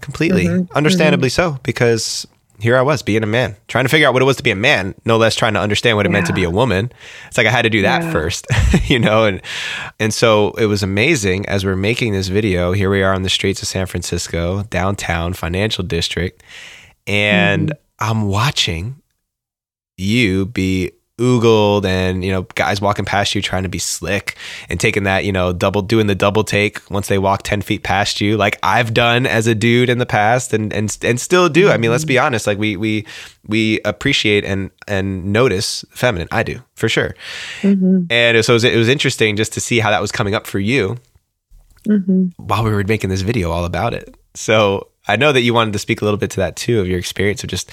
Completely. 0.01 0.45
Mm-hmm. 0.45 0.75
Understandably 0.75 1.29
mm-hmm. 1.29 1.53
so, 1.55 1.59
because 1.63 2.27
here 2.59 2.77
I 2.77 2.81
was 2.81 3.01
being 3.01 3.23
a 3.23 3.27
man, 3.27 3.55
trying 3.67 3.85
to 3.85 3.89
figure 3.89 4.07
out 4.07 4.13
what 4.13 4.21
it 4.21 4.25
was 4.25 4.37
to 4.37 4.43
be 4.43 4.51
a 4.51 4.55
man, 4.55 4.95
no 5.05 5.17
less 5.17 5.35
trying 5.35 5.53
to 5.55 5.59
understand 5.59 5.97
what 5.97 6.05
it 6.05 6.09
yeah. 6.09 6.13
meant 6.13 6.27
to 6.27 6.33
be 6.33 6.43
a 6.43 6.49
woman. 6.49 6.91
It's 7.27 7.37
like 7.37 7.47
I 7.47 7.51
had 7.51 7.63
to 7.63 7.69
do 7.69 7.81
that 7.81 8.03
yeah. 8.03 8.11
first, 8.11 8.47
you 8.89 8.99
know, 8.99 9.25
and 9.25 9.41
and 9.99 10.13
so 10.13 10.51
it 10.51 10.65
was 10.65 10.83
amazing 10.83 11.45
as 11.47 11.65
we're 11.65 11.75
making 11.75 12.13
this 12.13 12.27
video. 12.27 12.71
Here 12.71 12.89
we 12.89 13.03
are 13.03 13.13
on 13.13 13.23
the 13.23 13.29
streets 13.29 13.61
of 13.61 13.67
San 13.67 13.85
Francisco, 13.85 14.63
downtown 14.63 15.33
financial 15.33 15.83
district, 15.83 16.43
and 17.05 17.71
mm. 17.71 17.77
I'm 17.99 18.27
watching 18.29 19.01
you 19.97 20.45
be 20.45 20.91
oogled 21.19 21.85
and 21.85 22.25
you 22.25 22.31
know 22.31 22.41
guys 22.55 22.81
walking 22.81 23.05
past 23.05 23.33
you 23.33 23.41
trying 23.41 23.63
to 23.63 23.69
be 23.69 23.79
slick 23.79 24.35
and 24.67 24.81
taking 24.81 25.03
that 25.03 25.23
you 25.23 25.31
know 25.31 25.53
double 25.53 25.81
doing 25.81 26.07
the 26.07 26.15
double 26.15 26.43
take 26.43 26.81
once 26.91 27.07
they 27.07 27.17
walk 27.17 27.41
10 27.43 27.61
feet 27.61 27.83
past 27.83 28.19
you 28.19 28.35
like 28.35 28.59
i've 28.63 28.93
done 28.93 29.25
as 29.25 29.47
a 29.47 29.55
dude 29.55 29.89
in 29.89 29.97
the 29.97 30.05
past 30.05 30.53
and 30.53 30.73
and 30.73 30.97
and 31.03 31.21
still 31.21 31.47
do 31.47 31.69
i 31.69 31.77
mean 31.77 31.89
let's 31.89 32.03
be 32.03 32.19
honest 32.19 32.45
like 32.45 32.57
we 32.57 32.75
we 32.75 33.05
we 33.47 33.79
appreciate 33.85 34.43
and 34.43 34.71
and 34.89 35.23
notice 35.31 35.85
feminine 35.91 36.27
i 36.31 36.43
do 36.43 36.61
for 36.73 36.89
sure 36.89 37.15
mm-hmm. 37.61 38.03
and 38.09 38.43
so 38.43 38.51
it 38.51 38.55
was, 38.55 38.63
it 38.65 38.77
was 38.77 38.89
interesting 38.89 39.37
just 39.37 39.53
to 39.53 39.61
see 39.61 39.79
how 39.79 39.91
that 39.91 40.01
was 40.01 40.11
coming 40.11 40.35
up 40.35 40.45
for 40.45 40.59
you 40.59 40.97
mm-hmm. 41.87 42.25
while 42.35 42.63
we 42.65 42.71
were 42.71 42.83
making 42.83 43.09
this 43.09 43.21
video 43.21 43.51
all 43.51 43.63
about 43.63 43.93
it 43.93 44.13
so 44.33 44.89
i 45.07 45.15
know 45.15 45.31
that 45.31 45.43
you 45.43 45.53
wanted 45.53 45.71
to 45.71 45.79
speak 45.79 46.01
a 46.01 46.03
little 46.03 46.17
bit 46.17 46.29
to 46.29 46.41
that 46.41 46.57
too 46.57 46.81
of 46.81 46.87
your 46.87 46.99
experience 46.99 47.41
of 47.41 47.49
just 47.49 47.71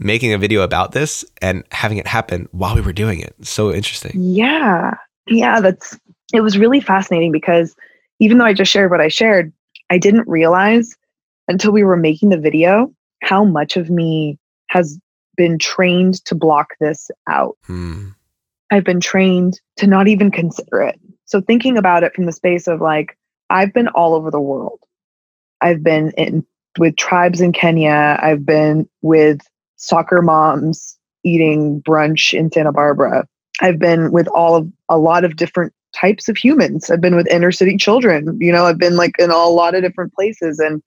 making 0.00 0.32
a 0.32 0.38
video 0.38 0.62
about 0.62 0.92
this 0.92 1.24
and 1.40 1.62
having 1.70 1.98
it 1.98 2.06
happen 2.06 2.48
while 2.52 2.74
we 2.74 2.80
were 2.80 2.92
doing 2.92 3.20
it. 3.20 3.34
So 3.42 3.72
interesting. 3.72 4.12
Yeah. 4.14 4.94
Yeah, 5.26 5.60
that's 5.60 5.98
it 6.32 6.40
was 6.40 6.58
really 6.58 6.80
fascinating 6.80 7.30
because 7.30 7.76
even 8.18 8.38
though 8.38 8.44
I 8.44 8.54
just 8.54 8.72
shared 8.72 8.90
what 8.90 9.00
I 9.00 9.08
shared, 9.08 9.52
I 9.90 9.98
didn't 9.98 10.26
realize 10.26 10.96
until 11.48 11.72
we 11.72 11.84
were 11.84 11.96
making 11.96 12.30
the 12.30 12.38
video 12.38 12.92
how 13.22 13.44
much 13.44 13.76
of 13.76 13.90
me 13.90 14.38
has 14.68 14.98
been 15.36 15.58
trained 15.58 16.24
to 16.24 16.34
block 16.34 16.74
this 16.80 17.10
out. 17.28 17.56
Hmm. 17.64 18.08
I've 18.70 18.84
been 18.84 19.00
trained 19.00 19.60
to 19.76 19.86
not 19.86 20.08
even 20.08 20.30
consider 20.30 20.82
it. 20.82 20.98
So 21.26 21.40
thinking 21.40 21.76
about 21.76 22.04
it 22.04 22.14
from 22.14 22.24
the 22.24 22.32
space 22.32 22.66
of 22.66 22.80
like 22.80 23.16
I've 23.50 23.72
been 23.72 23.88
all 23.88 24.14
over 24.14 24.30
the 24.30 24.40
world. 24.40 24.80
I've 25.60 25.82
been 25.82 26.12
in 26.12 26.46
with 26.78 26.96
tribes 26.96 27.40
in 27.40 27.52
Kenya. 27.52 28.18
I've 28.22 28.46
been 28.46 28.88
with 29.02 29.40
soccer 29.80 30.22
moms 30.22 30.96
eating 31.24 31.82
brunch 31.82 32.32
in 32.32 32.50
Santa 32.52 32.72
Barbara. 32.72 33.26
I've 33.60 33.78
been 33.78 34.12
with 34.12 34.28
all 34.28 34.56
of 34.56 34.70
a 34.88 34.98
lot 34.98 35.24
of 35.24 35.36
different 35.36 35.72
types 35.94 36.28
of 36.28 36.36
humans. 36.36 36.90
I've 36.90 37.00
been 37.00 37.16
with 37.16 37.26
inner 37.28 37.50
city 37.50 37.76
children. 37.76 38.38
You 38.40 38.52
know, 38.52 38.66
I've 38.66 38.78
been 38.78 38.96
like 38.96 39.12
in 39.18 39.30
a 39.30 39.46
lot 39.46 39.74
of 39.74 39.82
different 39.82 40.14
places. 40.14 40.58
And 40.58 40.82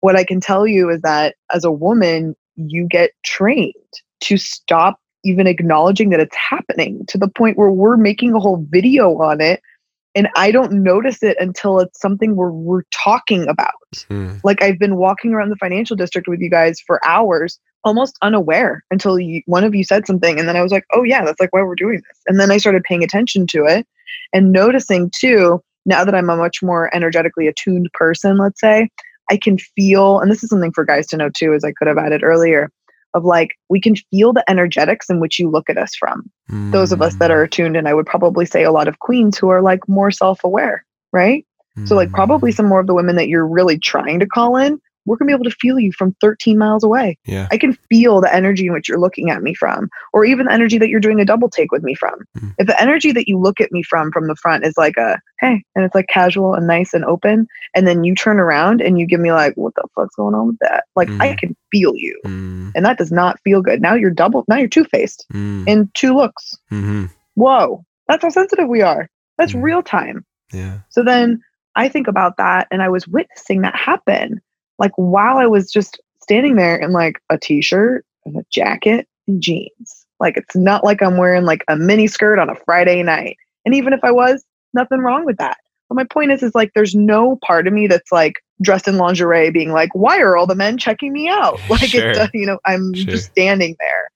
what 0.00 0.16
I 0.16 0.24
can 0.24 0.40
tell 0.40 0.66
you 0.66 0.90
is 0.90 1.00
that 1.02 1.36
as 1.52 1.64
a 1.64 1.70
woman, 1.70 2.36
you 2.56 2.86
get 2.86 3.10
trained 3.24 3.72
to 4.20 4.36
stop 4.36 5.00
even 5.24 5.46
acknowledging 5.46 6.10
that 6.10 6.20
it's 6.20 6.36
happening 6.36 7.04
to 7.08 7.18
the 7.18 7.28
point 7.28 7.56
where 7.56 7.70
we're 7.70 7.96
making 7.96 8.34
a 8.34 8.40
whole 8.40 8.64
video 8.70 9.20
on 9.20 9.40
it 9.40 9.60
and 10.16 10.28
I 10.34 10.50
don't 10.50 10.72
notice 10.72 11.22
it 11.22 11.36
until 11.38 11.78
it's 11.78 12.00
something 12.00 12.36
we're, 12.36 12.50
we're 12.50 12.84
talking 12.90 13.46
about. 13.48 13.74
Hmm. 14.08 14.38
Like 14.42 14.62
I've 14.62 14.78
been 14.78 14.96
walking 14.96 15.34
around 15.34 15.50
the 15.50 15.56
financial 15.56 15.94
district 15.94 16.26
with 16.26 16.40
you 16.40 16.48
guys 16.48 16.80
for 16.80 17.06
hours, 17.06 17.60
almost 17.86 18.18
unaware 18.20 18.84
until 18.90 19.18
you, 19.18 19.40
one 19.46 19.64
of 19.64 19.74
you 19.74 19.84
said 19.84 20.06
something. 20.06 20.38
And 20.38 20.48
then 20.48 20.56
I 20.56 20.62
was 20.62 20.72
like, 20.72 20.84
oh, 20.92 21.04
yeah, 21.04 21.24
that's 21.24 21.40
like 21.40 21.52
why 21.52 21.62
we're 21.62 21.74
doing 21.74 22.02
this. 22.06 22.20
And 22.26 22.38
then 22.38 22.50
I 22.50 22.58
started 22.58 22.82
paying 22.82 23.02
attention 23.02 23.46
to 23.48 23.64
it 23.64 23.86
and 24.32 24.52
noticing 24.52 25.10
too, 25.14 25.62
now 25.86 26.04
that 26.04 26.14
I'm 26.14 26.28
a 26.28 26.36
much 26.36 26.62
more 26.62 26.94
energetically 26.94 27.46
attuned 27.46 27.88
person, 27.94 28.38
let's 28.38 28.60
say, 28.60 28.88
I 29.30 29.36
can 29.36 29.56
feel, 29.58 30.20
and 30.20 30.30
this 30.30 30.42
is 30.44 30.50
something 30.50 30.72
for 30.72 30.84
guys 30.84 31.06
to 31.08 31.16
know 31.16 31.30
too, 31.34 31.54
as 31.54 31.64
I 31.64 31.72
could 31.72 31.88
have 31.88 31.98
added 31.98 32.22
earlier, 32.22 32.70
of 33.14 33.24
like, 33.24 33.50
we 33.70 33.80
can 33.80 33.96
feel 33.96 34.32
the 34.32 34.44
energetics 34.50 35.08
in 35.08 35.20
which 35.20 35.38
you 35.38 35.48
look 35.48 35.70
at 35.70 35.78
us 35.78 35.94
from. 35.94 36.30
Those 36.72 36.92
of 36.92 37.00
us 37.00 37.16
that 37.20 37.30
are 37.30 37.42
attuned, 37.42 37.76
and 37.76 37.88
I 37.88 37.94
would 37.94 38.06
probably 38.06 38.44
say 38.46 38.64
a 38.64 38.72
lot 38.72 38.88
of 38.88 38.98
queens 38.98 39.38
who 39.38 39.48
are 39.48 39.62
like 39.62 39.88
more 39.88 40.10
self 40.10 40.42
aware, 40.44 40.84
right? 41.12 41.46
So, 41.84 41.94
like, 41.94 42.10
probably 42.12 42.50
Hmm. 42.50 42.56
some 42.56 42.66
more 42.66 42.80
of 42.80 42.88
the 42.88 42.94
women 42.94 43.16
that 43.16 43.28
you're 43.28 43.46
really 43.46 43.78
trying 43.78 44.18
to 44.18 44.26
call 44.26 44.56
in, 44.56 44.80
we're 45.06 45.16
gonna 45.16 45.28
be 45.28 45.32
able 45.32 45.44
to 45.44 45.50
feel 45.50 45.78
you 45.78 45.92
from 45.92 46.14
13 46.20 46.58
miles 46.58 46.84
away. 46.84 47.18
Yeah. 47.24 47.48
I 47.50 47.56
can 47.58 47.72
feel 47.88 48.20
the 48.20 48.34
energy 48.34 48.66
in 48.66 48.72
which 48.72 48.88
you're 48.88 48.98
looking 49.00 49.30
at 49.30 49.42
me 49.42 49.54
from, 49.54 49.88
or 50.12 50.24
even 50.24 50.46
the 50.46 50.52
energy 50.52 50.78
that 50.78 50.88
you're 50.88 51.00
doing 51.00 51.20
a 51.20 51.24
double 51.24 51.48
take 51.48 51.72
with 51.72 51.82
me 51.82 51.94
from. 51.94 52.14
Mm. 52.38 52.54
If 52.58 52.66
the 52.66 52.80
energy 52.80 53.12
that 53.12 53.28
you 53.28 53.38
look 53.38 53.60
at 53.60 53.72
me 53.72 53.82
from 53.82 54.10
from 54.12 54.26
the 54.28 54.36
front 54.36 54.64
is 54.66 54.74
like 54.76 54.96
a 54.96 55.18
hey, 55.40 55.62
and 55.74 55.84
it's 55.84 55.94
like 55.94 56.08
casual 56.08 56.54
and 56.54 56.66
nice 56.66 56.92
and 56.94 57.04
open, 57.04 57.46
and 57.74 57.86
then 57.86 58.04
you 58.04 58.14
turn 58.14 58.38
around 58.40 58.80
and 58.80 58.98
you 58.98 59.06
give 59.06 59.20
me 59.20 59.32
like, 59.32 59.54
what 59.54 59.74
the 59.74 59.84
fuck's 59.94 60.14
going 60.16 60.34
on 60.34 60.46
with 60.48 60.58
that? 60.60 60.84
Like, 60.96 61.08
I 61.20 61.34
Mm. 61.34 61.38
can 61.38 61.56
feel 61.70 61.94
you, 61.94 62.18
Hmm. 62.24 62.70
and 62.74 62.84
that 62.86 62.98
does 62.98 63.12
not 63.12 63.38
feel 63.44 63.60
good. 63.62 63.80
Now 63.82 63.94
you're 63.94 64.10
double, 64.10 64.44
now 64.48 64.56
you're 64.56 64.68
two 64.68 64.84
faced 64.84 65.26
Hmm. 65.30 65.64
in 65.66 65.90
two 65.94 66.14
looks. 66.14 66.56
Hmm. 66.70 67.04
Whoa, 67.34 67.84
that's 68.08 68.22
how 68.22 68.30
sensitive 68.30 68.68
we 68.68 68.82
are. 68.82 69.08
That's 69.38 69.52
Mm. 69.52 69.62
real 69.62 69.82
time. 69.82 70.24
Yeah. 70.52 70.78
So 70.88 71.02
then 71.02 71.40
I 71.74 71.88
think 71.88 72.08
about 72.08 72.38
that 72.38 72.66
and 72.70 72.82
I 72.82 72.88
was 72.88 73.06
witnessing 73.06 73.60
that 73.60 73.76
happen. 73.76 74.40
Like 74.78 74.92
while 74.96 75.38
I 75.38 75.46
was 75.46 75.70
just 75.70 76.00
standing 76.22 76.56
there 76.56 76.76
in 76.76 76.92
like 76.92 77.20
a 77.30 77.38
t 77.38 77.62
shirt 77.62 78.04
and 78.24 78.36
a 78.36 78.44
jacket 78.50 79.06
and 79.26 79.40
jeans. 79.40 80.06
Like 80.18 80.36
it's 80.36 80.56
not 80.56 80.82
like 80.84 81.02
I'm 81.02 81.18
wearing 81.18 81.44
like 81.44 81.64
a 81.68 81.76
mini 81.76 82.06
skirt 82.06 82.38
on 82.38 82.50
a 82.50 82.56
Friday 82.56 83.02
night. 83.02 83.36
And 83.64 83.74
even 83.74 83.92
if 83.92 84.00
I 84.02 84.10
was, 84.10 84.44
nothing 84.74 85.00
wrong 85.00 85.24
with 85.24 85.36
that. 85.38 85.58
But 85.88 85.94
my 85.96 86.04
point 86.04 86.32
is, 86.32 86.42
is 86.42 86.54
like 86.54 86.72
there's 86.74 86.94
no 86.94 87.38
part 87.44 87.66
of 87.66 87.72
me 87.72 87.86
that's 87.86 88.10
like 88.10 88.34
dressed 88.62 88.88
in 88.88 88.96
lingerie 88.96 89.50
being 89.50 89.72
like, 89.72 89.90
why 89.94 90.18
are 90.18 90.36
all 90.36 90.46
the 90.46 90.54
men 90.54 90.78
checking 90.78 91.12
me 91.12 91.28
out? 91.28 91.60
Like 91.68 91.90
Sure. 91.90 92.10
it, 92.10 92.30
you 92.34 92.46
know, 92.46 92.58
I'm 92.64 92.94
Sure. 92.94 93.04
just 93.04 93.30
standing 93.30 93.76
there 93.78 94.10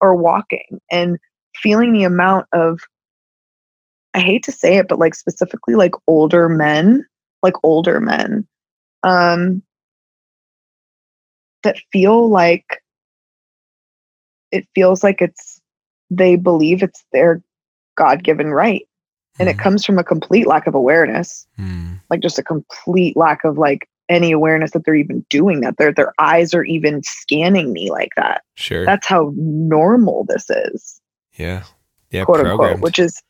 or 0.00 0.14
walking 0.14 0.80
and 0.90 1.18
feeling 1.56 1.92
the 1.92 2.04
amount 2.04 2.46
of 2.52 2.80
I 4.14 4.20
hate 4.20 4.44
to 4.44 4.52
say 4.52 4.76
it, 4.78 4.88
but 4.88 4.98
like 4.98 5.14
specifically 5.14 5.74
like 5.74 5.92
older 6.06 6.48
men, 6.48 7.04
like 7.42 7.54
older 7.62 8.00
men, 8.00 8.46
um, 9.02 9.62
that 11.66 11.78
feel 11.92 12.28
like 12.30 12.82
it 14.52 14.66
feels 14.74 15.02
like 15.04 15.20
it's 15.20 15.60
they 16.10 16.36
believe 16.36 16.82
it's 16.82 17.04
their 17.12 17.42
God 17.96 18.22
given 18.22 18.50
right. 18.52 18.86
And 19.38 19.48
it 19.48 19.56
Hmm. 19.56 19.62
comes 19.62 19.84
from 19.84 19.98
a 19.98 20.04
complete 20.04 20.46
lack 20.46 20.66
of 20.66 20.74
awareness, 20.74 21.46
Hmm. 21.56 21.94
like 22.08 22.20
just 22.20 22.38
a 22.38 22.42
complete 22.42 23.16
lack 23.16 23.44
of 23.44 23.58
like 23.58 23.88
any 24.08 24.30
awareness 24.32 24.70
that 24.70 24.84
they're 24.84 24.94
even 24.94 25.26
doing 25.28 25.60
that. 25.62 25.76
Their 25.76 25.92
their 25.92 26.12
eyes 26.18 26.54
are 26.54 26.64
even 26.64 27.02
scanning 27.02 27.72
me 27.72 27.90
like 27.90 28.10
that. 28.16 28.42
Sure. 28.54 28.84
That's 28.86 29.06
how 29.06 29.32
normal 29.36 30.24
this 30.28 30.48
is 30.48 31.00
yeah. 31.36 31.64
Yeah. 32.10 32.24
quote 32.24 32.38
programmed. 32.40 32.60
unquote, 32.62 32.80
which 32.82 32.98
is, 32.98 33.20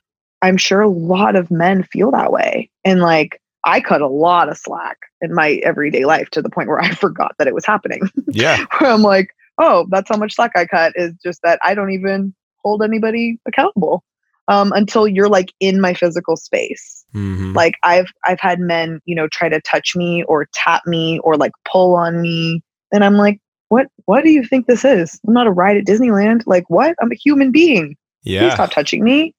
I'm 0.43 0.59
sure 0.59 0.83
a 0.83 0.89
lot 0.89 1.35
of 1.35 1.51
men 1.51 1.83
feel 1.83 2.11
that 2.13 2.31
way. 2.31 2.71
And 2.85 3.01
like, 3.01 3.41
I 3.67 3.81
cut 3.81 4.01
a 4.01 4.09
lot 4.09 4.49
of 4.49 4.57
slack 4.57 4.97
in 5.21 5.35
my 5.35 5.61
everyday 5.65 6.05
life 6.05 6.31
to 6.31 6.43
the 6.43 6.51
point 6.51 6.69
where 6.69 6.81
I 6.83 6.91
forgot 6.91 7.35
that 7.39 7.47
it 7.47 7.55
was 7.55 7.67
happening. 7.67 8.03
yeah. 8.29 8.65
where 8.79 8.91
I'm 8.91 9.03
like, 9.03 9.31
oh, 9.59 9.87
that's 9.91 10.09
how 10.09 10.17
much 10.17 10.35
slack 10.35 10.53
I 10.57 10.67
cut 10.67 10.93
is 10.97 11.13
just 11.23 11.43
that 11.43 11.59
I 11.63 11.75
don't 11.75 11.91
even 11.91 12.35
hold 12.63 12.83
anybody 12.83 13.39
accountable 13.47 14.03
um, 14.49 14.73
until 14.73 15.07
you're 15.07 15.29
like 15.29 15.53
in 15.61 15.81
my 15.81 15.93
physical 15.93 16.37
space. 16.37 17.05
Hmm. 17.13 17.53
Like 17.53 17.75
I've 17.83 18.09
I've 18.25 18.41
had 18.41 18.61
men, 18.61 19.01
you 19.05 19.15
know, 19.15 19.29
try 19.29 19.49
to 19.49 19.61
touch 19.61 19.95
me 19.95 20.25
or 20.25 20.49
tap 20.53 20.83
me 20.87 21.19
or 21.21 21.37
like 21.37 21.53
pull 21.71 21.95
on 21.95 22.21
me, 22.21 22.63
and 22.93 23.05
I'm 23.05 23.15
like, 23.15 23.41
what? 23.69 23.87
What 24.07 24.25
do 24.25 24.31
you 24.31 24.45
think 24.45 24.67
this 24.67 24.85
is? 24.85 25.19
I'm 25.27 25.33
not 25.33 25.47
a 25.47 25.53
ride 25.53 25.77
at 25.77 25.87
Disneyland. 25.87 26.43
Like 26.47 26.69
what? 26.69 26.97
I'm 27.01 27.13
a 27.13 27.17
human 27.17 27.53
being 27.53 27.97
please 28.27 28.35
yeah. 28.35 28.55
stop 28.55 28.73
touching 28.73 29.05
me 29.05 29.33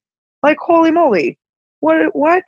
like 0.44 0.58
holy 0.60 0.92
moly 0.92 1.38
what 1.82 2.16
what 2.16 2.44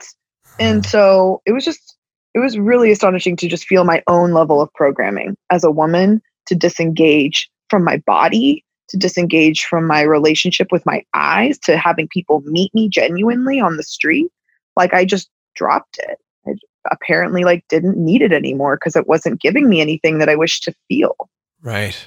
and 0.59 0.83
mm. 0.83 0.85
so 0.89 1.41
it 1.45 1.51
was 1.51 1.65
just 1.65 1.95
it 2.33 2.39
was 2.39 2.57
really 2.57 2.91
astonishing 2.91 3.35
to 3.37 3.47
just 3.47 3.65
feel 3.65 3.83
my 3.83 4.03
own 4.07 4.31
level 4.33 4.61
of 4.61 4.71
programming 4.73 5.35
as 5.49 5.63
a 5.63 5.71
woman 5.71 6.21
to 6.45 6.55
disengage 6.55 7.49
from 7.69 7.83
my 7.83 7.97
body 8.05 8.63
to 8.89 8.97
disengage 8.97 9.65
from 9.65 9.85
my 9.85 10.01
relationship 10.01 10.71
with 10.71 10.85
my 10.85 11.03
eyes 11.13 11.57
to 11.59 11.77
having 11.77 12.07
people 12.07 12.41
meet 12.45 12.73
me 12.73 12.89
genuinely 12.89 13.59
on 13.59 13.77
the 13.77 13.83
street. 13.83 14.27
Like 14.75 14.93
i 14.93 15.05
just 15.05 15.29
dropped 15.55 15.99
it. 15.99 16.17
I 16.47 16.53
apparently 16.91 17.43
like 17.43 17.63
didn't 17.69 17.97
need 17.97 18.21
it 18.21 18.33
anymore 18.33 18.77
because 18.77 18.95
it 18.95 19.07
wasn't 19.07 19.41
giving 19.41 19.69
me 19.69 19.81
anything 19.81 20.19
that 20.19 20.29
i 20.29 20.35
wished 20.35 20.63
to 20.63 20.73
feel. 20.87 21.15
Right. 21.61 21.97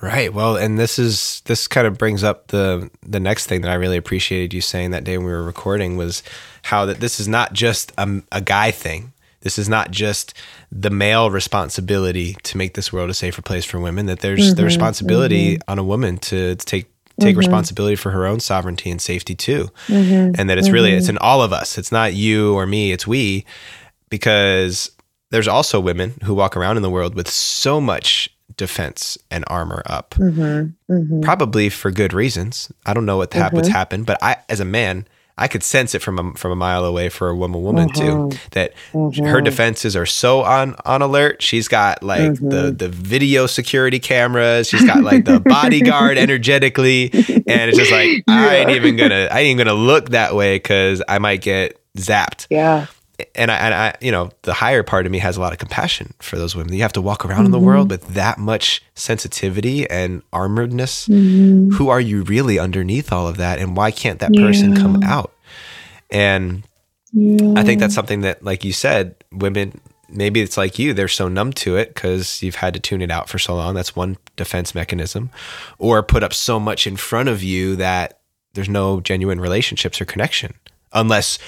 Right. 0.00 0.32
Well, 0.32 0.56
and 0.56 0.78
this 0.78 0.98
is 0.98 1.42
this 1.44 1.68
kind 1.68 1.86
of 1.86 1.98
brings 1.98 2.24
up 2.24 2.48
the 2.48 2.90
the 3.06 3.20
next 3.20 3.46
thing 3.48 3.60
that 3.60 3.70
I 3.70 3.74
really 3.74 3.98
appreciated 3.98 4.54
you 4.54 4.60
saying 4.62 4.92
that 4.92 5.04
day 5.04 5.18
when 5.18 5.26
we 5.26 5.32
were 5.32 5.42
recording 5.44 5.96
was 5.98 6.22
how 6.62 6.86
that 6.86 7.00
this 7.00 7.20
is 7.20 7.28
not 7.28 7.52
just 7.52 7.92
a, 7.98 8.22
a 8.32 8.40
guy 8.40 8.70
thing. 8.70 9.12
This 9.42 9.58
is 9.58 9.68
not 9.68 9.90
just 9.90 10.34
the 10.72 10.90
male 10.90 11.30
responsibility 11.30 12.36
to 12.44 12.56
make 12.58 12.74
this 12.74 12.92
world 12.92 13.10
a 13.10 13.14
safer 13.14 13.42
place 13.42 13.64
for 13.64 13.78
women. 13.78 14.06
That 14.06 14.20
there's 14.20 14.54
the 14.54 14.62
Mhm, 14.62 14.66
responsibility 14.66 15.58
on 15.68 15.78
a 15.78 15.84
woman 15.84 16.16
to, 16.18 16.54
to 16.56 16.66
take 16.66 16.86
take 17.18 17.34
Mhm. 17.34 17.38
responsibility 17.38 17.96
for 17.96 18.10
her 18.12 18.24
own 18.24 18.40
sovereignty 18.40 18.90
and 18.90 19.02
safety 19.02 19.34
too 19.34 19.68
Mhm, 19.88 20.34
and 20.38 20.48
that 20.48 20.56
it's 20.56 20.72
really 20.72 20.92
it's 20.94 21.10
in 21.10 21.18
all 21.18 21.42
of 21.42 21.52
us 21.52 21.76
it's 21.76 21.92
not 21.92 22.14
you 22.14 22.54
or 22.54 22.64
me 22.66 22.92
it's 22.92 23.06
we 23.06 23.44
because 24.08 24.90
there's 25.30 25.48
also 25.48 25.78
women 25.80 26.14
who 26.24 26.32
walk 26.34 26.56
around 26.56 26.76
in 26.78 26.82
the 26.82 26.88
world 26.88 27.14
with 27.14 27.28
so 27.28 27.78
much 27.80 28.30
defense 28.60 29.18
and 29.30 29.42
armor 29.48 29.82
up 29.86 30.14
mhm, 30.18 30.72
mhm. 30.90 31.22
probably 31.22 31.68
for 31.68 31.90
good 31.90 32.12
reasons 32.12 32.70
i 32.86 32.92
don't 32.94 33.06
know 33.06 33.16
what 33.16 33.32
hap- 33.34 33.52
what's 33.52 33.68
happened 33.68 34.06
but 34.06 34.16
i 34.22 34.36
as 34.48 34.60
a 34.60 34.64
man 34.64 35.06
i 35.38 35.48
could 35.48 35.62
sense 35.62 35.94
it 35.94 36.02
from 36.02 36.18
a, 36.18 36.32
from 36.38 36.52
a 36.52 36.56
mile 36.56 36.84
away 36.84 37.08
for 37.08 37.28
a 37.30 37.34
woman 37.36 37.62
woman 37.62 37.88
too 37.92 38.14
Mhm, 38.28 38.50
that 38.50 38.72
her 38.92 39.40
mhm. 39.40 39.44
defenses 39.44 39.96
are 39.96 40.04
so 40.06 40.42
on 40.42 40.74
on 40.84 41.00
alert 41.02 41.42
she's 41.42 41.66
got 41.68 42.02
like 42.02 42.34
the 42.34 42.70
Mhm. 42.72 42.78
the 42.78 42.88
video 42.90 43.46
security 43.46 43.98
cameras 43.98 44.68
she's 44.68 44.84
got 44.84 45.02
like 45.02 45.24
the 45.24 45.40
bodyguard 45.56 46.18
energetically 46.18 47.10
and 47.46 47.70
it's 47.70 47.78
just 47.78 47.90
like 47.92 48.22
I 48.28 48.56
ain't 48.56 48.70
even 48.70 48.96
gonna 48.96 49.28
I 49.32 49.40
ain't 49.40 49.58
even 49.58 49.66
gonna 49.66 49.78
look 49.92 50.10
that 50.10 50.34
way 50.34 50.56
because 50.56 51.02
I 51.08 51.18
might 51.18 51.40
get 51.40 51.78
zapped. 51.96 52.46
Yeah. 52.50 52.86
And 53.34 53.50
I, 53.50 53.56
and 53.56 53.74
I, 53.74 53.94
you 54.00 54.10
know, 54.12 54.30
the 54.42 54.52
higher 54.54 54.82
part 54.82 55.06
of 55.06 55.12
me 55.12 55.18
has 55.18 55.36
a 55.36 55.40
lot 55.40 55.52
of 55.52 55.58
compassion 55.58 56.14
for 56.20 56.36
those 56.36 56.54
women. 56.56 56.72
You 56.72 56.82
have 56.82 56.92
to 56.94 57.00
walk 57.00 57.24
around 57.24 57.44
in 57.46 57.50
the 57.50 57.58
Mhm. 57.58 57.62
world 57.62 57.90
with 57.90 58.08
that 58.14 58.38
much 58.38 58.82
sensitivity 58.94 59.88
and 59.90 60.22
armoredness. 60.32 61.08
Mhm. 61.08 61.72
Who 61.74 61.88
are 61.88 62.00
you 62.00 62.22
really 62.22 62.58
underneath 62.58 63.12
all 63.12 63.26
of 63.28 63.36
that, 63.38 63.58
and 63.58 63.76
why 63.76 63.90
can't 63.90 64.18
that 64.20 64.32
person 64.34 64.74
come 64.74 65.02
out? 65.04 65.32
And 66.10 66.62
Yeah. 67.12 67.54
I 67.56 67.64
think 67.64 67.80
that's 67.80 67.94
something 67.94 68.20
that, 68.22 68.44
like 68.44 68.64
you 68.64 68.72
said, 68.72 69.14
women 69.32 69.80
maybe 70.12 70.40
it's 70.40 70.56
like 70.56 70.76
you, 70.76 70.92
they're 70.92 71.06
so 71.06 71.28
numb 71.28 71.52
to 71.52 71.76
it 71.76 71.94
because 71.94 72.42
you've 72.42 72.56
had 72.56 72.74
to 72.74 72.80
tune 72.80 73.00
it 73.00 73.12
out 73.12 73.28
for 73.28 73.38
so 73.38 73.54
long. 73.54 73.74
That's 73.76 73.94
one 73.94 74.16
defense 74.34 74.74
mechanism. 74.74 75.30
Or 75.78 76.02
put 76.02 76.24
up 76.24 76.34
so 76.34 76.58
much 76.58 76.84
in 76.84 76.96
front 76.96 77.28
of 77.28 77.44
you 77.44 77.76
that 77.76 78.18
there's 78.54 78.68
no 78.68 79.00
genuine 79.00 79.40
relationships 79.40 80.00
or 80.00 80.04
connection 80.04 80.54
unless 80.92 81.38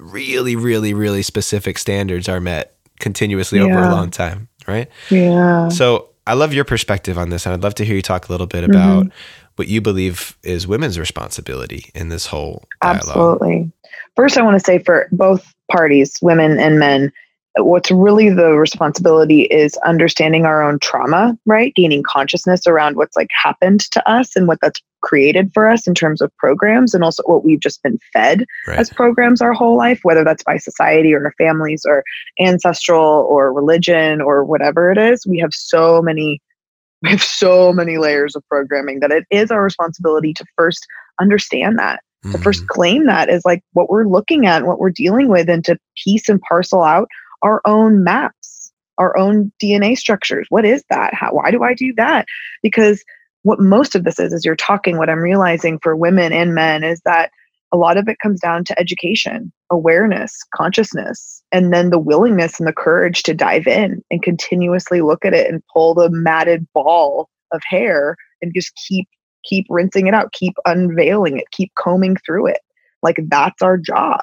really, 0.00 0.56
really, 0.56 0.94
really 0.94 1.22
specific 1.22 1.78
standards 1.78 2.28
are 2.28 2.40
met 2.40 2.76
continuously 2.98 3.58
yeah. 3.58 3.66
over 3.66 3.78
a 3.78 3.90
long 3.90 4.10
time. 4.10 4.48
Right. 4.66 4.88
Yeah. 5.10 5.68
So 5.68 6.10
I 6.26 6.34
love 6.34 6.52
your 6.52 6.64
perspective 6.64 7.18
on 7.18 7.30
this. 7.30 7.46
And 7.46 7.52
I'd 7.52 7.62
love 7.62 7.74
to 7.76 7.84
hear 7.84 7.96
you 7.96 8.02
talk 8.02 8.28
a 8.28 8.32
little 8.32 8.46
bit 8.46 8.64
about 8.64 9.06
mm-hmm. 9.06 9.16
what 9.56 9.68
you 9.68 9.80
believe 9.80 10.36
is 10.42 10.66
women's 10.66 10.98
responsibility 10.98 11.90
in 11.94 12.08
this 12.08 12.26
whole 12.26 12.64
dialogue. 12.82 13.00
Absolutely. 13.06 13.72
First, 14.16 14.38
I 14.38 14.42
want 14.42 14.54
to 14.54 14.64
say 14.64 14.78
for 14.78 15.08
both 15.12 15.52
parties, 15.70 16.18
women 16.22 16.58
and 16.58 16.78
men, 16.78 17.12
what's 17.56 17.90
really 17.90 18.30
the 18.30 18.52
responsibility 18.52 19.42
is 19.42 19.76
understanding 19.78 20.46
our 20.46 20.62
own 20.62 20.78
trauma, 20.78 21.36
right? 21.46 21.74
Gaining 21.74 22.02
consciousness 22.02 22.66
around 22.66 22.96
what's 22.96 23.16
like 23.16 23.30
happened 23.32 23.80
to 23.92 24.08
us 24.08 24.36
and 24.36 24.46
what 24.46 24.58
that's 24.60 24.80
created 25.02 25.50
for 25.52 25.68
us 25.68 25.86
in 25.86 25.94
terms 25.94 26.20
of 26.20 26.34
programs 26.36 26.94
and 26.94 27.04
also 27.04 27.22
what 27.24 27.44
we've 27.44 27.60
just 27.60 27.82
been 27.82 27.98
fed 28.12 28.44
right. 28.66 28.78
as 28.78 28.90
programs 28.90 29.40
our 29.40 29.52
whole 29.52 29.76
life, 29.76 30.00
whether 30.02 30.24
that's 30.24 30.44
by 30.44 30.56
society 30.56 31.14
or 31.14 31.24
our 31.24 31.34
families 31.38 31.84
or 31.86 32.02
ancestral 32.38 33.26
or 33.28 33.52
religion 33.52 34.20
or 34.20 34.44
whatever 34.44 34.90
it 34.90 34.98
is. 34.98 35.26
We 35.26 35.38
have 35.38 35.52
so 35.52 36.02
many 36.02 36.40
we 37.02 37.10
have 37.10 37.22
so 37.22 37.72
many 37.72 37.96
layers 37.96 38.36
of 38.36 38.46
programming 38.48 39.00
that 39.00 39.10
it 39.10 39.24
is 39.30 39.50
our 39.50 39.62
responsibility 39.62 40.34
to 40.34 40.44
first 40.54 40.86
understand 41.18 41.78
that 41.78 42.00
to 42.30 42.38
first 42.38 42.60
mm-hmm. 42.60 42.68
claim 42.68 43.06
that 43.06 43.30
as 43.30 43.42
like 43.44 43.62
what 43.72 43.88
we're 43.88 44.06
looking 44.06 44.46
at 44.46 44.66
what 44.66 44.78
we're 44.78 44.90
dealing 44.90 45.28
with 45.28 45.48
and 45.48 45.64
to 45.64 45.78
piece 46.04 46.28
and 46.28 46.40
parcel 46.42 46.82
out 46.82 47.08
our 47.42 47.60
own 47.64 48.04
maps, 48.04 48.72
our 48.98 49.16
own 49.16 49.50
DNA 49.62 49.96
structures. 49.96 50.46
What 50.50 50.64
is 50.64 50.84
that? 50.90 51.14
How, 51.14 51.32
why 51.32 51.50
do 51.50 51.62
I 51.62 51.74
do 51.74 51.94
that? 51.96 52.26
Because 52.62 53.02
what 53.42 53.60
most 53.60 53.94
of 53.94 54.04
this 54.04 54.18
is, 54.18 54.32
as 54.32 54.44
you're 54.44 54.56
talking, 54.56 54.98
what 54.98 55.10
I'm 55.10 55.18
realizing 55.18 55.78
for 55.82 55.96
women 55.96 56.32
and 56.32 56.54
men 56.54 56.84
is 56.84 57.00
that 57.04 57.30
a 57.72 57.76
lot 57.76 57.96
of 57.96 58.08
it 58.08 58.18
comes 58.22 58.40
down 58.40 58.64
to 58.64 58.78
education, 58.78 59.52
awareness, 59.70 60.36
consciousness, 60.54 61.42
and 61.52 61.72
then 61.72 61.90
the 61.90 61.98
willingness 61.98 62.58
and 62.58 62.66
the 62.66 62.72
courage 62.72 63.22
to 63.22 63.34
dive 63.34 63.66
in 63.66 64.02
and 64.10 64.22
continuously 64.22 65.00
look 65.00 65.24
at 65.24 65.34
it 65.34 65.48
and 65.48 65.62
pull 65.72 65.94
the 65.94 66.10
matted 66.10 66.66
ball 66.74 67.28
of 67.52 67.62
hair 67.68 68.16
and 68.42 68.52
just 68.54 68.72
keep 68.88 69.08
keep 69.44 69.64
rinsing 69.70 70.06
it 70.06 70.12
out, 70.12 70.32
keep 70.32 70.54
unveiling 70.66 71.38
it, 71.38 71.50
keep 71.50 71.72
combing 71.78 72.16
through 72.26 72.46
it. 72.46 72.60
Like 73.02 73.16
that's 73.28 73.62
our 73.62 73.78
job. 73.78 74.20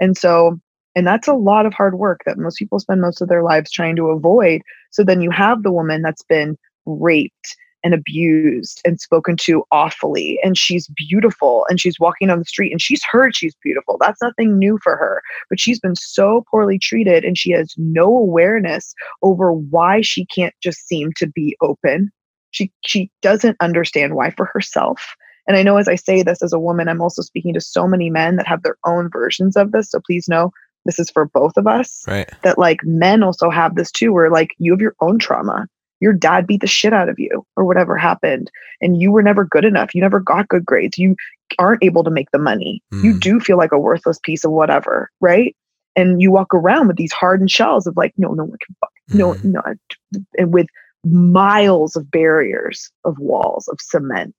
And 0.00 0.16
so 0.16 0.58
and 0.96 1.06
that's 1.06 1.28
a 1.28 1.34
lot 1.34 1.66
of 1.66 1.72
hard 1.72 1.98
work 1.98 2.22
that 2.26 2.38
most 2.38 2.58
people 2.58 2.80
spend 2.80 3.00
most 3.00 3.20
of 3.20 3.28
their 3.28 3.44
lives 3.44 3.70
trying 3.70 3.96
to 3.96 4.10
avoid. 4.10 4.62
So 4.90 5.04
then 5.04 5.20
you 5.20 5.30
have 5.30 5.62
the 5.62 5.72
woman 5.72 6.02
that's 6.02 6.24
been 6.24 6.58
raped 6.84 7.56
and 7.82 7.94
abused 7.94 8.80
and 8.84 9.00
spoken 9.00 9.36
to 9.36 9.64
awfully 9.70 10.38
and 10.42 10.56
she's 10.56 10.88
beautiful 10.88 11.66
and 11.68 11.80
she's 11.80 11.98
walking 12.00 12.30
on 12.30 12.38
the 12.38 12.44
street 12.44 12.70
and 12.70 12.80
she's 12.80 13.02
heard 13.04 13.34
she's 13.34 13.54
beautiful 13.62 13.96
that's 14.00 14.22
nothing 14.22 14.58
new 14.58 14.78
for 14.82 14.96
her 14.96 15.22
but 15.48 15.60
she's 15.60 15.80
been 15.80 15.96
so 15.96 16.44
poorly 16.50 16.78
treated 16.78 17.24
and 17.24 17.38
she 17.38 17.50
has 17.50 17.74
no 17.76 18.04
awareness 18.06 18.94
over 19.22 19.52
why 19.52 20.00
she 20.00 20.26
can't 20.26 20.54
just 20.62 20.86
seem 20.86 21.10
to 21.16 21.26
be 21.26 21.56
open 21.62 22.10
she 22.50 22.72
she 22.84 23.10
doesn't 23.22 23.56
understand 23.60 24.14
why 24.14 24.30
for 24.30 24.46
herself 24.46 25.14
and 25.46 25.56
i 25.56 25.62
know 25.62 25.76
as 25.76 25.88
i 25.88 25.94
say 25.94 26.22
this 26.22 26.42
as 26.42 26.52
a 26.52 26.58
woman 26.58 26.88
i'm 26.88 27.00
also 27.00 27.22
speaking 27.22 27.54
to 27.54 27.60
so 27.60 27.86
many 27.86 28.10
men 28.10 28.36
that 28.36 28.46
have 28.46 28.62
their 28.62 28.76
own 28.84 29.08
versions 29.10 29.56
of 29.56 29.72
this 29.72 29.90
so 29.90 30.00
please 30.06 30.28
know 30.28 30.50
this 30.84 30.98
is 30.98 31.10
for 31.10 31.26
both 31.26 31.56
of 31.56 31.66
us. 31.66 32.02
Right. 32.06 32.30
That 32.42 32.58
like 32.58 32.78
men 32.84 33.22
also 33.22 33.50
have 33.50 33.74
this 33.74 33.90
too, 33.90 34.12
where 34.12 34.30
like 34.30 34.50
you 34.58 34.72
have 34.72 34.80
your 34.80 34.94
own 35.00 35.18
trauma. 35.18 35.66
Your 36.00 36.12
dad 36.12 36.46
beat 36.46 36.60
the 36.60 36.66
shit 36.66 36.92
out 36.92 37.08
of 37.08 37.18
you 37.18 37.44
or 37.56 37.64
whatever 37.64 37.96
happened, 37.96 38.50
and 38.80 39.00
you 39.00 39.12
were 39.12 39.22
never 39.22 39.44
good 39.44 39.64
enough. 39.64 39.94
You 39.94 40.00
never 40.00 40.20
got 40.20 40.48
good 40.48 40.64
grades. 40.64 40.98
You 40.98 41.16
aren't 41.58 41.84
able 41.84 42.04
to 42.04 42.10
make 42.10 42.30
the 42.30 42.38
money. 42.38 42.82
Mm. 42.92 43.04
You 43.04 43.18
do 43.18 43.40
feel 43.40 43.58
like 43.58 43.72
a 43.72 43.78
worthless 43.78 44.18
piece 44.22 44.44
of 44.44 44.50
whatever, 44.50 45.10
right? 45.20 45.54
And 45.96 46.22
you 46.22 46.30
walk 46.30 46.54
around 46.54 46.88
with 46.88 46.96
these 46.96 47.12
hardened 47.12 47.50
shells 47.50 47.86
of 47.86 47.96
like, 47.96 48.14
no, 48.16 48.32
no 48.32 48.44
one 48.44 48.58
can 48.64 48.76
fuck. 48.80 48.92
Mm. 49.10 49.44
No, 49.44 49.62
no, 49.62 50.22
and 50.38 50.52
with 50.52 50.66
miles 51.04 51.96
of 51.96 52.10
barriers 52.10 52.90
of 53.04 53.18
walls 53.18 53.68
of 53.68 53.78
cement. 53.80 54.36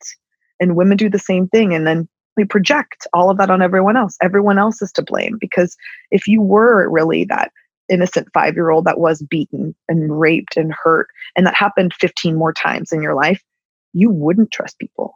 And 0.59 0.75
women 0.75 0.97
do 0.97 1.09
the 1.09 1.19
same 1.19 1.47
thing. 1.47 1.73
And 1.73 1.87
then 1.87 2.07
we 2.37 2.45
project 2.45 3.07
all 3.13 3.29
of 3.29 3.37
that 3.37 3.49
on 3.49 3.61
everyone 3.61 3.97
else. 3.97 4.15
Everyone 4.21 4.57
else 4.57 4.81
is 4.81 4.91
to 4.93 5.01
blame 5.01 5.37
because 5.39 5.75
if 6.11 6.27
you 6.27 6.41
were 6.41 6.89
really 6.89 7.25
that 7.25 7.51
innocent 7.89 8.27
five 8.33 8.55
year 8.55 8.69
old 8.69 8.85
that 8.85 8.99
was 8.99 9.21
beaten 9.21 9.75
and 9.87 10.19
raped 10.19 10.57
and 10.57 10.73
hurt, 10.73 11.07
and 11.35 11.45
that 11.45 11.55
happened 11.55 11.93
15 11.93 12.35
more 12.35 12.53
times 12.53 12.91
in 12.91 13.01
your 13.01 13.15
life, 13.15 13.41
you 13.93 14.09
wouldn't 14.09 14.51
trust 14.51 14.79
people. 14.79 15.15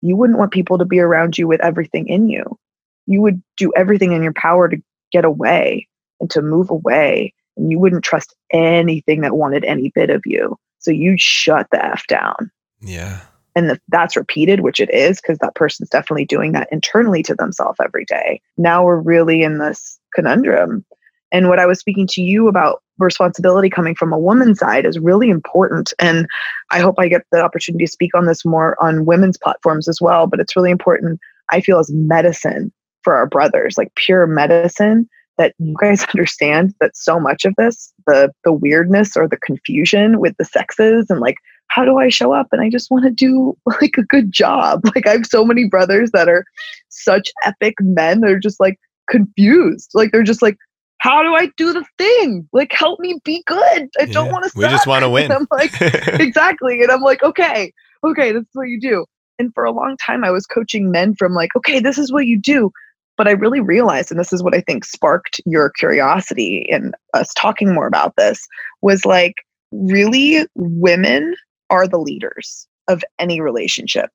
You 0.00 0.16
wouldn't 0.16 0.38
want 0.38 0.52
people 0.52 0.78
to 0.78 0.84
be 0.84 1.00
around 1.00 1.38
you 1.38 1.46
with 1.46 1.60
everything 1.62 2.08
in 2.08 2.28
you. 2.28 2.58
You 3.06 3.20
would 3.22 3.42
do 3.56 3.72
everything 3.76 4.12
in 4.12 4.22
your 4.22 4.32
power 4.32 4.68
to 4.68 4.82
get 5.12 5.24
away 5.24 5.88
and 6.20 6.30
to 6.30 6.42
move 6.42 6.70
away. 6.70 7.34
And 7.56 7.70
you 7.70 7.78
wouldn't 7.78 8.04
trust 8.04 8.34
anything 8.52 9.20
that 9.20 9.36
wanted 9.36 9.64
any 9.64 9.92
bit 9.94 10.10
of 10.10 10.22
you. 10.24 10.56
So 10.78 10.90
you'd 10.90 11.20
shut 11.20 11.68
the 11.70 11.84
F 11.84 12.06
down. 12.06 12.50
Yeah 12.80 13.20
and 13.54 13.70
if 13.70 13.78
that's 13.88 14.16
repeated, 14.16 14.60
which 14.60 14.80
it 14.80 14.92
is, 14.92 15.20
because 15.20 15.38
that 15.38 15.54
person's 15.54 15.90
definitely 15.90 16.24
doing 16.24 16.52
that 16.52 16.68
internally 16.72 17.22
to 17.24 17.34
themselves 17.34 17.78
every 17.82 18.04
day, 18.04 18.40
now 18.56 18.84
we're 18.84 19.00
really 19.00 19.42
in 19.42 19.58
this 19.58 19.98
conundrum. 20.14 20.84
And 21.32 21.48
what 21.48 21.58
I 21.58 21.66
was 21.66 21.78
speaking 21.78 22.06
to 22.08 22.22
you 22.22 22.46
about 22.46 22.82
responsibility 22.98 23.70
coming 23.70 23.94
from 23.94 24.12
a 24.12 24.18
woman's 24.18 24.58
side 24.58 24.84
is 24.84 24.98
really 24.98 25.30
important. 25.30 25.92
And 25.98 26.26
I 26.70 26.80
hope 26.80 26.96
I 26.98 27.08
get 27.08 27.22
the 27.32 27.42
opportunity 27.42 27.86
to 27.86 27.90
speak 27.90 28.14
on 28.14 28.26
this 28.26 28.44
more 28.44 28.80
on 28.82 29.06
women's 29.06 29.38
platforms 29.38 29.88
as 29.88 29.98
well. 30.00 30.26
But 30.26 30.40
it's 30.40 30.54
really 30.54 30.70
important, 30.70 31.18
I 31.50 31.60
feel, 31.60 31.78
as 31.78 31.90
medicine 31.92 32.72
for 33.02 33.16
our 33.16 33.26
brothers, 33.26 33.76
like 33.76 33.92
pure 33.96 34.26
medicine, 34.26 35.08
that 35.38 35.54
you 35.58 35.74
guys 35.80 36.04
understand 36.14 36.74
that 36.80 36.96
so 36.96 37.18
much 37.18 37.44
of 37.44 37.54
this, 37.56 37.92
the 38.06 38.30
the 38.44 38.52
weirdness 38.52 39.16
or 39.16 39.26
the 39.26 39.38
confusion 39.38 40.20
with 40.20 40.36
the 40.36 40.44
sexes 40.44 41.06
and 41.08 41.20
like 41.20 41.36
how 41.74 41.84
do 41.86 41.96
I 41.98 42.10
show 42.10 42.34
up? 42.34 42.48
And 42.52 42.60
I 42.60 42.68
just 42.68 42.90
want 42.90 43.04
to 43.04 43.10
do 43.10 43.56
like 43.66 43.94
a 43.98 44.02
good 44.02 44.30
job. 44.32 44.82
Like 44.94 45.06
I 45.06 45.12
have 45.12 45.26
so 45.26 45.44
many 45.44 45.66
brothers 45.66 46.10
that 46.12 46.28
are 46.28 46.44
such 46.90 47.30
epic 47.44 47.74
men. 47.80 48.20
They're 48.20 48.38
just 48.38 48.60
like 48.60 48.78
confused. 49.08 49.90
Like 49.94 50.12
they're 50.12 50.22
just 50.22 50.42
like, 50.42 50.58
how 51.02 51.20
do 51.20 51.34
I 51.34 51.50
do 51.56 51.72
the 51.72 51.84
thing? 51.98 52.48
Like 52.52 52.72
help 52.72 53.00
me 53.00 53.20
be 53.24 53.42
good. 53.48 53.58
I 53.98 54.04
yeah, 54.04 54.12
don't 54.12 54.30
want 54.30 54.44
to. 54.44 54.52
We 54.54 54.66
just 54.66 54.86
want 54.86 55.02
to 55.02 55.10
win. 55.10 55.24
And 55.24 55.32
I'm 55.32 55.46
like, 55.50 55.72
exactly. 56.20 56.80
And 56.80 56.92
I'm 56.92 57.00
like, 57.00 57.24
okay, 57.24 57.72
okay, 58.04 58.30
this 58.30 58.42
is 58.42 58.48
what 58.52 58.68
you 58.68 58.78
do. 58.78 59.04
And 59.36 59.52
for 59.52 59.64
a 59.64 59.72
long 59.72 59.96
time, 59.96 60.22
I 60.22 60.30
was 60.30 60.46
coaching 60.46 60.92
men 60.92 61.16
from 61.16 61.34
like, 61.34 61.56
okay, 61.56 61.80
this 61.80 61.98
is 61.98 62.12
what 62.12 62.28
you 62.28 62.38
do. 62.38 62.70
But 63.16 63.26
I 63.26 63.32
really 63.32 63.58
realized, 63.58 64.12
and 64.12 64.20
this 64.20 64.32
is 64.32 64.44
what 64.44 64.54
I 64.54 64.60
think 64.60 64.84
sparked 64.84 65.40
your 65.44 65.70
curiosity 65.70 66.68
and 66.70 66.94
us 67.14 67.34
talking 67.34 67.74
more 67.74 67.88
about 67.88 68.14
this, 68.16 68.46
was 68.80 69.04
like, 69.04 69.34
really, 69.72 70.46
women 70.54 71.34
are 71.68 71.88
the 71.88 71.98
leaders 71.98 72.68
of 72.86 73.02
any 73.18 73.40
relationship. 73.40 74.10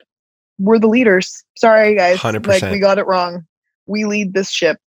We're 0.57 0.79
the 0.79 0.87
leaders. 0.87 1.43
Sorry, 1.57 1.95
guys. 1.95 2.17
100%. 2.19 2.47
Like, 2.47 2.71
we 2.71 2.79
got 2.79 2.97
it 2.97 3.07
wrong. 3.07 3.45
We 3.87 4.05
lead 4.05 4.33
this 4.33 4.49
ship. 4.49 4.77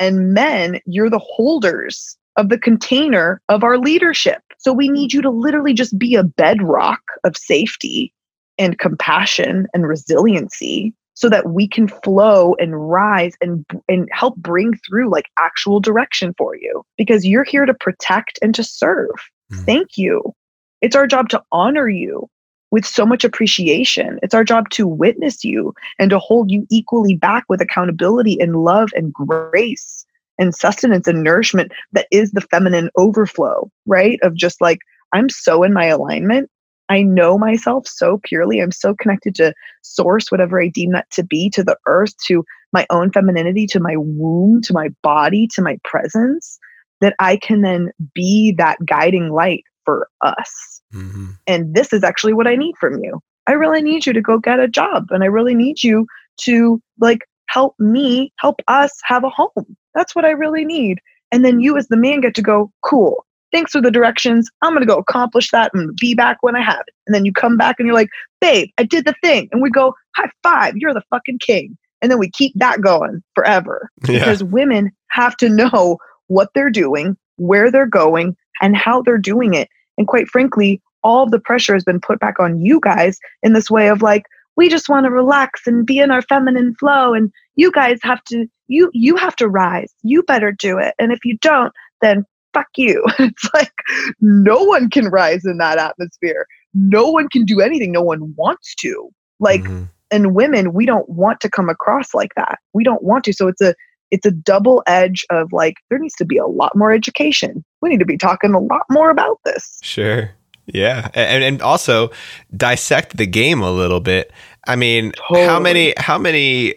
And 0.00 0.32
men, 0.34 0.80
you're 0.86 1.10
the 1.10 1.20
holders 1.20 2.16
of 2.36 2.48
the 2.48 2.58
container 2.58 3.40
of 3.48 3.62
our 3.62 3.78
leadership. 3.78 4.42
So 4.58 4.72
we 4.72 4.88
need 4.88 5.12
you 5.12 5.22
to 5.22 5.30
literally 5.30 5.74
just 5.74 5.98
be 5.98 6.16
a 6.16 6.24
bedrock 6.24 7.02
of 7.22 7.36
safety 7.36 8.12
and 8.58 8.78
compassion 8.78 9.66
and 9.74 9.86
resiliency 9.86 10.94
so 11.14 11.28
that 11.28 11.50
we 11.50 11.68
can 11.68 11.86
flow 11.86 12.54
and 12.58 12.88
rise 12.88 13.34
and 13.42 13.64
and 13.88 14.08
help 14.10 14.36
bring 14.36 14.74
through 14.88 15.10
like 15.10 15.26
actual 15.38 15.80
direction 15.80 16.34
for 16.38 16.56
you 16.56 16.82
because 16.96 17.26
you're 17.26 17.44
here 17.44 17.66
to 17.66 17.74
protect 17.74 18.38
and 18.40 18.54
to 18.54 18.64
serve. 18.64 19.10
Mm. 19.52 19.64
Thank 19.66 19.88
you. 19.96 20.34
It's 20.80 20.96
our 20.96 21.06
job 21.06 21.28
to 21.30 21.42
honor 21.52 21.88
you 21.88 22.26
with 22.70 22.86
so 22.86 23.04
much 23.04 23.24
appreciation. 23.24 24.18
It's 24.22 24.34
our 24.34 24.44
job 24.44 24.70
to 24.70 24.86
witness 24.86 25.44
you 25.44 25.74
and 25.98 26.10
to 26.10 26.18
hold 26.18 26.50
you 26.50 26.66
equally 26.70 27.14
back 27.14 27.44
with 27.48 27.60
accountability 27.60 28.40
and 28.40 28.56
love 28.56 28.90
and 28.94 29.12
grace 29.12 30.04
and 30.38 30.54
sustenance 30.54 31.06
and 31.06 31.22
nourishment 31.22 31.72
that 31.92 32.06
is 32.10 32.32
the 32.32 32.40
feminine 32.40 32.90
overflow, 32.96 33.70
right? 33.86 34.18
Of 34.22 34.34
just 34.34 34.60
like, 34.60 34.78
I'm 35.12 35.28
so 35.28 35.62
in 35.62 35.72
my 35.72 35.86
alignment. 35.86 36.50
I 36.88 37.02
know 37.02 37.38
myself 37.38 37.86
so 37.86 38.20
purely. 38.24 38.58
I'm 38.60 38.72
so 38.72 38.94
connected 38.94 39.34
to 39.36 39.54
source, 39.82 40.30
whatever 40.30 40.60
I 40.60 40.68
deem 40.68 40.90
that 40.92 41.08
to 41.12 41.22
be, 41.22 41.48
to 41.50 41.62
the 41.62 41.76
earth, 41.86 42.16
to 42.26 42.44
my 42.72 42.86
own 42.90 43.12
femininity, 43.12 43.66
to 43.68 43.80
my 43.80 43.96
womb, 43.96 44.60
to 44.62 44.72
my 44.72 44.88
body, 45.02 45.48
to 45.54 45.62
my 45.62 45.78
presence, 45.84 46.58
that 47.00 47.14
I 47.18 47.36
can 47.36 47.62
then 47.62 47.92
be 48.12 48.52
that 48.58 48.84
guiding 48.84 49.30
light 49.30 49.64
for 49.84 50.08
us. 50.22 50.80
Mm-hmm. 50.94 51.30
And 51.46 51.74
this 51.74 51.92
is 51.92 52.02
actually 52.04 52.32
what 52.32 52.46
I 52.46 52.56
need 52.56 52.74
from 52.78 53.02
you. 53.02 53.20
I 53.46 53.52
really 53.52 53.82
need 53.82 54.06
you 54.06 54.12
to 54.12 54.20
go 54.20 54.38
get 54.38 54.60
a 54.60 54.68
job 54.68 55.06
and 55.10 55.22
I 55.22 55.26
really 55.26 55.54
need 55.54 55.82
you 55.82 56.06
to 56.42 56.80
like 57.00 57.20
help 57.48 57.74
me, 57.78 58.32
help 58.38 58.60
us 58.68 58.92
have 59.04 59.24
a 59.24 59.30
home. 59.30 59.76
That's 59.94 60.14
what 60.14 60.24
I 60.24 60.30
really 60.30 60.64
need. 60.64 61.00
And 61.32 61.44
then 61.44 61.60
you 61.60 61.76
as 61.76 61.88
the 61.88 61.96
man 61.96 62.20
get 62.20 62.34
to 62.36 62.42
go, 62.42 62.70
cool. 62.84 63.24
Thanks 63.52 63.72
for 63.72 63.80
the 63.80 63.90
directions. 63.90 64.48
I'm 64.62 64.72
going 64.72 64.82
to 64.82 64.86
go 64.86 64.98
accomplish 64.98 65.50
that. 65.50 65.72
To 65.74 65.92
be 66.00 66.14
back 66.14 66.38
when 66.42 66.54
I 66.54 66.62
have 66.62 66.84
it. 66.86 66.94
And 67.06 67.14
then 67.14 67.24
you 67.24 67.32
come 67.32 67.56
back 67.56 67.76
and 67.78 67.86
you're 67.86 67.94
like, 67.94 68.10
babe, 68.40 68.68
I 68.78 68.84
did 68.84 69.04
the 69.04 69.14
thing. 69.22 69.48
And 69.50 69.60
we 69.60 69.70
go, 69.70 69.94
high 70.14 70.30
five. 70.44 70.76
You're 70.76 70.94
the 70.94 71.02
fucking 71.10 71.38
king. 71.40 71.76
And 72.00 72.10
then 72.10 72.18
we 72.18 72.30
keep 72.30 72.52
that 72.56 72.80
going 72.80 73.22
forever 73.34 73.90
Yeah. 74.06 74.20
because 74.20 74.44
women 74.44 74.92
have 75.08 75.36
to 75.38 75.48
know 75.48 75.98
what 76.28 76.50
they're 76.54 76.70
doing, 76.70 77.16
where 77.36 77.70
they're 77.70 77.86
going, 77.86 78.36
and 78.60 78.76
how 78.76 79.02
they're 79.02 79.18
doing 79.18 79.54
it. 79.54 79.68
And 79.98 80.06
quite 80.06 80.28
frankly, 80.28 80.80
all 81.02 81.22
of 81.24 81.30
the 81.30 81.40
pressure 81.40 81.74
has 81.74 81.84
been 81.84 82.00
put 82.00 82.20
back 82.20 82.38
on 82.38 82.60
you 82.60 82.80
guys 82.80 83.18
in 83.42 83.52
this 83.52 83.70
way 83.70 83.88
of 83.88 84.02
like, 84.02 84.24
we 84.56 84.68
just 84.68 84.88
want 84.88 85.06
to 85.06 85.10
relax 85.10 85.66
and 85.66 85.86
be 85.86 85.98
in 85.98 86.10
our 86.10 86.22
feminine 86.22 86.74
flow 86.74 87.14
and 87.14 87.32
you 87.56 87.72
guys 87.72 87.98
have 88.02 88.22
to 88.24 88.46
you 88.68 88.90
you 88.92 89.16
have 89.16 89.34
to 89.36 89.48
rise. 89.48 89.92
You 90.02 90.22
better 90.22 90.52
do 90.52 90.78
it. 90.78 90.94
And 90.98 91.12
if 91.12 91.24
you 91.24 91.38
don't 91.38 91.72
then 92.02 92.24
fuck 92.52 92.66
you. 92.76 93.04
It's 93.18 93.48
like 93.54 93.72
no 94.20 94.62
one 94.62 94.90
can 94.90 95.06
rise 95.08 95.44
in 95.44 95.58
that 95.58 95.78
atmosphere. 95.78 96.46
No 96.74 97.10
one 97.10 97.28
can 97.28 97.44
do 97.44 97.60
anything 97.60 97.92
no 97.92 98.02
one 98.02 98.34
wants 98.36 98.74
to. 98.76 99.08
Like 99.38 99.62
Mhm. 99.62 99.88
and 100.10 100.34
women 100.34 100.72
we 100.74 100.84
don't 100.84 101.08
want 101.08 101.40
to 101.40 101.48
come 101.48 101.68
across 101.70 102.12
like 102.14 102.34
that. 102.36 102.58
We 102.74 102.84
don't 102.84 103.02
want 103.02 103.24
to. 103.24 103.32
So 103.32 103.48
it's 103.48 103.62
a 103.62 103.74
it's 104.10 104.26
a 104.26 104.30
double 104.30 104.82
edge 104.86 105.24
of 105.30 105.52
like 105.52 105.74
there 105.88 105.98
needs 105.98 106.14
to 106.16 106.24
be 106.24 106.36
a 106.36 106.46
lot 106.46 106.74
more 106.76 106.92
education 106.92 107.64
we 107.80 107.88
need 107.88 108.00
to 108.00 108.04
be 108.06 108.16
talking 108.18 108.54
a 108.54 108.58
lot 108.60 108.82
more 108.90 109.10
about 109.10 109.38
this 109.44 109.78
Sure. 109.82 110.30
Yeah. 110.72 111.08
And 111.14 111.42
and 111.42 111.62
also 111.62 112.10
dissect 112.56 113.16
the 113.16 113.26
game 113.26 113.60
a 113.60 113.72
little 113.72 113.98
bit. 113.98 114.30
I 114.68 114.76
mean, 114.76 115.12
how 115.28 115.58
many 115.58 115.94
how 115.96 116.16
many 116.16 116.74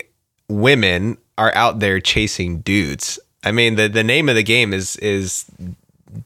women 0.50 1.18
are 1.38 1.54
out 1.54 1.80
there 1.80 2.00
chasing 2.00 2.62
dudes? 2.62 3.20
I 3.44 3.52
mean, 3.52 3.76
the 3.76 3.88
the 3.88 4.04
name 4.04 4.30
of 4.30 4.36
the 4.36 4.42
game 4.44 4.74
is 4.74 4.96
is 4.98 5.46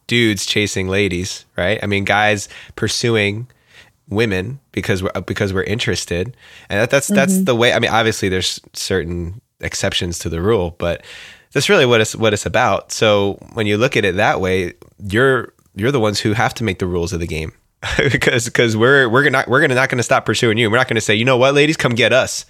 dudes 0.07 0.45
chasing 0.45 0.87
ladies, 0.87 1.45
right? 1.57 1.79
I 1.83 1.87
mean, 1.87 2.05
guys 2.05 2.47
pursuing 2.77 3.47
women 4.07 4.59
because 4.71 5.03
we're 5.03 5.11
because 5.25 5.51
we're 5.53 5.63
interested. 5.63 6.37
And 6.69 6.79
that, 6.81 6.89
that's 6.89 7.07
that's 7.07 7.33
Mhm. 7.33 7.45
the 7.47 7.55
way 7.55 7.73
I 7.73 7.79
mean, 7.79 7.91
obviously 7.91 8.29
there's 8.29 8.61
certain 8.73 9.41
exceptions 9.59 10.19
to 10.19 10.29
the 10.29 10.41
rule, 10.41 10.75
but 10.77 11.03
that's 11.51 11.69
really 11.69 11.85
what 11.85 12.01
it's 12.01 12.15
what 12.15 12.33
it's 12.33 12.45
about. 12.45 12.91
So 12.91 13.33
when 13.53 13.67
you 13.67 13.77
look 13.77 13.97
at 13.97 14.05
it 14.05 14.15
that 14.15 14.41
way, 14.41 14.73
you're 15.07 15.53
you're 15.75 15.91
the 15.91 15.99
ones 15.99 16.19
who 16.19 16.33
have 16.33 16.53
to 16.55 16.63
make 16.63 16.79
the 16.79 16.87
rules 16.87 17.13
of 17.13 17.19
the 17.19 17.27
game 17.27 17.53
because 17.97 18.45
because 18.45 18.75
we're 18.75 19.09
we're 19.09 19.29
not 19.29 19.47
we're 19.47 19.61
gonna 19.61 19.75
not 19.75 19.89
gonna 19.89 20.03
stop 20.03 20.25
pursuing 20.25 20.57
you. 20.57 20.69
We're 20.69 20.77
not 20.77 20.87
gonna 20.87 21.01
say, 21.01 21.15
you 21.15 21.25
know 21.25 21.37
what, 21.37 21.53
ladies, 21.53 21.77
come 21.77 21.93
get 21.93 22.13
us. 22.13 22.45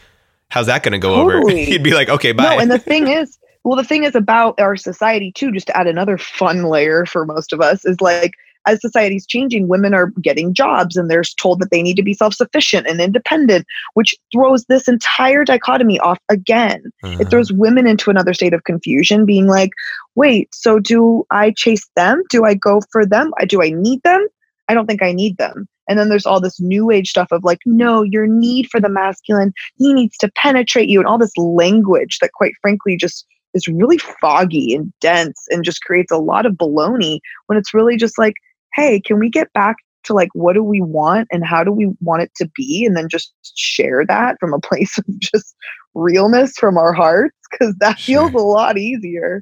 How's 0.50 0.68
that 0.68 0.84
gonna 0.84 1.00
go 1.00 1.16
over? 1.16 1.34
Totally. 1.34 1.70
You'd 1.72 1.84
be 1.84 1.94
like, 1.94 2.10
okay, 2.10 2.32
bye. 2.32 2.56
No, 2.56 2.60
and 2.60 2.72
the 2.72 2.80
thing 2.92 3.08
is, 3.08 3.38
well, 3.64 3.76
the 3.76 3.84
thing 3.84 4.04
is 4.04 4.16
about 4.16 4.60
our 4.60 4.76
society 4.76 5.32
too, 5.32 5.52
just 5.52 5.68
to 5.68 5.78
add 5.78 5.88
another 5.88 6.18
fun 6.18 6.64
layer 6.64 7.06
for 7.06 7.26
most 7.26 7.54
of 7.54 7.62
us, 7.62 7.86
is 7.86 8.00
like 8.02 8.34
as 8.68 8.82
society's 8.82 9.26
changing, 9.26 9.68
women 9.68 9.94
are 9.94 10.12
getting 10.22 10.54
jobs 10.54 10.96
and 10.96 11.10
they're 11.10 11.24
told 11.40 11.60
that 11.60 11.72
they 11.72 11.82
need 11.82 11.96
to 11.96 12.04
be 12.04 12.14
self-sufficient 12.14 12.86
and 12.86 13.02
independent, 13.02 13.66
which 13.96 14.16
throws 14.32 14.66
this 14.66 14.88
entire 14.88 15.44
dichotomy 15.44 16.00
off 16.00 16.20
again. 16.30 16.84
Uh-huh. 17.04 17.18
It 17.20 17.30
throws 17.30 17.52
women 17.52 17.88
into 17.88 18.10
another 18.10 18.34
state 18.34 18.54
of 18.54 18.66
confusion, 18.66 19.26
being 19.26 19.48
like, 19.48 19.72
wait, 20.16 20.54
so 20.54 20.78
do 20.80 21.26
I 21.32 21.52
chase 21.56 21.90
them? 21.96 22.22
Do 22.30 22.46
I 22.46 22.54
go 22.54 22.82
for 22.92 23.06
them? 23.06 23.32
Do 23.48 23.64
I 23.64 23.70
need 23.70 24.04
them? 24.04 24.28
I 24.68 24.74
don't 24.74 24.86
think 24.86 25.02
I 25.02 25.14
need 25.14 25.38
them. 25.38 25.68
And 25.90 25.98
then 25.98 26.10
there's 26.10 26.26
all 26.26 26.42
this 26.42 26.60
new 26.60 26.92
age 26.92 27.10
stuff 27.10 27.30
of 27.32 27.46
like, 27.46 27.60
no, 27.66 28.04
your 28.04 28.28
need 28.28 28.68
for 28.70 28.82
the 28.82 28.90
masculine, 28.90 29.54
he 29.78 29.94
needs 29.94 30.18
to 30.18 30.30
penetrate 30.36 30.90
you, 30.90 31.00
and 31.00 31.08
all 31.08 31.18
this 31.18 31.38
language 31.38 32.20
that, 32.20 32.34
quite 32.34 32.52
frankly, 32.62 32.98
just 32.98 33.26
is 33.54 33.68
really 33.68 33.98
foggy 34.20 34.76
and 34.76 34.92
dense 35.00 35.46
and 35.50 35.64
just 35.64 35.82
creates 35.82 36.12
a 36.12 36.18
lot 36.18 36.46
of 36.46 36.54
baloney 36.54 37.20
when 37.46 37.58
it's 37.58 37.74
really 37.74 37.96
just 37.96 38.18
like, 38.18 38.34
hey, 38.78 39.02
can 39.02 39.20
we 39.20 39.30
get 39.30 39.52
back 39.52 39.76
to 40.04 40.14
like, 40.14 40.30
what 40.34 40.54
do 40.54 40.64
we 40.64 40.82
want 40.82 41.28
and 41.32 41.46
how 41.46 41.64
do 41.64 41.72
we 41.72 41.92
want 42.00 42.22
it 42.22 42.32
to 42.36 42.50
be? 42.56 42.86
And 42.86 42.96
then 42.96 43.10
just 43.10 43.34
share 43.56 44.06
that 44.06 44.38
from 44.40 44.54
a 44.54 44.60
place 44.68 44.98
of 44.98 45.06
just 45.20 45.54
realness 45.96 46.54
from 46.58 46.78
our 46.78 46.94
hearts, 46.94 47.36
because 47.52 47.76
that 47.80 48.00
feels 48.00 48.34
a 48.34 48.38
lot 48.38 48.78
easier. 48.78 49.42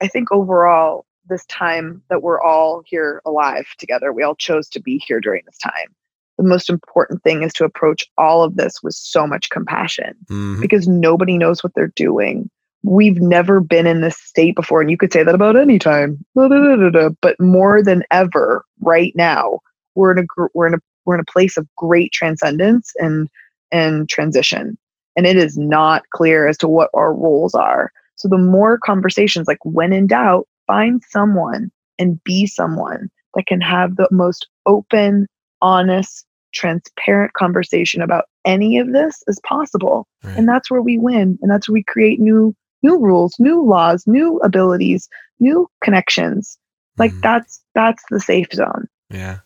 I 0.00 0.06
think 0.08 0.32
overall, 0.32 1.04
this 1.28 1.44
time 1.46 2.02
that 2.08 2.22
we're 2.22 2.40
all 2.40 2.82
here 2.86 3.20
alive 3.26 3.66
together, 3.78 4.12
we 4.12 4.22
all 4.22 4.34
chose 4.36 4.68
to 4.70 4.80
be 4.80 5.02
here 5.06 5.20
during 5.20 5.42
this 5.46 5.58
time. 5.58 5.94
The 6.38 6.44
most 6.44 6.70
important 6.70 7.22
thing 7.22 7.42
is 7.42 7.52
to 7.54 7.64
approach 7.64 8.06
all 8.16 8.42
of 8.42 8.56
this 8.56 8.82
with 8.82 8.94
so 8.94 9.26
much 9.26 9.50
compassion 9.50 10.14
Mhm. 10.30 10.60
because 10.60 10.88
nobody 10.88 11.36
knows 11.36 11.62
what 11.62 11.74
they're 11.74 11.92
doing. 11.94 12.50
We've 12.82 13.20
never 13.20 13.60
been 13.60 13.86
in 13.86 14.00
this 14.00 14.16
state 14.16 14.54
before, 14.54 14.80
and 14.80 14.90
you 14.90 14.96
could 14.96 15.12
say 15.12 15.22
that 15.22 15.34
about 15.34 15.56
any 15.56 15.78
time. 15.78 16.24
But 16.34 17.38
more 17.38 17.82
than 17.82 18.02
ever, 18.10 18.64
right 18.80 19.12
now, 19.14 19.60
we're 19.94 20.12
in 20.12 20.18
a 20.20 20.46
we're 20.54 20.68
in 20.68 20.74
a 20.74 20.78
we're 21.04 21.14
in 21.14 21.20
a 21.20 21.32
place 21.32 21.56
of 21.56 21.66
great 21.76 22.12
transcendence 22.12 22.92
and 22.96 23.28
and 23.70 24.08
transition, 24.08 24.78
and 25.16 25.26
it 25.26 25.36
is 25.36 25.58
not 25.58 26.02
clear 26.14 26.48
as 26.48 26.56
to 26.58 26.68
what 26.68 26.90
our 26.94 27.14
roles 27.14 27.54
are. 27.54 27.92
So 28.16 28.28
the 28.28 28.38
more 28.38 28.78
conversations, 28.78 29.46
like 29.46 29.64
when 29.64 29.92
in 29.92 30.06
doubt, 30.06 30.46
find 30.66 31.02
someone 31.10 31.70
and 31.98 32.22
be 32.24 32.46
someone 32.46 33.10
that 33.34 33.46
can 33.46 33.60
have 33.60 33.96
the 33.96 34.08
most 34.10 34.48
open, 34.66 35.26
honest, 35.60 36.26
transparent 36.52 37.32
conversation 37.34 38.02
about 38.02 38.24
any 38.44 38.78
of 38.78 38.92
this 38.92 39.22
as 39.28 39.38
possible 39.44 40.06
Right. 40.24 40.36
and 40.36 40.48
that's 40.48 40.70
where 40.70 40.82
we 40.82 40.98
win 40.98 41.38
and 41.40 41.50
that's 41.50 41.68
where 41.68 41.74
we 41.74 41.82
create 41.84 42.20
new 42.20 42.54
new 42.82 42.98
rules 42.98 43.34
new 43.38 43.62
laws 43.64 44.04
new 44.06 44.38
abilities 44.38 45.08
new 45.38 45.68
connections 45.82 46.58
like 46.98 47.12
Mhm. 47.12 47.22
that's 47.22 47.62
that's 47.74 48.02
the 48.10 48.20
safe 48.20 48.48
zone 48.52 48.88
Yeah. 49.10 49.38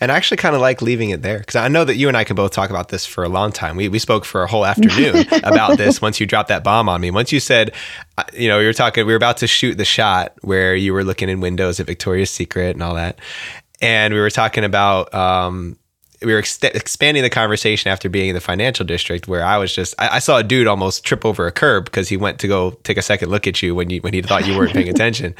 And 0.00 0.12
I 0.12 0.16
actually 0.16 0.36
kind 0.36 0.54
of 0.54 0.60
like 0.60 0.80
leaving 0.82 1.10
it 1.10 1.22
there 1.22 1.38
because 1.40 1.56
I 1.56 1.66
know 1.66 1.84
that 1.84 1.96
you 1.96 2.06
and 2.06 2.16
I 2.16 2.22
can 2.22 2.36
both 2.36 2.52
talk 2.52 2.70
about 2.70 2.90
this 2.90 3.04
for 3.04 3.24
a 3.24 3.28
long 3.28 3.50
time. 3.50 3.74
We, 3.76 3.88
we 3.88 3.98
spoke 3.98 4.24
for 4.24 4.44
a 4.44 4.46
whole 4.46 4.64
afternoon 4.72 5.26
about 5.42 5.78
this 5.78 6.00
once 6.00 6.20
you 6.20 6.26
dropped 6.26 6.48
that 6.50 6.62
bomb 6.62 6.88
on 6.88 7.00
me. 7.00 7.10
Once 7.10 7.32
you 7.32 7.40
said, 7.40 7.72
uh, 8.16 8.22
you 8.32 8.46
know, 8.48 8.60
you 8.60 8.66
were 8.68 8.72
talking, 8.72 9.04
we 9.04 9.12
were 9.12 9.16
about 9.16 9.38
to 9.38 9.48
shoot 9.48 9.76
the 9.76 9.84
shot 9.84 10.32
where 10.42 10.76
you 10.76 10.92
were 10.94 11.02
looking 11.02 11.28
in 11.28 11.40
windows 11.40 11.80
at 11.80 11.86
Victoria's 11.88 12.30
Secret 12.30 12.76
and 12.76 12.84
all 12.84 12.94
that. 12.94 13.18
And 13.80 14.14
we 14.14 14.20
were 14.20 14.30
talking 14.30 14.62
about, 14.62 15.12
um, 15.12 15.76
we 16.24 16.32
were 16.32 16.38
ex- 16.38 16.62
expanding 16.62 17.22
the 17.22 17.30
conversation 17.30 17.90
after 17.90 18.08
being 18.08 18.28
in 18.28 18.34
the 18.34 18.40
financial 18.40 18.84
district 18.84 19.28
where 19.28 19.44
I 19.44 19.58
was 19.58 19.74
just, 19.74 19.94
I, 19.98 20.16
I 20.16 20.18
saw 20.18 20.38
a 20.38 20.42
dude 20.42 20.66
almost 20.66 21.04
trip 21.04 21.24
over 21.24 21.46
a 21.46 21.52
curb 21.52 21.84
because 21.84 22.08
he 22.08 22.16
went 22.16 22.38
to 22.40 22.48
go 22.48 22.72
take 22.82 22.96
a 22.96 23.02
second 23.02 23.30
look 23.30 23.46
at 23.46 23.62
you 23.62 23.74
when 23.74 23.90
you, 23.90 24.00
when 24.00 24.14
he 24.14 24.22
thought 24.22 24.46
you 24.46 24.56
weren't 24.56 24.72
paying 24.72 24.88
attention. 24.90 25.34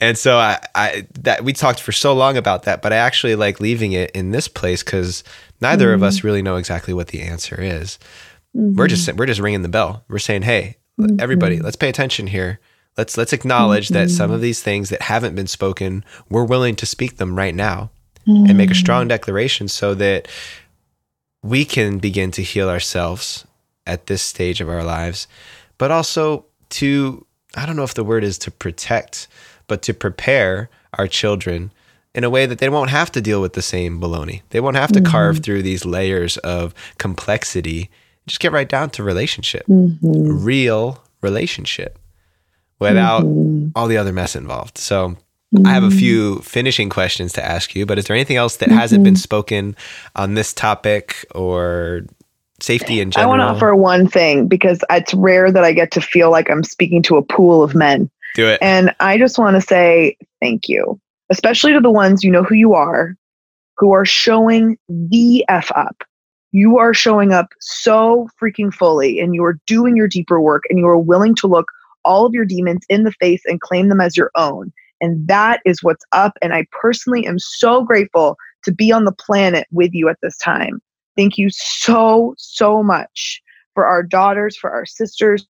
And 0.00 0.16
so 0.16 0.38
I, 0.38 0.58
I 0.74 1.06
that 1.20 1.44
we 1.44 1.52
talked 1.52 1.80
for 1.80 1.92
so 1.92 2.14
long 2.14 2.38
about 2.38 2.62
that, 2.62 2.80
but 2.80 2.92
I 2.92 2.96
actually 2.96 3.34
like 3.34 3.60
leaving 3.60 3.92
it 3.92 4.10
in 4.12 4.30
this 4.30 4.48
place 4.48 4.82
because 4.82 5.22
neither 5.60 5.92
of 5.92 6.02
us 6.02 6.18
mm-hmm. 6.18 6.26
really 6.26 6.42
know 6.42 6.56
exactly 6.56 6.94
what 6.94 7.08
the 7.08 7.20
answer 7.20 7.60
is. 7.60 7.98
We're 8.54 8.88
just 8.88 9.06
mm-hmm. 9.06 9.18
we're 9.18 9.26
just 9.26 9.40
ringing 9.40 9.60
the 9.60 9.68
bell. 9.68 10.04
We're 10.08 10.18
saying, 10.18 10.42
hey, 10.42 10.78
mm-hmm. 10.98 11.20
everybody, 11.20 11.60
let's 11.60 11.76
pay 11.76 11.90
attention 11.90 12.28
here. 12.28 12.60
Let's 12.96 13.18
let's 13.18 13.34
acknowledge 13.34 13.90
that 13.90 14.10
some 14.10 14.30
of 14.30 14.40
these 14.40 14.62
things 14.62 14.88
that 14.88 15.02
haven't 15.02 15.34
been 15.34 15.46
spoken, 15.46 16.02
we're 16.30 16.44
willing 16.44 16.76
to 16.76 16.86
speak 16.86 17.18
them 17.18 17.36
right 17.36 17.54
now 17.54 17.90
and 18.26 18.56
make 18.56 18.70
a 18.70 18.74
strong 18.74 19.08
declaration 19.08 19.66
so 19.68 19.94
that 19.94 20.28
we 21.42 21.64
can 21.64 21.98
begin 21.98 22.30
to 22.32 22.42
heal 22.42 22.68
ourselves 22.68 23.46
at 23.86 24.06
this 24.06 24.22
stage 24.22 24.60
of 24.60 24.68
our 24.68 24.84
lives, 24.84 25.26
but 25.78 25.90
also 25.90 26.44
to 26.70 27.26
I 27.56 27.66
don't 27.66 27.74
know 27.76 27.82
if 27.82 27.94
the 27.94 28.04
word 28.04 28.22
is 28.22 28.38
to 28.38 28.50
protect, 28.52 29.26
but 29.66 29.82
to 29.82 29.92
prepare 29.94 30.70
our 30.96 31.08
children 31.08 31.72
in 32.14 32.22
a 32.22 32.30
way 32.30 32.46
that 32.46 32.58
they 32.58 32.68
won't 32.68 32.90
have 32.90 33.10
to 33.12 33.20
deal 33.20 33.40
with 33.40 33.54
the 33.54 33.62
same 33.62 34.00
baloney. 34.00 34.42
They 34.50 34.60
won't 34.60 34.76
have 34.76 34.92
to 34.92 35.00
carve 35.00 35.40
through 35.42 35.62
these 35.62 35.84
layers 35.84 36.36
of 36.38 36.74
complexity. 36.98 37.90
Just 38.26 38.38
get 38.40 38.52
right 38.52 38.68
down 38.68 38.90
to 38.90 39.02
relationship, 39.02 39.66
Mm-hmm. 39.66 40.44
real 40.44 41.02
relationship, 41.22 41.98
without 42.78 43.22
Mm-hmm. 43.24 43.70
all 43.74 43.88
the 43.88 43.96
other 43.96 44.12
mess 44.12 44.36
involved. 44.36 44.78
So 44.78 45.16
I 45.64 45.70
have 45.70 45.82
a 45.82 45.88
mm. 45.88 45.98
few 45.98 46.38
finishing 46.40 46.88
questions 46.88 47.32
to 47.32 47.44
ask 47.44 47.74
you, 47.74 47.84
but 47.84 47.98
is 47.98 48.04
there 48.04 48.14
anything 48.14 48.36
else 48.36 48.58
that 48.58 48.70
hasn't 48.70 49.02
been 49.02 49.14
mm-hmm. 49.14 49.18
spoken 49.18 49.76
on 50.14 50.34
this 50.34 50.54
topic 50.54 51.26
or 51.34 52.02
safety 52.60 53.00
in 53.00 53.10
general? 53.10 53.32
I 53.32 53.36
want 53.36 53.40
to 53.40 53.56
offer 53.56 53.74
one 53.74 54.06
thing 54.06 54.46
because 54.46 54.84
it's 54.90 55.12
rare 55.12 55.50
that 55.50 55.64
I 55.64 55.72
get 55.72 55.90
to 55.92 56.00
feel 56.00 56.30
like 56.30 56.48
I'm 56.48 56.62
speaking 56.62 57.02
to 57.04 57.16
a 57.16 57.22
pool 57.22 57.64
of 57.64 57.74
men. 57.74 58.08
Do 58.36 58.46
it. 58.46 58.60
And 58.62 58.94
I 59.00 59.18
just 59.18 59.38
want 59.38 59.56
to 59.56 59.60
say 59.60 60.16
thank 60.40 60.68
you, 60.68 61.00
especially 61.30 61.72
to 61.72 61.80
the 61.80 61.90
ones 61.90 62.22
you 62.22 62.30
know 62.30 62.44
who 62.44 62.54
you 62.54 62.74
are, 62.74 63.16
who 63.76 63.90
are 63.90 64.04
showing 64.04 64.78
the 64.88 65.44
F 65.48 65.72
up. 65.74 66.04
You 66.52 66.78
are 66.78 66.94
showing 66.94 67.32
up 67.32 67.48
so 67.60 68.28
freaking 68.40 68.72
fully 68.72 69.18
and 69.18 69.34
you 69.34 69.42
are 69.44 69.58
doing 69.66 69.96
your 69.96 70.08
deeper 70.08 70.40
work 70.40 70.62
and 70.70 70.78
you 70.78 70.86
are 70.86 70.98
willing 70.98 71.34
to 71.36 71.48
look 71.48 71.66
all 72.04 72.24
of 72.24 72.34
your 72.34 72.44
demons 72.44 72.84
in 72.88 73.02
the 73.02 73.12
face 73.12 73.42
and 73.46 73.60
claim 73.60 73.88
them 73.88 74.00
as 74.00 74.16
your 74.16 74.30
own. 74.36 74.72
And 75.00 75.26
that 75.28 75.60
is 75.64 75.82
what's 75.82 76.04
up. 76.12 76.32
And 76.42 76.52
I 76.52 76.66
personally 76.72 77.26
am 77.26 77.38
so 77.38 77.82
grateful 77.82 78.36
to 78.64 78.72
be 78.72 78.92
on 78.92 79.04
the 79.04 79.12
planet 79.12 79.66
with 79.70 79.92
you 79.94 80.08
at 80.08 80.18
this 80.22 80.36
time. 80.38 80.80
Thank 81.16 81.38
you 81.38 81.48
so, 81.50 82.34
so 82.38 82.82
much 82.82 83.40
for 83.74 83.86
our 83.86 84.02
daughters, 84.02 84.56
for 84.56 84.70
our 84.70 84.86
sisters, 84.86 85.46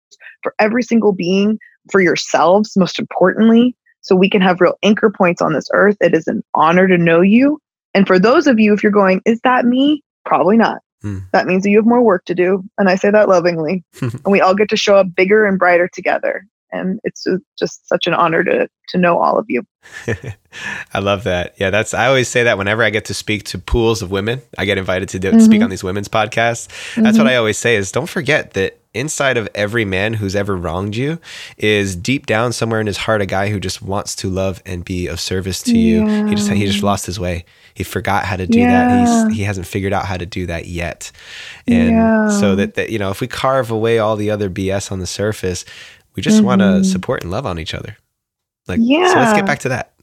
for 0.43 0.53
every 0.59 0.83
single 0.83 1.13
being, 1.13 1.57
for 1.91 2.01
yourselves, 2.01 2.73
most 2.75 2.99
importantly, 2.99 3.75
so 4.01 4.15
we 4.15 4.29
can 4.29 4.41
have 4.41 4.61
real 4.61 4.77
anchor 4.83 5.09
points 5.09 5.41
on 5.41 5.53
this 5.53 5.67
earth. 5.73 5.97
It 6.01 6.13
is 6.13 6.27
an 6.27 6.43
honor 6.53 6.87
to 6.87 6.97
know 6.97 7.21
you. 7.21 7.59
And 7.93 8.05
for 8.05 8.19
those 8.19 8.47
of 8.47 8.59
you, 8.59 8.73
if 8.73 8.83
you're 8.83 8.91
going, 8.91 9.21
is 9.25 9.39
that 9.43 9.65
me? 9.65 10.03
Probably 10.25 10.57
not. 10.57 10.81
Hmm. 11.01 11.19
That 11.31 11.45
means 11.45 11.63
that 11.63 11.69
you 11.69 11.77
have 11.77 11.85
more 11.85 12.01
work 12.01 12.25
to 12.25 12.35
do. 12.35 12.63
And 12.77 12.89
I 12.89 12.95
say 12.95 13.11
that 13.11 13.29
lovingly. 13.29 13.83
and 14.01 14.21
we 14.25 14.41
all 14.41 14.55
get 14.55 14.69
to 14.69 14.77
show 14.77 14.97
up 14.97 15.07
bigger 15.15 15.45
and 15.45 15.57
brighter 15.57 15.89
together 15.93 16.45
and 16.71 16.99
it's 17.03 17.25
just 17.57 17.87
such 17.87 18.07
an 18.07 18.13
honor 18.13 18.43
to 18.43 18.67
to 18.89 18.97
know 18.97 19.19
all 19.19 19.37
of 19.37 19.45
you. 19.49 19.63
I 20.93 20.99
love 20.99 21.23
that. 21.25 21.55
Yeah, 21.57 21.69
that's 21.69 21.93
I 21.93 22.07
always 22.07 22.27
say 22.27 22.43
that 22.43 22.57
whenever 22.57 22.83
I 22.83 22.89
get 22.89 23.05
to 23.05 23.13
speak 23.13 23.43
to 23.45 23.59
pools 23.59 24.01
of 24.01 24.11
women, 24.11 24.41
I 24.57 24.65
get 24.65 24.77
invited 24.77 25.09
to 25.09 25.19
do, 25.19 25.31
mm-hmm. 25.31 25.39
speak 25.39 25.61
on 25.61 25.69
these 25.69 25.83
women's 25.83 26.07
podcasts. 26.07 26.67
That's 26.67 27.17
mm-hmm. 27.17 27.17
what 27.17 27.27
I 27.27 27.35
always 27.35 27.57
say 27.57 27.75
is 27.75 27.91
don't 27.91 28.09
forget 28.09 28.51
that 28.53 28.79
inside 28.93 29.37
of 29.37 29.47
every 29.53 29.85
man 29.85 30.13
who's 30.13 30.35
ever 30.35 30.55
wronged 30.55 30.95
you 30.95 31.19
is 31.57 31.95
deep 31.95 32.25
down 32.25 32.51
somewhere 32.51 32.81
in 32.81 32.87
his 32.87 32.97
heart 32.97 33.21
a 33.21 33.25
guy 33.25 33.49
who 33.49 33.59
just 33.59 33.81
wants 33.81 34.15
to 34.15 34.29
love 34.29 34.61
and 34.65 34.83
be 34.83 35.07
of 35.07 35.19
service 35.19 35.61
to 35.61 35.77
you. 35.77 36.07
He 36.27 36.35
just 36.35 36.49
he 36.51 36.65
just 36.65 36.83
lost 36.83 37.05
his 37.05 37.19
way. 37.19 37.45
He 37.73 37.83
forgot 37.83 38.25
how 38.25 38.35
to 38.35 38.47
do 38.47 38.59
yeah. 38.59 38.87
that. 38.87 39.27
He's 39.27 39.37
he 39.37 39.43
hasn't 39.43 39.67
figured 39.67 39.93
out 39.93 40.05
how 40.05 40.17
to 40.17 40.25
do 40.25 40.47
that 40.47 40.65
yet. 40.65 41.11
And 41.67 41.91
yeah. 41.91 42.29
so 42.29 42.55
that, 42.55 42.73
that 42.75 42.89
you 42.89 42.97
know, 42.97 43.11
if 43.11 43.21
we 43.21 43.27
carve 43.27 43.69
away 43.71 43.99
all 43.99 44.15
the 44.15 44.31
other 44.31 44.49
BS 44.49 44.91
on 44.91 44.99
the 44.99 45.07
surface, 45.07 45.63
we 46.17 46.23
just 46.23 46.37
mm-hmm. 46.37 46.47
want 46.47 46.61
to 46.61 46.83
support 46.83 47.21
and 47.21 47.31
love 47.31 47.45
on 47.45 47.59
each 47.59 47.73
other. 47.73 47.95
Like, 48.67 48.79
yeah. 48.81 49.13
So 49.13 49.19
let's 49.19 49.33
get 49.33 49.45
back 49.45 49.59
to 49.59 49.69
that. 49.69 49.93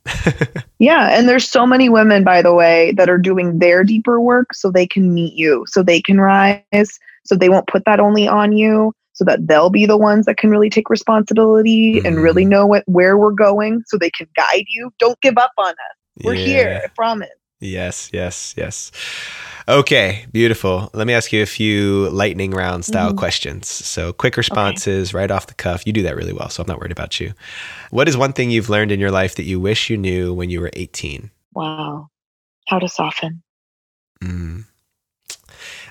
yeah. 0.79 1.19
And 1.19 1.29
there's 1.29 1.47
so 1.47 1.67
many 1.67 1.89
women, 1.89 2.25
by 2.25 2.41
the 2.41 2.55
way, 2.55 2.93
that 2.93 3.11
are 3.11 3.19
doing 3.19 3.59
their 3.59 3.83
deeper 3.85 4.21
work 4.21 4.55
so 4.55 4.71
they 4.71 4.87
can 4.87 5.13
meet 5.13 5.35
you, 5.35 5.65
so 5.67 5.83
they 5.83 6.01
can 6.01 6.21
rise, 6.21 6.99
so 7.25 7.35
they 7.35 7.49
won't 7.49 7.67
put 7.67 7.85
that 7.85 7.99
only 7.99 8.29
on 8.29 8.53
you, 8.53 8.93
so 9.13 9.25
that 9.25 9.47
they'll 9.49 9.71
be 9.71 9.87
the 9.87 9.97
ones 9.97 10.25
that 10.27 10.37
can 10.37 10.51
really 10.51 10.71
take 10.71 10.89
responsibility 10.89 11.97
mm-hmm. 11.97 12.07
and 12.07 12.17
really 12.23 12.43
mm-hmm. 12.43 12.51
know 12.51 12.67
what, 12.67 12.85
where 12.87 13.19
we're 13.19 13.33
going 13.33 13.83
so 13.87 13.99
they 13.99 14.11
can 14.11 14.29
guide 14.37 14.65
you. 14.69 14.93
Don't 15.01 15.21
give 15.21 15.37
up 15.37 15.53
on 15.59 15.73
us. 15.73 16.25
We're 16.25 16.35
yeah. 16.35 16.47
here, 16.47 16.81
I 16.85 16.87
promise. 16.95 17.29
Yes, 17.61 18.11
yes, 18.13 18.55
yes. 18.57 18.91
Okay, 19.67 20.27
beautiful. 20.31 20.91
Let 20.93 21.07
me 21.07 21.15
ask 21.15 21.33
you 21.33 21.43
a 21.43 21.47
few 21.47 22.11
lightning 22.11 22.51
round 22.51 22.85
style 22.85 23.09
mm-hmm. 23.09 23.19
questions. 23.19 23.67
So, 23.69 24.13
quick 24.13 24.37
responses 24.37 25.11
okay. 25.11 25.19
right 25.19 25.31
off 25.31 25.47
the 25.47 25.55
cuff. 25.55 25.87
You 25.87 25.93
do 25.93 26.03
that 26.03 26.17
really 26.17 26.35
well, 26.35 26.51
so 26.51 26.63
I'm 26.63 26.67
not 26.67 26.79
worried 26.79 26.93
about 26.93 27.19
you. 27.19 27.33
What 27.91 28.07
is 28.07 28.17
one 28.17 28.35
thing 28.35 28.51
you've 28.51 28.69
learned 28.69 28.93
in 28.93 29.01
your 29.01 29.11
life 29.11 29.37
that 29.37 29.45
you 29.45 29.59
wish 29.59 29.89
you 29.89 29.97
knew 29.97 30.35
when 30.35 30.51
you 30.51 30.61
were 30.61 30.71
18? 30.75 31.31
Wow. 31.55 32.11
How 32.67 32.79
to 32.79 32.89
soften. 32.89 33.43
Mm. 34.23 34.65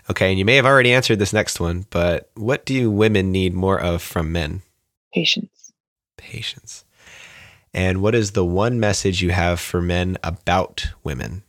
Okay, 0.10 0.30
and 0.30 0.38
you 0.38 0.46
may 0.46 0.58
have 0.58 0.66
already 0.66 0.92
answered 0.92 1.18
this 1.18 1.34
next 1.34 1.60
one, 1.60 1.86
but 1.90 2.30
what 2.36 2.66
do 2.66 2.92
women 2.92 3.32
need 3.32 3.54
more 3.54 3.80
of 3.80 4.02
from 4.02 4.32
men? 4.32 4.62
Patience. 5.14 5.72
Patience. 6.18 6.86
And 7.74 8.02
what 8.02 8.14
is 8.14 8.32
the 8.32 8.46
one 8.46 8.80
message 8.80 9.22
you 9.22 9.32
have 9.32 9.60
for 9.60 9.82
men 9.82 10.18
about 10.24 10.88
women? 11.04 11.44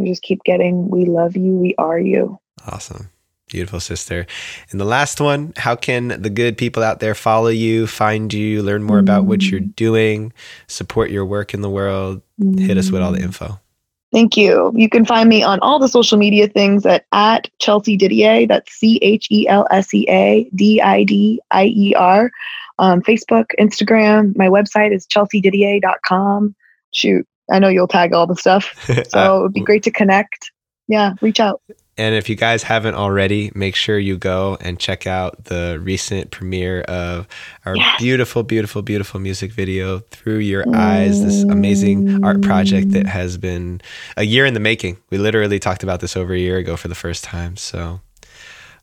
We 0.00 0.08
just 0.08 0.22
keep 0.22 0.42
getting, 0.44 0.88
we 0.88 1.04
love 1.04 1.36
you, 1.36 1.52
we 1.52 1.74
are 1.78 1.98
you. 1.98 2.38
Awesome. 2.66 3.10
Beautiful 3.48 3.80
sister. 3.80 4.26
And 4.70 4.80
the 4.80 4.84
last 4.84 5.20
one, 5.20 5.52
how 5.56 5.74
can 5.74 6.08
the 6.22 6.30
good 6.30 6.56
people 6.56 6.84
out 6.84 7.00
there 7.00 7.16
follow 7.16 7.48
you, 7.48 7.88
find 7.88 8.32
you, 8.32 8.62
learn 8.62 8.82
more 8.82 8.98
mm 8.98 9.00
about 9.00 9.24
what 9.24 9.42
you're 9.42 9.60
mm. 9.60 9.74
doing, 9.74 10.32
support 10.68 11.10
your 11.10 11.24
work 11.24 11.52
in 11.52 11.60
the 11.60 11.70
world? 11.70 12.22
mm 12.40 12.60
Hit 12.60 12.78
us 12.78 12.90
with 12.90 13.02
all 13.02 13.12
the 13.12 13.18
mm. 13.18 13.24
info. 13.24 13.58
Thank 14.12 14.36
you. 14.36 14.72
You 14.74 14.88
can 14.88 15.04
find 15.04 15.28
me 15.28 15.42
on 15.42 15.60
all 15.60 15.78
the 15.78 15.88
social 15.88 16.18
media 16.18 16.48
things 16.48 16.84
at, 16.84 17.06
at 17.12 17.48
Chelsea 17.60 17.96
Didier. 17.96 18.46
That's 18.46 18.72
C 18.72 18.98
H 19.02 19.28
E 19.30 19.46
L 19.46 19.66
S 19.70 19.94
E 19.94 20.04
A 20.08 20.50
D 20.54 20.80
I 20.80 21.04
D 21.04 21.40
I 21.50 21.66
E 21.66 21.94
R. 21.94 22.30
Um, 22.78 23.02
Facebook, 23.02 23.46
Instagram. 23.60 24.36
My 24.36 24.48
website 24.48 24.92
is 24.92 25.06
chelseadidier.com. 25.06 26.54
Shoot, 26.92 27.26
I 27.50 27.58
know 27.58 27.68
you'll 27.68 27.88
tag 27.88 28.12
all 28.12 28.26
the 28.26 28.36
stuff. 28.36 28.74
So 29.10 29.38
it 29.38 29.42
would 29.42 29.52
be 29.52 29.60
great 29.60 29.82
to 29.84 29.90
connect. 29.90 30.50
Yeah, 30.88 31.14
reach 31.20 31.40
out. 31.40 31.62
And 32.00 32.14
if 32.14 32.30
you 32.30 32.34
guys 32.34 32.62
haven't 32.62 32.94
already, 32.94 33.50
make 33.54 33.74
sure 33.74 33.98
you 33.98 34.16
go 34.16 34.56
and 34.60 34.78
check 34.78 35.06
out 35.06 35.44
the 35.44 35.78
recent 35.82 36.30
premiere 36.30 36.80
of 36.82 37.28
our 37.66 37.76
yes. 37.76 38.00
beautiful, 38.00 38.42
beautiful, 38.42 38.80
beautiful 38.80 39.20
music 39.20 39.52
video, 39.52 39.98
Through 40.10 40.38
Your 40.38 40.64
mm. 40.64 40.74
Eyes, 40.74 41.22
this 41.22 41.42
amazing 41.42 42.24
art 42.24 42.40
project 42.40 42.92
that 42.92 43.06
has 43.06 43.36
been 43.36 43.82
a 44.16 44.22
year 44.22 44.46
in 44.46 44.54
the 44.54 44.60
making. 44.60 44.96
We 45.10 45.18
literally 45.18 45.58
talked 45.58 45.82
about 45.82 46.00
this 46.00 46.16
over 46.16 46.32
a 46.32 46.38
year 46.38 46.56
ago 46.56 46.76
for 46.76 46.88
the 46.88 46.94
first 46.94 47.22
time. 47.22 47.58
So 47.58 48.00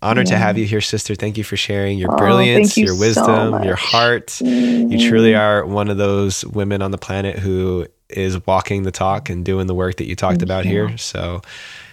honored 0.01 0.27
yeah. 0.27 0.35
to 0.35 0.37
have 0.37 0.57
you 0.57 0.65
here, 0.65 0.81
sister. 0.81 1.15
Thank 1.15 1.37
you 1.37 1.43
for 1.43 1.57
sharing 1.57 1.97
your 1.97 2.13
oh, 2.13 2.17
brilliance, 2.17 2.77
you 2.77 2.85
your 2.85 2.99
wisdom, 2.99 3.51
so 3.53 3.63
your 3.63 3.75
heart. 3.75 4.27
Mm. 4.27 4.91
You 4.91 5.09
truly 5.09 5.33
are 5.33 5.65
one 5.65 5.89
of 5.89 5.97
those 5.97 6.45
women 6.45 6.81
on 6.81 6.91
the 6.91 6.97
planet 6.97 7.39
who 7.39 7.87
is 8.09 8.45
walking 8.45 8.83
the 8.83 8.91
talk 8.91 9.29
and 9.29 9.43
doing 9.43 9.67
the 9.67 9.75
work 9.75 9.97
that 9.97 10.07
you 10.07 10.15
talked 10.15 10.39
thank 10.39 10.43
about 10.43 10.65
you. 10.65 10.71
here. 10.71 10.97
So 10.97 11.41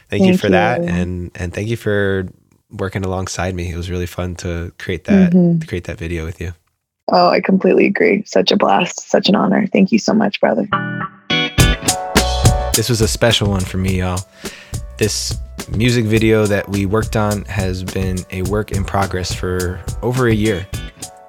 thank, 0.09 0.23
thank 0.23 0.25
you 0.27 0.39
for 0.39 0.47
you. 0.47 0.53
that. 0.53 0.81
And, 0.81 1.31
and 1.35 1.53
thank 1.53 1.69
you 1.69 1.77
for 1.77 2.29
working 2.71 3.05
alongside 3.05 3.55
me. 3.55 3.71
It 3.71 3.77
was 3.77 3.91
really 3.91 4.07
fun 4.07 4.35
to 4.37 4.73
create 4.79 5.05
that, 5.05 5.33
mm-hmm. 5.33 5.61
to 5.61 5.67
create 5.67 5.85
that 5.85 5.99
video 5.99 6.25
with 6.25 6.41
you. 6.41 6.53
Oh, 7.13 7.29
I 7.29 7.41
completely 7.41 7.87
agree. 7.87 8.23
Such 8.25 8.51
a 8.51 8.57
blast. 8.57 9.09
Such 9.09 9.29
an 9.29 9.35
honor. 9.35 9.67
Thank 9.67 9.93
you 9.93 9.99
so 9.99 10.15
much, 10.15 10.41
brother. 10.41 10.67
This 12.75 12.89
was 12.89 13.01
a 13.01 13.09
special 13.09 13.51
one 13.51 13.61
for 13.61 13.77
me, 13.77 13.99
y'all. 13.99 14.21
This 14.97 15.39
music 15.77 16.05
video 16.07 16.47
that 16.47 16.69
we 16.69 16.87
worked 16.87 17.17
on 17.17 17.45
has 17.45 17.85
been 17.85 18.19
a 18.31 18.43
work 18.43 18.73
in 18.73 18.85
progress 18.85 19.35
for 19.35 19.81
over 20.03 20.29
a 20.29 20.35
year. 20.35 20.67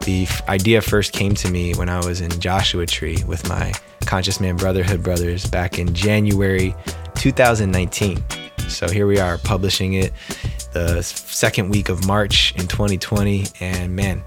The 0.06 0.28
idea 0.47 0.82
first 0.82 1.14
came 1.14 1.34
to 1.34 1.49
me 1.49 1.74
when 1.74 1.89
I 1.89 1.97
was 2.06 2.22
in 2.22 2.30
Joshua 2.39 2.86
Tree 2.86 3.18
with 3.26 3.49
my 3.49 3.74
Conscious 4.01 4.39
Man 4.39 4.56
Brotherhood 4.56 5.01
brothers 5.01 5.47
back 5.47 5.80
in 5.80 5.95
January 5.95 6.76
2019. 7.16 8.24
So 8.68 8.88
here 8.88 9.08
we 9.08 9.18
are 9.18 9.39
publishing 9.39 9.93
it 9.93 10.14
the 10.74 11.01
second 11.01 11.72
week 11.72 11.89
of 11.89 12.06
March 12.06 12.53
in 12.56 12.68
2020. 12.68 13.45
And 13.60 13.95
man, 13.95 14.24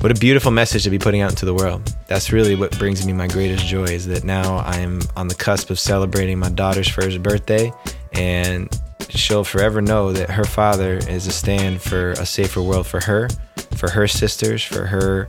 what 0.00 0.10
a 0.10 0.18
beautiful 0.18 0.50
message 0.50 0.84
to 0.84 0.90
be 0.90 0.98
putting 0.98 1.20
out 1.20 1.28
into 1.28 1.44
the 1.44 1.52
world. 1.52 1.94
That's 2.06 2.32
really 2.32 2.54
what 2.54 2.78
brings 2.78 3.06
me 3.06 3.12
my 3.12 3.28
greatest 3.28 3.66
joy 3.66 3.84
is 3.84 4.06
that 4.06 4.24
now 4.24 4.60
I'm 4.60 5.02
on 5.16 5.28
the 5.28 5.34
cusp 5.34 5.68
of 5.68 5.78
celebrating 5.78 6.38
my 6.38 6.48
daughter's 6.48 6.88
first 6.88 7.22
birthday. 7.22 7.70
And 8.14 8.74
she'll 9.10 9.44
forever 9.44 9.82
know 9.82 10.14
that 10.14 10.30
her 10.30 10.44
father 10.44 10.94
is 10.94 11.26
a 11.26 11.32
stand 11.32 11.82
for 11.82 12.12
a 12.12 12.24
safer 12.24 12.62
world 12.62 12.86
for 12.86 13.00
her 13.00 13.28
for 13.76 13.90
her 13.90 14.06
sisters, 14.08 14.62
for 14.62 14.86
her 14.86 15.26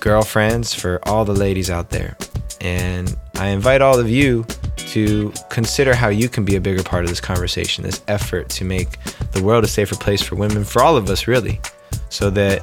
girlfriends, 0.00 0.74
for 0.74 1.00
all 1.08 1.24
the 1.24 1.32
ladies 1.34 1.70
out 1.70 1.90
there. 1.90 2.16
And 2.60 3.16
I 3.36 3.48
invite 3.48 3.80
all 3.80 3.98
of 3.98 4.08
you 4.08 4.44
to 4.76 5.32
consider 5.48 5.94
how 5.94 6.08
you 6.08 6.28
can 6.28 6.44
be 6.44 6.56
a 6.56 6.60
bigger 6.60 6.82
part 6.82 7.04
of 7.04 7.10
this 7.10 7.20
conversation, 7.20 7.84
this 7.84 8.02
effort 8.08 8.48
to 8.50 8.64
make 8.64 8.98
the 9.32 9.42
world 9.42 9.64
a 9.64 9.68
safer 9.68 9.94
place 9.94 10.22
for 10.22 10.36
women, 10.36 10.64
for 10.64 10.82
all 10.82 10.96
of 10.96 11.08
us, 11.08 11.26
really, 11.26 11.60
so 12.08 12.28
that 12.30 12.62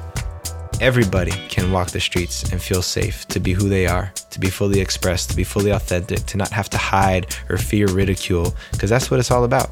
everybody 0.80 1.32
can 1.48 1.72
walk 1.72 1.88
the 1.88 2.00
streets 2.00 2.52
and 2.52 2.62
feel 2.62 2.82
safe 2.82 3.26
to 3.28 3.40
be 3.40 3.52
who 3.52 3.68
they 3.68 3.86
are, 3.86 4.12
to 4.30 4.38
be 4.38 4.48
fully 4.48 4.80
expressed, 4.80 5.30
to 5.30 5.36
be 5.36 5.44
fully 5.44 5.70
authentic, 5.70 6.24
to 6.26 6.36
not 6.36 6.50
have 6.50 6.68
to 6.70 6.78
hide 6.78 7.34
or 7.48 7.56
fear 7.56 7.88
ridicule, 7.88 8.54
because 8.72 8.90
that's 8.90 9.10
what 9.10 9.18
it's 9.18 9.30
all 9.30 9.44
about. 9.44 9.70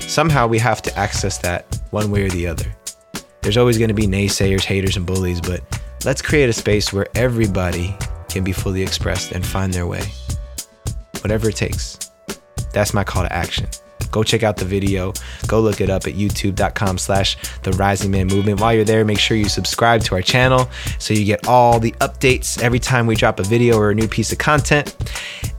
Somehow 0.00 0.46
we 0.46 0.58
have 0.58 0.82
to 0.82 0.98
access 0.98 1.38
that 1.38 1.80
one 1.90 2.10
way 2.10 2.24
or 2.24 2.30
the 2.30 2.46
other. 2.46 2.66
There's 3.44 3.58
always 3.58 3.76
going 3.76 3.88
to 3.88 3.94
be 3.94 4.06
naysayers, 4.06 4.64
haters, 4.64 4.96
and 4.96 5.04
bullies, 5.04 5.40
but 5.40 5.60
let's 6.04 6.22
create 6.22 6.48
a 6.48 6.52
space 6.52 6.94
where 6.94 7.06
everybody 7.14 7.94
can 8.30 8.42
be 8.42 8.52
fully 8.52 8.82
expressed 8.82 9.32
and 9.32 9.44
find 9.44 9.72
their 9.72 9.86
way. 9.86 10.02
Whatever 11.20 11.50
it 11.50 11.56
takes. 11.56 12.10
That's 12.72 12.94
my 12.94 13.04
call 13.04 13.22
to 13.22 13.32
action 13.32 13.68
go 14.14 14.22
check 14.22 14.44
out 14.44 14.56
the 14.56 14.64
video. 14.64 15.12
Go 15.48 15.60
look 15.60 15.80
it 15.80 15.90
up 15.90 16.06
at 16.06 16.14
youtube.com 16.14 16.98
slash 16.98 17.36
the 17.64 17.72
Rising 17.72 18.12
Man 18.12 18.28
Movement. 18.28 18.60
While 18.60 18.72
you're 18.72 18.84
there, 18.84 19.04
make 19.04 19.18
sure 19.18 19.36
you 19.36 19.48
subscribe 19.48 20.02
to 20.02 20.14
our 20.14 20.22
channel 20.22 20.70
so 21.00 21.12
you 21.12 21.24
get 21.24 21.48
all 21.48 21.80
the 21.80 21.90
updates 22.00 22.62
every 22.62 22.78
time 22.78 23.08
we 23.08 23.16
drop 23.16 23.40
a 23.40 23.42
video 23.42 23.76
or 23.76 23.90
a 23.90 23.94
new 23.94 24.06
piece 24.06 24.30
of 24.30 24.38
content. 24.38 24.94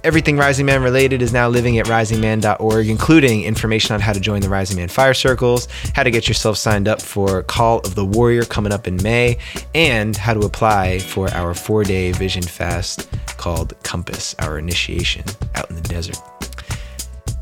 Everything 0.06 0.38
Rising 0.38 0.66
Man 0.66 0.82
related 0.82 1.22
is 1.22 1.34
now 1.34 1.50
living 1.50 1.80
at 1.80 1.88
risingman.org, 1.88 2.88
including 2.88 3.44
information 3.44 3.94
on 3.94 4.00
how 4.00 4.14
to 4.14 4.22
join 4.22 4.40
the 4.40 4.50
Rising 4.50 4.78
Man 4.78 4.88
Fire 4.88 5.14
Circles, 5.14 5.68
how 5.94 6.04
to 6.04 6.12
get 6.12 6.30
yourself 6.30 6.58
signed 6.58 6.88
up 6.88 7.02
for 7.02 7.44
Call 7.44 7.80
of 7.80 7.96
the 7.96 8.06
Warrior 8.06 8.46
coming 8.46 8.72
up 8.72 8.88
in 8.88 8.96
May, 9.04 9.38
and 9.74 10.16
how 10.16 10.34
to 10.34 10.42
apply 10.42 11.00
for 11.00 11.30
our 11.32 11.54
four 11.54 11.84
day 11.84 12.14
vision 12.14 12.44
fast 12.44 13.10
called 13.36 13.74
Compass, 13.84 14.34
our 14.40 14.58
initiation 14.58 15.26
out 15.56 15.70
in 15.70 15.76
the 15.76 15.82
desert. 15.82 16.18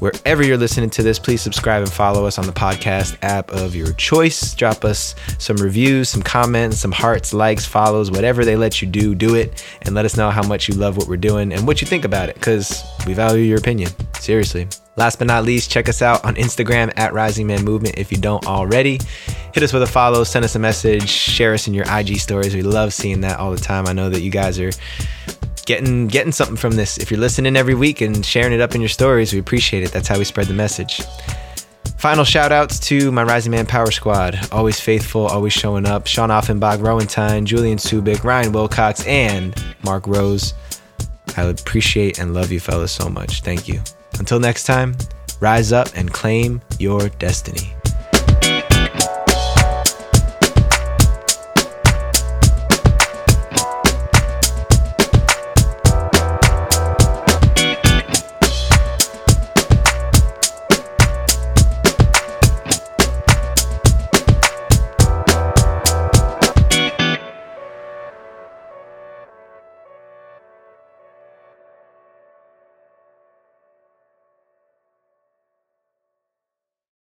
Wherever 0.03 0.43
you're 0.43 0.57
listening 0.57 0.89
to 0.89 1.01
this, 1.01 1.17
please 1.17 1.41
subscribe 1.41 1.81
and 1.81 1.89
follow 1.89 2.25
us 2.25 2.37
on 2.37 2.45
the 2.45 2.51
podcast 2.51 3.17
app 3.21 3.49
of 3.51 3.73
your 3.73 3.93
choice. 3.93 4.53
Drop 4.53 4.83
us 4.83 5.15
some 5.37 5.55
reviews, 5.55 6.09
some 6.09 6.21
comments, 6.21 6.77
some 6.77 6.91
hearts, 6.91 7.33
likes, 7.33 7.65
follows, 7.65 8.11
whatever 8.11 8.43
they 8.43 8.57
let 8.57 8.81
you 8.81 8.87
do, 8.89 9.15
do 9.15 9.35
it. 9.35 9.65
And 9.83 9.95
let 9.95 10.03
us 10.03 10.17
know 10.17 10.29
how 10.29 10.45
much 10.45 10.67
you 10.67 10.75
love 10.75 10.97
what 10.97 11.07
we're 11.07 11.15
doing 11.15 11.53
and 11.53 11.65
what 11.65 11.79
you 11.79 11.87
think 11.87 12.03
about 12.03 12.27
it, 12.27 12.35
because 12.35 12.83
we 13.07 13.13
value 13.13 13.45
your 13.45 13.59
opinion. 13.59 13.91
Seriously. 14.19 14.67
Last 14.97 15.19
but 15.19 15.27
not 15.27 15.45
least, 15.45 15.71
check 15.71 15.87
us 15.87 16.01
out 16.01 16.25
on 16.25 16.35
Instagram 16.35 16.91
at 16.97 17.13
Rising 17.13 17.47
Man 17.47 17.63
Movement 17.63 17.97
if 17.97 18.11
you 18.11 18.17
don't 18.17 18.45
already. 18.45 18.99
Hit 19.53 19.63
us 19.63 19.71
with 19.71 19.83
a 19.83 19.87
follow, 19.87 20.25
send 20.25 20.43
us 20.43 20.55
a 20.55 20.59
message, 20.59 21.07
share 21.07 21.53
us 21.53 21.69
in 21.69 21.73
your 21.73 21.85
IG 21.89 22.17
stories. 22.17 22.53
We 22.53 22.61
love 22.61 22.93
seeing 22.93 23.21
that 23.21 23.39
all 23.39 23.51
the 23.51 23.57
time. 23.57 23.87
I 23.87 23.93
know 23.93 24.09
that 24.09 24.19
you 24.19 24.31
guys 24.31 24.59
are 24.59 24.71
getting 25.65 26.07
getting 26.07 26.31
something 26.31 26.57
from 26.57 26.75
this. 26.75 26.97
If 26.97 27.11
you're 27.11 27.19
listening 27.19 27.55
every 27.55 27.75
week 27.75 28.01
and 28.01 28.25
sharing 28.25 28.53
it 28.53 28.61
up 28.61 28.75
in 28.75 28.81
your 28.81 28.89
stories, 28.89 29.33
we 29.33 29.39
appreciate 29.39 29.83
it. 29.83 29.91
That's 29.91 30.07
how 30.07 30.17
we 30.17 30.25
spread 30.25 30.47
the 30.47 30.53
message. 30.53 31.01
Final 31.97 32.25
shout 32.25 32.51
outs 32.51 32.79
to 32.79 33.11
my 33.13 33.23
Rising 33.23 33.51
Man 33.51 33.65
Power 33.65 33.89
Squad. 33.89 34.37
Always 34.51 34.79
faithful, 34.79 35.25
always 35.27 35.53
showing 35.53 35.85
up. 35.85 36.05
Sean 36.05 36.31
Offenbach, 36.31 36.81
Rowentine, 36.81 37.45
Julian 37.45 37.77
Subic, 37.77 38.23
Ryan 38.25 38.51
Wilcox, 38.51 39.05
and 39.07 39.55
Mark 39.83 40.05
Rose. 40.05 40.53
I 41.37 41.43
appreciate 41.43 42.19
and 42.19 42.33
love 42.33 42.51
you 42.51 42.59
fellas 42.59 42.91
so 42.91 43.07
much. 43.07 43.41
Thank 43.41 43.67
you. 43.67 43.81
Until 44.19 44.39
next 44.39 44.65
time, 44.65 44.95
rise 45.39 45.71
up 45.71 45.87
and 45.95 46.11
claim 46.11 46.61
your 46.77 47.07
destiny. 47.09 47.73